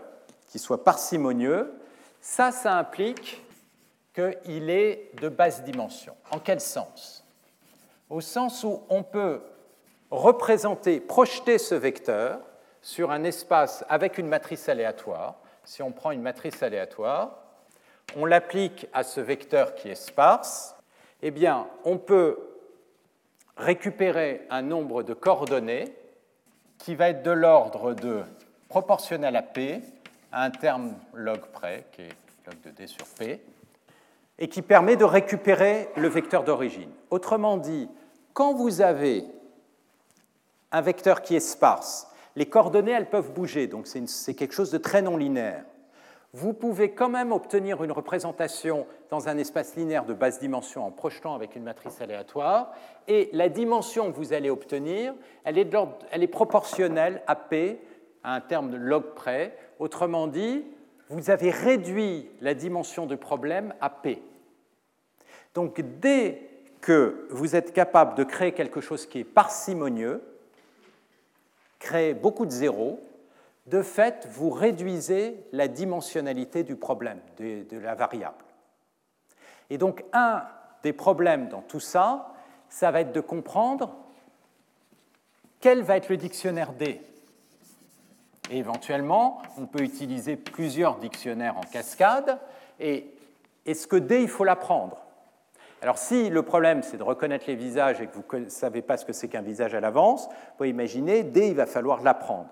qui 0.48 0.60
soit 0.60 0.84
parcimonieux, 0.84 1.74
ça, 2.20 2.52
ça 2.52 2.78
implique 2.78 3.44
qu'il 4.14 4.70
est 4.70 5.12
de 5.22 5.30
basse 5.30 5.64
dimension. 5.64 6.16
En 6.32 6.40
quel 6.40 6.60
sens? 6.60 7.26
Au 8.10 8.22
sens 8.22 8.64
où 8.64 8.84
on 8.90 9.04
peut 9.04 9.42
représenter, 10.10 11.00
projeter 11.00 11.58
ce 11.58 11.76
vecteur 11.76 12.40
sur 12.82 13.12
un 13.12 13.24
espace 13.24 13.86
avec 13.88 14.18
une 14.18 14.28
matrice 14.28 14.68
aléatoire. 14.68 15.36
Si 15.64 15.82
on 15.82 15.92
prend 15.92 16.12
une 16.12 16.22
matrice 16.22 16.62
aléatoire, 16.64 17.38
on 18.18 18.26
l'applique 18.26 18.88
à 18.94 19.04
ce 19.04 19.22
vecteur 19.22 19.76
qui 19.76 19.90
est 19.90 19.96
sparse, 19.96 20.76
eh 21.22 21.32
bien, 21.32 21.68
on 21.86 21.98
peut 21.98 22.38
récupérer 23.56 24.46
un 24.50 24.62
nombre 24.62 25.04
de 25.04 25.14
coordonnées 25.14 25.96
qui 26.78 26.96
va 26.96 27.10
être 27.10 27.24
de 27.24 27.32
l'ordre 27.32 27.94
de 27.94 28.24
proportionnel 28.68 29.36
à 29.36 29.44
p, 29.44 29.82
à 30.32 30.44
un 30.44 30.52
terme 30.52 30.96
log 31.14 31.42
près, 31.54 31.86
qui 31.92 32.02
est 32.02 32.16
log 32.48 32.60
de 32.64 32.72
d 32.72 32.88
sur 32.88 33.06
p, 33.06 33.40
et 34.42 34.48
qui 34.48 34.64
permet 34.64 34.96
de 34.96 35.06
récupérer 35.06 35.88
le 35.96 36.08
vecteur 36.08 36.44
d'origine. 36.44 36.90
Autrement 37.12 37.58
dit, 37.58 37.88
quand 38.34 38.56
vous 38.56 38.82
avez 38.82 39.24
un 40.72 40.82
vecteur 40.82 41.22
qui 41.22 41.36
est 41.36 41.40
sparse, 41.40 42.08
les 42.36 42.48
coordonnées, 42.48 42.92
elles 42.92 43.10
peuvent 43.10 43.34
bouger, 43.34 43.68
donc 43.68 43.86
c'est 43.86 44.34
quelque 44.34 44.54
chose 44.54 44.72
de 44.72 44.80
très 44.80 45.04
non 45.04 45.16
linéaire. 45.16 45.64
Vous 46.34 46.54
pouvez 46.54 46.92
quand 46.92 47.10
même 47.10 47.32
obtenir 47.32 47.84
une 47.84 47.92
représentation 47.92 48.88
dans 49.12 49.30
un 49.30 49.38
espace 49.38 49.76
linéaire 49.76 50.06
de 50.06 50.14
basse 50.14 50.40
dimension 50.40 50.88
en 50.88 50.92
projetant 50.92 51.36
avec 51.36 51.56
une 51.56 51.64
matrice 51.64 52.02
aléatoire, 52.02 52.72
et 53.08 53.30
la 53.34 53.48
dimension 53.48 54.12
que 54.12 54.18
vous 54.18 54.34
allez 54.34 54.50
obtenir, 54.50 55.14
elle 55.44 55.60
est, 55.60 55.70
elle 56.10 56.24
est 56.24 56.28
proportionnelle 56.28 57.22
à 57.28 57.36
p, 57.36 57.80
à 58.24 58.34
un 58.34 58.42
terme 58.42 58.72
de 58.72 58.78
log 58.78 59.14
près. 59.14 59.56
Autrement 59.78 60.26
dit, 60.26 60.66
vous 61.10 61.30
avez 61.30 61.52
réduit 61.52 62.32
la 62.42 62.56
dimension 62.56 63.06
du 63.06 63.18
problème 63.18 63.76
à 63.82 63.92
p. 63.92 64.24
Donc 65.54 65.82
dès 66.00 66.50
que 66.82 67.28
vous 67.30 67.56
êtes 67.56 67.74
capable 67.74 68.16
de 68.16 68.24
créer 68.24 68.54
quelque 68.54 68.82
chose 68.82 69.06
qui 69.06 69.20
est 69.20 69.24
parcimonieux, 69.24 70.22
créer 71.80 72.14
beaucoup 72.14 72.46
de 72.46 72.52
zéros, 72.52 73.00
de 73.68 73.82
fait, 73.82 74.28
vous 74.32 74.50
réduisez 74.50 75.46
la 75.52 75.68
dimensionnalité 75.68 76.64
du 76.64 76.76
problème, 76.76 77.20
de, 77.38 77.78
la 77.78 77.96
variable. 77.96 78.44
Et 79.70 79.78
donc, 79.78 80.04
un 80.14 80.44
des 80.84 80.94
problèmes 80.94 81.48
dans 81.48 81.62
tout 81.62 81.80
ça, 81.80 82.34
ça 82.70 82.92
va 82.92 83.02
être 83.02 83.12
de 83.12 83.22
comprendre 83.22 83.96
quel 85.60 85.84
va 85.84 85.98
être 85.98 86.10
le 86.10 86.18
dictionnaire 86.18 86.74
D. 86.74 87.02
Et 88.50 88.58
éventuellement, 88.58 89.42
on 89.58 89.68
peut 89.68 89.84
utiliser 89.84 90.36
plusieurs 90.36 90.98
dictionnaires 90.98 91.58
en 91.58 91.62
cascade. 91.62 92.40
Et 92.80 93.14
est-ce 93.66 93.86
que 93.86 93.96
D, 93.96 94.24
il 94.24 94.28
faut 94.28 94.44
l'apprendre? 94.44 95.01
Alors 95.82 95.98
si 95.98 96.30
le 96.30 96.44
problème 96.44 96.84
c'est 96.84 96.98
de 96.98 97.04
reconnaître 97.04 97.46
les 97.48 97.56
visages 97.56 98.02
et 98.02 98.08
que 98.08 98.14
vous 98.14 98.40
ne 98.40 98.50
savez 98.50 98.84
pas 98.84 98.98
ce 98.98 99.06
que 99.06 99.14
c'est 99.14 99.28
qu'un 99.28 99.42
visage 99.42 99.74
à 99.74 99.80
l'avance, 99.80 100.28
vous 100.28 100.58
pouvez 100.58 100.70
imaginer, 100.70 101.24
D, 101.24 101.48
il 101.48 101.56
va 101.56 101.66
falloir 101.66 102.02
l'apprendre. 102.02 102.50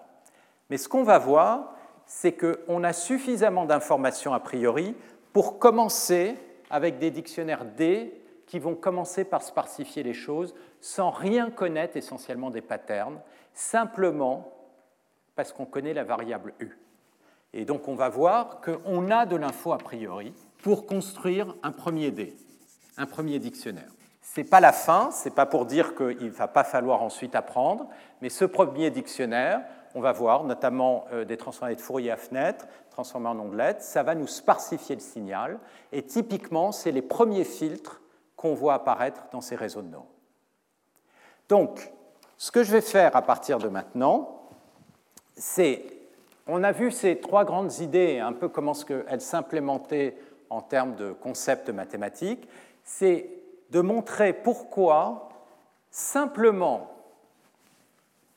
Mais 0.69 0.77
ce 0.77 0.89
qu'on 0.89 1.03
va 1.03 1.19
voir, 1.19 1.75
c'est 2.07 2.33
qu'on 2.33 2.83
a 2.83 2.91
suffisamment 2.91 3.65
d'informations 3.65 4.33
a 4.33 4.39
priori 4.39 4.95
pour 5.31 5.59
commencer 5.59 6.35
avec 6.71 6.97
des 6.97 7.11
dictionnaires 7.11 7.65
D 7.65 8.19
qui 8.47 8.57
vont 8.57 8.73
commencer 8.73 9.25
par 9.25 9.43
sparsifier 9.43 10.01
les 10.01 10.15
choses 10.15 10.55
sans 10.81 11.11
rien 11.11 11.51
connaître 11.51 11.97
essentiellement 11.97 12.49
des 12.49 12.61
patterns, 12.61 13.19
simplement 13.53 14.51
parce 15.35 15.53
qu'on 15.53 15.65
connaît 15.65 15.93
la 15.93 16.03
variable 16.03 16.53
U. 16.59 16.79
Et 17.53 17.63
donc 17.63 17.87
on 17.87 17.95
va 17.95 18.09
voir 18.09 18.59
qu'on 18.61 19.11
a 19.11 19.27
de 19.27 19.35
l'info 19.35 19.71
a 19.71 19.77
priori 19.77 20.33
pour 20.63 20.87
construire 20.87 21.55
un 21.61 21.71
premier 21.71 22.09
D 22.09 22.35
un 22.99 23.05
premier 23.05 23.39
dictionnaire. 23.39 23.89
Ce 24.21 24.39
n'est 24.39 24.47
pas 24.47 24.59
la 24.59 24.73
fin, 24.73 25.09
ce 25.11 25.27
n'est 25.27 25.33
pas 25.33 25.47
pour 25.47 25.65
dire 25.65 25.95
qu'il 25.95 26.25
ne 26.25 26.29
va 26.29 26.47
pas 26.47 26.63
falloir 26.63 27.01
ensuite 27.01 27.33
apprendre, 27.33 27.87
mais 28.21 28.29
ce 28.29 28.45
premier 28.45 28.91
dictionnaire, 28.91 29.61
on 29.95 30.01
va 30.01 30.11
voir 30.11 30.43
notamment 30.43 31.05
euh, 31.11 31.25
des 31.25 31.37
transformés 31.37 31.75
de 31.75 31.81
Fourier 31.81 32.11
à 32.11 32.17
fenêtre, 32.17 32.67
transformés 32.91 33.29
en 33.29 33.39
ondelettes, 33.39 33.81
ça 33.81 34.03
va 34.03 34.13
nous 34.13 34.27
sparsifier 34.27 34.95
le 34.95 35.01
signal, 35.01 35.59
et 35.91 36.03
typiquement, 36.03 36.71
c'est 36.71 36.91
les 36.91 37.01
premiers 37.01 37.45
filtres 37.45 38.01
qu'on 38.35 38.53
voit 38.53 38.75
apparaître 38.75 39.23
dans 39.31 39.41
ces 39.41 39.55
réseaux 39.55 39.81
de 39.81 39.87
neurones. 39.87 40.05
Donc, 41.47 41.91
ce 42.37 42.51
que 42.51 42.63
je 42.63 42.71
vais 42.71 42.81
faire 42.81 43.15
à 43.15 43.21
partir 43.21 43.57
de 43.57 43.67
maintenant, 43.67 44.43
c'est, 45.35 45.83
on 46.45 46.63
a 46.63 46.71
vu 46.71 46.91
ces 46.91 47.19
trois 47.19 47.45
grandes 47.45 47.79
idées, 47.79 48.19
un 48.19 48.33
peu 48.33 48.49
comment 48.49 48.73
elles 49.07 49.21
s'implémentaient 49.21 50.17
en 50.49 50.61
termes 50.61 50.95
de 50.95 51.11
concepts 51.11 51.69
mathématiques, 51.69 52.47
c'est 52.89 53.29
de 53.69 53.81
montrer 53.81 54.33
pourquoi, 54.33 55.29
simplement 55.91 56.89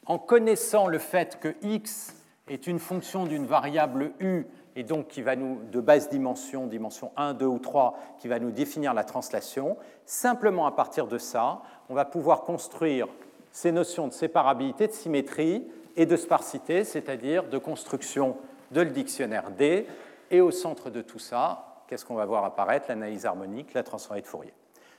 en 0.05 0.19
connaissant 0.19 0.89
le 0.89 0.99
fait 0.99 1.41
que 1.41 1.55
x 1.62 2.15
est 2.49 2.66
une 2.66 2.79
fonction 2.79 3.24
d'une 3.24 3.47
variable 3.47 4.12
u 4.20 4.45
et 4.77 4.85
donc 4.85 5.09
qui 5.09 5.23
va 5.23 5.37
nous, 5.37 5.59
de 5.70 5.81
basse 5.81 6.11
dimension, 6.11 6.66
dimension 6.66 7.12
1, 7.16 7.33
2 7.33 7.47
ou 7.47 7.59
3, 7.59 7.99
qui 8.19 8.29
va 8.29 8.39
nous 8.39 8.51
définir 8.51 8.93
la 8.93 9.05
translation, 9.05 9.79
simplement 10.05 10.66
à 10.66 10.73
partir 10.73 11.07
de 11.07 11.16
ça, 11.16 11.62
on 11.89 11.95
va 11.95 12.05
pouvoir 12.05 12.43
construire 12.43 13.09
ces 13.53 13.73
notions 13.73 14.07
de 14.07 14.12
séparabilité, 14.12 14.87
de 14.87 14.93
symétrie 14.93 15.66
et 15.97 16.05
de 16.05 16.16
sparsité, 16.16 16.85
c'est-à-dire 16.85 17.49
de 17.49 17.59
construction 17.59 18.37
de 18.70 18.83
le 18.83 18.91
dictionnaire 18.91 19.51
D, 19.51 19.87
et 20.31 20.43
au 20.43 20.51
centre 20.51 20.91
de 20.91 21.01
tout 21.01 21.19
ça, 21.19 21.72
qu'est-ce 21.93 22.06
qu'on 22.06 22.14
va 22.14 22.24
voir 22.24 22.43
apparaître 22.47 22.86
L'analyse 22.89 23.27
harmonique, 23.27 23.74
la 23.74 23.82
transformée 23.82 24.23
de 24.23 24.27
Fourier. 24.27 24.55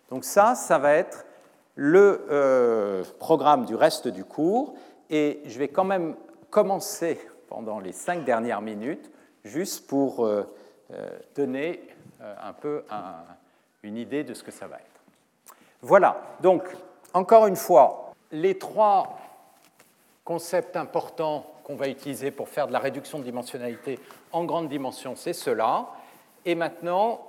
Donc 0.10 0.24
ça, 0.24 0.54
ça 0.54 0.78
va 0.78 0.94
être 0.94 1.26
le 1.74 2.28
euh, 2.30 3.04
programme 3.18 3.66
du 3.66 3.74
reste 3.74 4.08
du 4.08 4.24
cours. 4.24 4.76
Et 5.10 5.42
je 5.46 5.58
vais 5.58 5.70
quand 5.70 5.86
même 5.86 6.16
commencer 6.52 7.20
pendant 7.50 7.80
les 7.80 7.94
cinq 7.94 8.24
dernières 8.24 8.62
minutes, 8.62 9.10
juste 9.44 9.88
pour 9.88 10.24
euh, 10.24 10.44
euh, 10.94 11.10
donner 11.34 11.82
un 12.22 12.54
peu 12.54 12.84
une 13.82 13.98
idée 13.98 14.24
de 14.24 14.36
ce 14.36 14.44
que 14.44 14.52
ça 14.52 14.68
va 14.68 14.76
être. 14.76 15.56
Voilà, 15.82 16.22
donc 16.42 16.62
encore 17.16 17.48
une 17.48 17.56
fois, 17.56 18.14
les 18.32 18.60
trois 18.60 19.18
concepts 20.24 20.78
importants 20.78 21.48
qu'on 21.64 21.76
va 21.76 21.88
utiliser 21.88 22.30
pour 22.30 22.50
faire 22.50 22.68
de 22.68 22.72
la 22.72 22.78
réduction 22.78 23.18
de 23.18 23.24
dimensionnalité 23.24 24.00
en 24.32 24.46
grande 24.46 24.70
dimension, 24.70 25.16
c'est 25.16 25.34
cela. 25.34 25.88
Et 26.46 26.56
maintenant, 26.56 27.22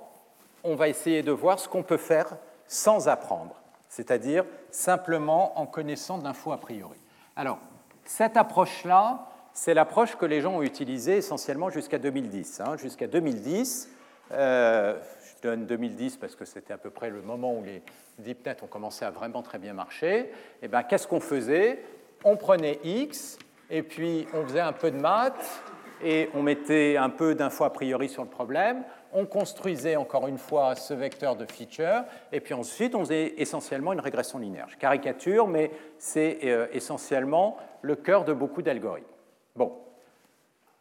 on 0.63 0.75
va 0.75 0.87
essayer 0.87 1.23
de 1.23 1.31
voir 1.31 1.59
ce 1.59 1.69
qu'on 1.69 1.83
peut 1.83 1.97
faire 1.97 2.37
sans 2.67 3.07
apprendre, 3.07 3.61
c'est-à-dire 3.87 4.45
simplement 4.71 5.59
en 5.59 5.65
connaissant 5.65 6.17
de 6.17 6.23
l'info 6.23 6.51
a 6.51 6.57
priori. 6.57 6.97
Alors, 7.35 7.59
cette 8.03 8.37
approche-là, 8.37 9.27
c'est 9.53 9.73
l'approche 9.73 10.15
que 10.15 10.25
les 10.25 10.41
gens 10.41 10.55
ont 10.55 10.61
utilisée 10.61 11.17
essentiellement 11.17 11.69
jusqu'à 11.69 11.97
2010. 11.97 12.61
Hein. 12.61 12.77
Jusqu'à 12.77 13.07
2010, 13.07 13.89
euh, 14.31 14.97
je 15.21 15.47
donne 15.47 15.65
2010 15.65 16.17
parce 16.17 16.35
que 16.35 16.45
c'était 16.45 16.73
à 16.73 16.77
peu 16.77 16.89
près 16.89 17.09
le 17.09 17.21
moment 17.21 17.53
où 17.53 17.63
les 17.63 17.81
deepnet 18.19 18.57
ont 18.63 18.67
commencé 18.67 19.05
à 19.05 19.11
vraiment 19.11 19.41
très 19.41 19.59
bien 19.59 19.73
marcher. 19.73 20.19
Et 20.19 20.31
eh 20.63 20.67
ben, 20.67 20.83
qu'est-ce 20.83 21.07
qu'on 21.07 21.19
faisait? 21.19 21.83
On 22.23 22.37
prenait 22.37 22.79
X 22.83 23.37
et 23.69 23.83
puis 23.83 24.27
on 24.33 24.43
faisait 24.45 24.59
un 24.59 24.73
peu 24.73 24.91
de 24.91 24.97
maths 24.97 25.61
et 26.03 26.29
on 26.33 26.43
mettait 26.43 26.97
un 26.97 27.09
peu 27.09 27.35
d'infos 27.35 27.63
a 27.63 27.71
priori 27.71 28.09
sur 28.09 28.23
le 28.23 28.29
problème. 28.29 28.83
On 29.17 29.25
construisait 29.25 29.95
encore 29.95 30.27
une 30.27 30.37
fois 30.37 30.75
ce 30.75 30.93
vecteur 30.93 31.37
de 31.37 31.45
feature 31.45 32.03
et 32.33 32.41
puis 32.41 32.53
ensuite 32.53 32.95
on 32.95 32.99
faisait 32.99 33.33
essentiellement 33.37 33.93
une 33.93 34.01
régression 34.01 34.39
linéaire. 34.39 34.67
Je 34.67 34.75
caricature, 34.75 35.47
mais 35.47 35.71
c'est 35.97 36.39
euh, 36.43 36.67
essentiellement 36.73 37.55
le 37.81 37.95
cœur 37.95 38.25
de 38.25 38.33
beaucoup 38.33 38.61
d'algorithmes. 38.61 39.07
Bon. 39.55 39.71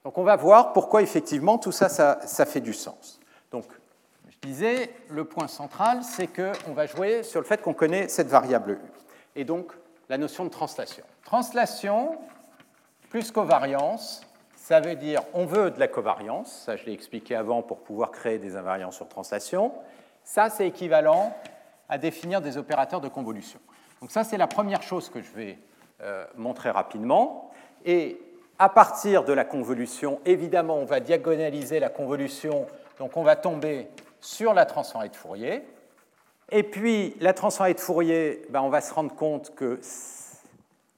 Donc 0.02 0.19
on 0.19 0.24
va 0.24 0.35
voir 0.35 0.73
pourquoi 0.73 1.02
effectivement 1.02 1.59
tout 1.59 1.70
ça, 1.70 1.89
ça, 1.89 2.47
fait 2.47 2.61
du 2.61 2.74
sens. 2.74 3.20
Donc, 3.52 3.66
je 4.28 4.48
disais, 4.48 4.90
le 5.09 5.24
point 5.24 5.47
central, 5.47 6.02
c'est 6.02 6.27
qu'on 6.27 6.73
va 6.73 6.86
jouer 6.86 7.23
sur 7.23 7.40
le 7.40 7.47
fait 7.47 7.62
qu'on 7.62 7.73
connaît 7.73 8.09
cette 8.09 8.28
variable 8.28 8.73
U. 8.73 8.78
Et 9.36 9.44
donc, 9.44 9.73
la 10.09 10.19
notion 10.19 10.44
de 10.44 10.51
translation. 10.51 11.05
Translation, 11.24 12.19
plus 13.11 13.31
covariance, 13.31 14.23
ça 14.65 14.81
veut 14.81 14.95
dire 14.95 15.20
on 15.35 15.45
veut 15.45 15.70
de 15.70 15.78
la 15.78 15.89
covariance, 15.89 16.62
ça 16.65 16.77
je 16.77 16.86
l'ai 16.86 16.95
expliqué 16.95 17.35
avant 17.35 17.61
pour 17.61 17.81
pouvoir 17.81 18.11
créer 18.11 18.39
des 18.39 18.57
invariants 18.57 18.91
sur 18.91 19.07
translation. 19.07 19.73
Ça, 20.23 20.49
c'est 20.49 20.66
équivalent 20.66 21.36
à 21.86 21.99
définir 21.99 22.41
des 22.41 22.57
opérateurs 22.57 23.03
de 23.03 23.09
convolution. 23.09 23.61
Donc 24.01 24.11
ça, 24.11 24.24
c'est 24.24 24.39
la 24.39 24.47
première 24.47 24.82
chose 24.82 25.11
que 25.11 25.20
je 25.20 25.31
vais 25.32 25.59
euh, 26.03 26.24
montrer 26.36 26.70
rapidement. 26.70 27.51
Et 27.85 28.19
à 28.59 28.70
partir 28.70 29.24
de 29.24 29.35
la 29.35 29.45
convolution, 29.45 30.19
évidemment, 30.24 30.77
on 30.77 30.86
va 30.86 31.01
diagonaliser 31.01 31.78
la 31.78 31.91
convolution, 31.91 32.66
donc 32.99 33.19
on 33.19 33.23
va 33.23 33.36
tomber 33.36 33.89
sur 34.23 34.55
la 34.55 34.65
transformée 34.65 35.11
de 35.11 35.16
Fourier. 35.16 35.62
Et 36.51 36.62
puis, 36.62 37.16
la 37.20 37.35
transformée 37.35 37.74
de 37.74 37.81
Fourier, 37.81 38.47
ben, 38.49 38.62
on 38.62 38.70
va 38.70 38.81
se 38.81 38.95
rendre 38.95 39.15
compte 39.15 39.55
que, 39.55 39.78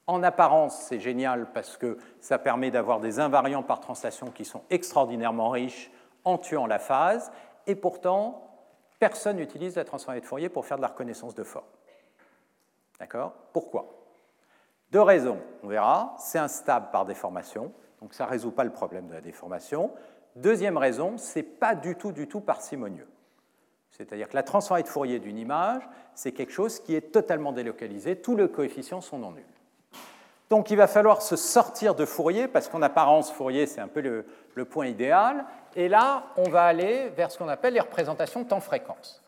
en 0.06 0.22
apparence, 0.22 0.78
c'est 0.82 1.00
génial 1.00 1.46
parce 1.52 1.76
que 1.76 1.98
ça 2.20 2.38
permet 2.38 2.70
d'avoir 2.70 3.00
des 3.00 3.18
invariants 3.18 3.62
par 3.62 3.80
translation 3.80 4.30
qui 4.30 4.44
sont 4.44 4.62
extraordinairement 4.70 5.50
riches 5.50 5.90
en 6.24 6.38
tuant 6.38 6.66
la 6.66 6.78
phase. 6.78 7.32
Et 7.66 7.74
pourtant, 7.74 8.48
personne 9.00 9.36
n'utilise 9.36 9.76
la 9.76 9.84
transformée 9.84 10.20
de 10.20 10.26
Fourier 10.26 10.48
pour 10.48 10.64
faire 10.64 10.76
de 10.76 10.82
la 10.82 10.88
reconnaissance 10.88 11.34
de 11.34 11.42
forme. 11.42 11.64
D'accord? 13.00 13.32
Pourquoi? 13.52 13.92
Deux 14.92 15.02
raisons, 15.02 15.38
on 15.64 15.68
verra. 15.68 16.14
C'est 16.18 16.38
instable 16.38 16.90
par 16.92 17.04
déformation, 17.04 17.72
donc 18.00 18.14
ça 18.14 18.26
ne 18.26 18.30
résout 18.30 18.52
pas 18.52 18.64
le 18.64 18.70
problème 18.70 19.08
de 19.08 19.14
la 19.14 19.20
déformation. 19.20 19.90
Deuxième 20.36 20.76
raison, 20.76 21.18
ce 21.18 21.38
n'est 21.38 21.42
pas 21.42 21.74
du 21.74 21.96
tout, 21.96 22.12
du 22.12 22.28
tout 22.28 22.40
parcimonieux. 22.40 23.08
C'est-à-dire 23.90 24.28
que 24.28 24.36
la 24.36 24.42
transformée 24.42 24.82
de 24.82 24.88
Fourier 24.88 25.18
d'une 25.18 25.38
image, 25.38 25.82
c'est 26.14 26.32
quelque 26.32 26.52
chose 26.52 26.78
qui 26.78 26.94
est 26.94 27.12
totalement 27.12 27.52
délocalisé, 27.52 28.16
tous 28.16 28.36
les 28.36 28.48
coefficients 28.48 29.00
sont 29.00 29.18
non 29.18 29.32
nuls. 29.32 29.44
Donc 30.48 30.70
il 30.70 30.76
va 30.76 30.86
falloir 30.86 31.22
se 31.22 31.36
sortir 31.36 31.94
de 31.94 32.04
Fourier, 32.04 32.46
parce 32.46 32.68
qu'en 32.68 32.82
apparence, 32.82 33.32
Fourier, 33.32 33.66
c'est 33.66 33.80
un 33.80 33.88
peu 33.88 34.00
le, 34.00 34.64
point 34.64 34.86
idéal. 34.86 35.44
Et 35.74 35.88
là, 35.88 36.22
on 36.36 36.48
va 36.48 36.64
aller 36.64 37.08
vers 37.16 37.30
ce 37.30 37.38
qu'on 37.38 37.48
appelle 37.48 37.74
les 37.74 37.80
représentations 37.80 38.44
temps-fréquence. 38.44 39.22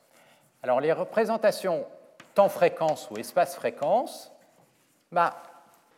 Alors 0.63 0.81
les 0.81 0.93
représentations 0.93 1.85
temps-fréquence 2.35 3.11
ou 3.11 3.19
espace-fréquence, 3.19 4.33
bah, 5.13 5.35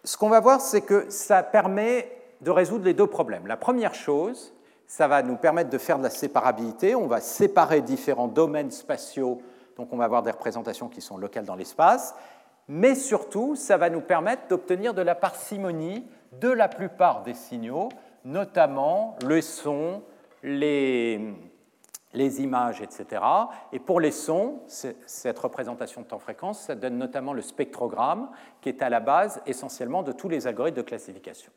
ce 0.05 0.17
qu'on 0.17 0.29
va 0.29 0.41
voir, 0.41 0.61
c'est 0.61 0.81
que 0.81 1.11
ça 1.11 1.43
permet 1.43 2.11
de 2.41 2.51
résoudre 2.51 2.85
les 2.85 2.95
deux 2.95 3.07
problèmes. 3.07 3.47
La 3.47 3.57
première 3.57 3.95
chose, 3.95 4.55
ça 4.87 5.07
va 5.07 5.23
nous 5.23 5.37
permettre 5.37 5.71
de 5.71 5.79
faire 5.79 5.99
de 5.99 6.03
la 6.03 6.11
séparabilité. 6.11 6.95
On 6.95 7.07
va 7.07 7.21
séparer 7.21 7.83
différents 7.83 8.29
domaines 8.29 8.71
spatiaux, 8.71 9.43
donc 9.77 9.93
on 9.93 9.97
va 9.97 10.05
avoir 10.05 10.23
des 10.23 10.31
représentations 10.31 10.89
qui 10.89 11.01
sont 11.01 11.17
locales 11.17 11.45
dans 11.45 11.55
l'espace. 11.55 12.15
Mais 12.73 12.95
surtout, 12.95 13.57
ça 13.57 13.77
va 13.77 13.91
nous 13.91 14.01
permettre 14.01 14.47
d'obtenir 14.47 14.95
de 14.95 15.03
la 15.03 15.17
parcimonie 15.17 16.07
de 16.31 16.49
la 16.49 16.69
plupart 16.69 17.25
des 17.25 17.35
signaux, 17.35 17.89
notamment 18.25 19.17
le 19.27 19.41
son, 19.41 20.05
les, 20.45 21.35
images, 22.15 22.81
etc. 22.81 23.23
Et 23.73 23.81
pour 23.81 23.99
les 23.99 24.13
sons, 24.13 24.61
cette 24.69 25.39
représentation 25.41 26.03
de 26.03 26.07
temps-fréquence, 26.07 26.61
ça 26.61 26.77
donne 26.77 26.97
notamment 26.97 27.33
le 27.33 27.43
spectrogramme, 27.43 28.29
qui 28.61 28.69
est 28.69 28.83
à 28.83 28.89
la 28.89 29.01
base 29.01 29.43
essentiellement 29.47 30.05
de 30.05 30.13
tous 30.13 30.29
les 30.29 30.47
algorithmes 30.47 30.77
de 30.77 30.83
classification. 30.83 31.51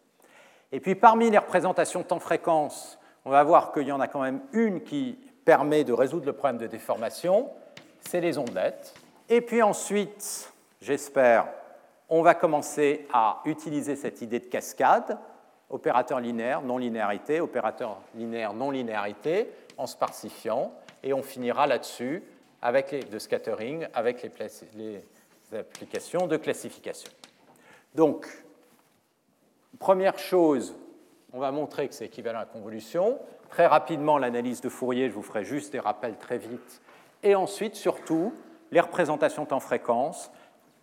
Et 0.71 0.79
puis 0.79 0.95
parmi 0.95 1.29
les 1.29 1.37
représentations 1.37 1.99
de 1.99 2.05
temps-fréquence, 2.05 2.97
on 3.25 3.29
va 3.29 3.43
voir 3.43 3.71
qu'il 3.71 3.83
y 3.83 3.91
en 3.91 3.99
a 3.99 4.07
quand 4.07 4.23
même 4.23 4.41
une 4.51 4.81
qui 4.81 5.19
permet 5.45 5.83
de 5.83 5.93
résoudre 5.93 6.25
le 6.25 6.33
problème 6.33 6.57
de 6.57 6.65
déformation, 6.65 7.51
c'est 7.99 8.19
les 8.19 8.39
ondelettes. 8.39 8.95
Et 9.29 9.41
puis 9.41 9.61
ensuite, 9.61 10.52
j'espère, 10.83 11.47
on 12.09 12.21
va 12.21 12.35
commencer 12.35 13.07
à 13.11 13.41
utiliser 13.45 13.95
cette 13.95 14.21
idée 14.21 14.39
de 14.39 14.45
cascade, 14.45 15.17
opérateur 15.69 16.19
linéaire, 16.19 16.61
non-linéarité, 16.61 17.41
opérateur 17.41 17.97
linéaire, 18.15 18.53
non-linéarité, 18.53 19.49
en 19.77 19.87
sparsifiant, 19.87 20.73
et 21.01 21.13
on 21.13 21.23
finira 21.23 21.65
là-dessus 21.65 22.23
avec 22.61 22.91
les, 22.91 23.03
de 23.03 23.17
scattering 23.17 23.87
avec 23.93 24.21
les, 24.21 24.31
les 24.75 25.57
applications 25.57 26.27
de 26.27 26.37
classification. 26.37 27.11
Donc, 27.95 28.27
première 29.79 30.19
chose, 30.19 30.75
on 31.33 31.39
va 31.39 31.51
montrer 31.51 31.87
que 31.87 31.95
c'est 31.95 32.05
équivalent 32.05 32.39
à 32.39 32.45
convolution. 32.45 33.19
Très 33.49 33.67
rapidement, 33.67 34.17
l'analyse 34.17 34.61
de 34.61 34.69
Fourier, 34.69 35.09
je 35.09 35.13
vous 35.13 35.23
ferai 35.23 35.43
juste 35.43 35.71
des 35.71 35.79
rappels 35.79 36.17
très 36.17 36.37
vite. 36.37 36.81
Et 37.23 37.35
ensuite, 37.35 37.75
surtout, 37.75 38.33
les 38.71 38.79
représentations 38.79 39.45
temps-fréquence 39.45 40.31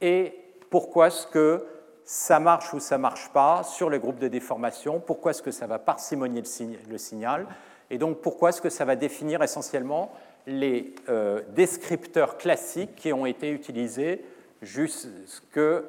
et 0.01 0.35
pourquoi 0.70 1.09
est-ce 1.09 1.27
que 1.27 1.66
ça 2.05 2.40
marche 2.40 2.72
ou 2.74 2.81
ça 2.81 2.97
ne 2.97 3.02
marche 3.02 3.28
pas 3.31 3.62
sur 3.62 3.90
les 3.90 3.98
groupes 3.98 4.18
de 4.18 4.28
déformation, 4.28 5.01
pourquoi 5.01 5.31
est-ce 5.31 5.43
que 5.43 5.51
ça 5.51 5.66
va 5.66 5.78
parcimonier 5.78 6.43
le 6.89 6.98
signal, 6.98 7.47
et 7.90 7.98
donc, 7.98 8.20
pourquoi 8.20 8.51
est-ce 8.51 8.62
que 8.62 8.70
ça 8.70 8.85
va 8.85 8.94
définir 8.97 9.43
essentiellement 9.43 10.12
les 10.47 10.94
euh, 11.09 11.43
descripteurs 11.51 12.39
classiques 12.39 12.94
qui 12.94 13.12
ont 13.12 13.27
été 13.27 13.51
utilisés 13.51 14.24
jusqu'à 14.62 15.82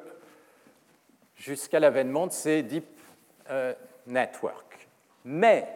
l'avènement 1.78 2.26
de 2.26 2.32
ces 2.32 2.64
deep 2.64 2.84
euh, 3.50 3.72
networks 4.06 4.88
Mais, 5.24 5.68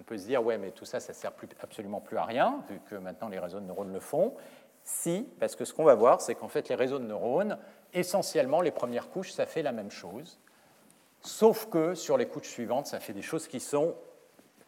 on 0.00 0.02
peut 0.02 0.18
se 0.18 0.26
dire, 0.26 0.44
ouais, 0.44 0.58
mais 0.58 0.72
tout 0.72 0.84
ça, 0.84 0.98
ça 0.98 1.12
ne 1.12 1.16
sert 1.16 1.32
absolument 1.62 2.00
plus 2.00 2.16
à 2.16 2.24
rien, 2.24 2.60
vu 2.68 2.80
que 2.90 2.96
maintenant 2.96 3.28
les 3.28 3.38
réseaux 3.38 3.60
de 3.60 3.66
neurones 3.66 3.92
le 3.92 4.00
font. 4.00 4.34
Si, 4.84 5.28
parce 5.38 5.56
que 5.56 5.64
ce 5.64 5.72
qu'on 5.72 5.84
va 5.84 5.94
voir, 5.94 6.20
c'est 6.20 6.34
qu'en 6.34 6.48
fait, 6.48 6.68
les 6.68 6.74
réseaux 6.74 6.98
de 6.98 7.04
neurones, 7.04 7.58
essentiellement, 7.92 8.60
les 8.60 8.70
premières 8.70 9.10
couches, 9.10 9.32
ça 9.32 9.46
fait 9.46 9.62
la 9.62 9.72
même 9.72 9.90
chose, 9.90 10.38
sauf 11.20 11.66
que 11.66 11.94
sur 11.94 12.16
les 12.16 12.26
couches 12.26 12.48
suivantes, 12.48 12.86
ça 12.86 13.00
fait 13.00 13.12
des 13.12 13.22
choses 13.22 13.46
qui 13.46 13.60
sont 13.60 13.94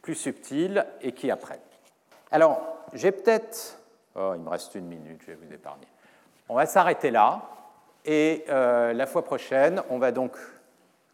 plus 0.02 0.14
subtiles 0.14 0.86
et 1.00 1.12
qui 1.12 1.30
apprennent. 1.30 1.58
Alors, 2.30 2.60
j'ai 2.92 3.12
peut-être... 3.12 3.80
Oh, 4.14 4.32
il 4.34 4.40
me 4.40 4.48
reste 4.48 4.74
une 4.74 4.86
minute, 4.86 5.20
je 5.22 5.32
vais 5.32 5.34
vous 5.34 5.52
épargner. 5.52 5.86
On 6.48 6.54
va 6.54 6.66
s'arrêter 6.66 7.10
là, 7.10 7.42
et 8.04 8.44
euh, 8.48 8.92
la 8.92 9.06
fois 9.06 9.24
prochaine, 9.24 9.82
on 9.88 9.98
va 9.98 10.12
donc 10.12 10.36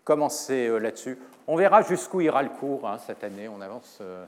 commencer 0.04 0.66
euh, 0.66 0.78
là-dessus. 0.78 1.18
On 1.46 1.56
verra 1.56 1.82
jusqu'où 1.82 2.20
ira 2.20 2.42
le 2.42 2.48
cours 2.48 2.88
hein, 2.88 2.98
cette 2.98 3.22
année, 3.22 3.48
on 3.48 3.60
avance 3.60 3.98
euh, 4.00 4.24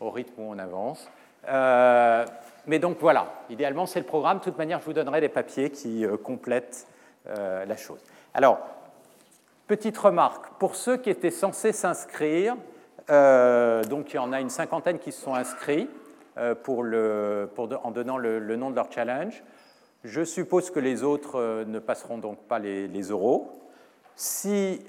au 0.00 0.10
rythme 0.10 0.40
où 0.40 0.50
on 0.50 0.58
avance. 0.58 1.08
Mais 1.48 2.78
donc 2.78 2.98
voilà, 3.00 3.26
idéalement 3.50 3.86
c'est 3.86 4.00
le 4.00 4.06
programme. 4.06 4.38
De 4.38 4.44
toute 4.44 4.58
manière, 4.58 4.80
je 4.80 4.86
vous 4.86 4.92
donnerai 4.92 5.20
les 5.20 5.28
papiers 5.28 5.70
qui 5.70 6.04
complètent 6.22 6.86
la 7.26 7.76
chose. 7.76 8.00
Alors, 8.34 8.58
petite 9.66 9.96
remarque, 9.96 10.58
pour 10.58 10.74
ceux 10.74 10.96
qui 10.96 11.10
étaient 11.10 11.30
censés 11.30 11.72
s'inscrire, 11.72 12.56
euh, 13.10 13.84
donc 13.84 14.12
il 14.12 14.16
y 14.16 14.18
en 14.18 14.32
a 14.32 14.40
une 14.40 14.50
cinquantaine 14.50 14.98
qui 14.98 15.12
se 15.12 15.22
sont 15.22 15.34
inscrits 15.34 15.88
euh, 16.38 16.54
pour 16.54 16.80
en 16.80 17.90
donnant 17.90 18.18
le, 18.18 18.56
nom 18.56 18.70
de 18.70 18.76
leur 18.76 18.90
challenge. 18.90 19.42
Je 20.04 20.24
suppose 20.24 20.70
que 20.70 20.80
les 20.80 21.02
autres 21.02 21.38
euh, 21.38 21.64
ne 21.64 21.78
passeront 21.78 22.18
donc 22.18 22.38
pas 22.40 22.58
les, 22.58 22.88
les 22.88 23.02
euros. 23.02 23.52
Si 24.16 24.80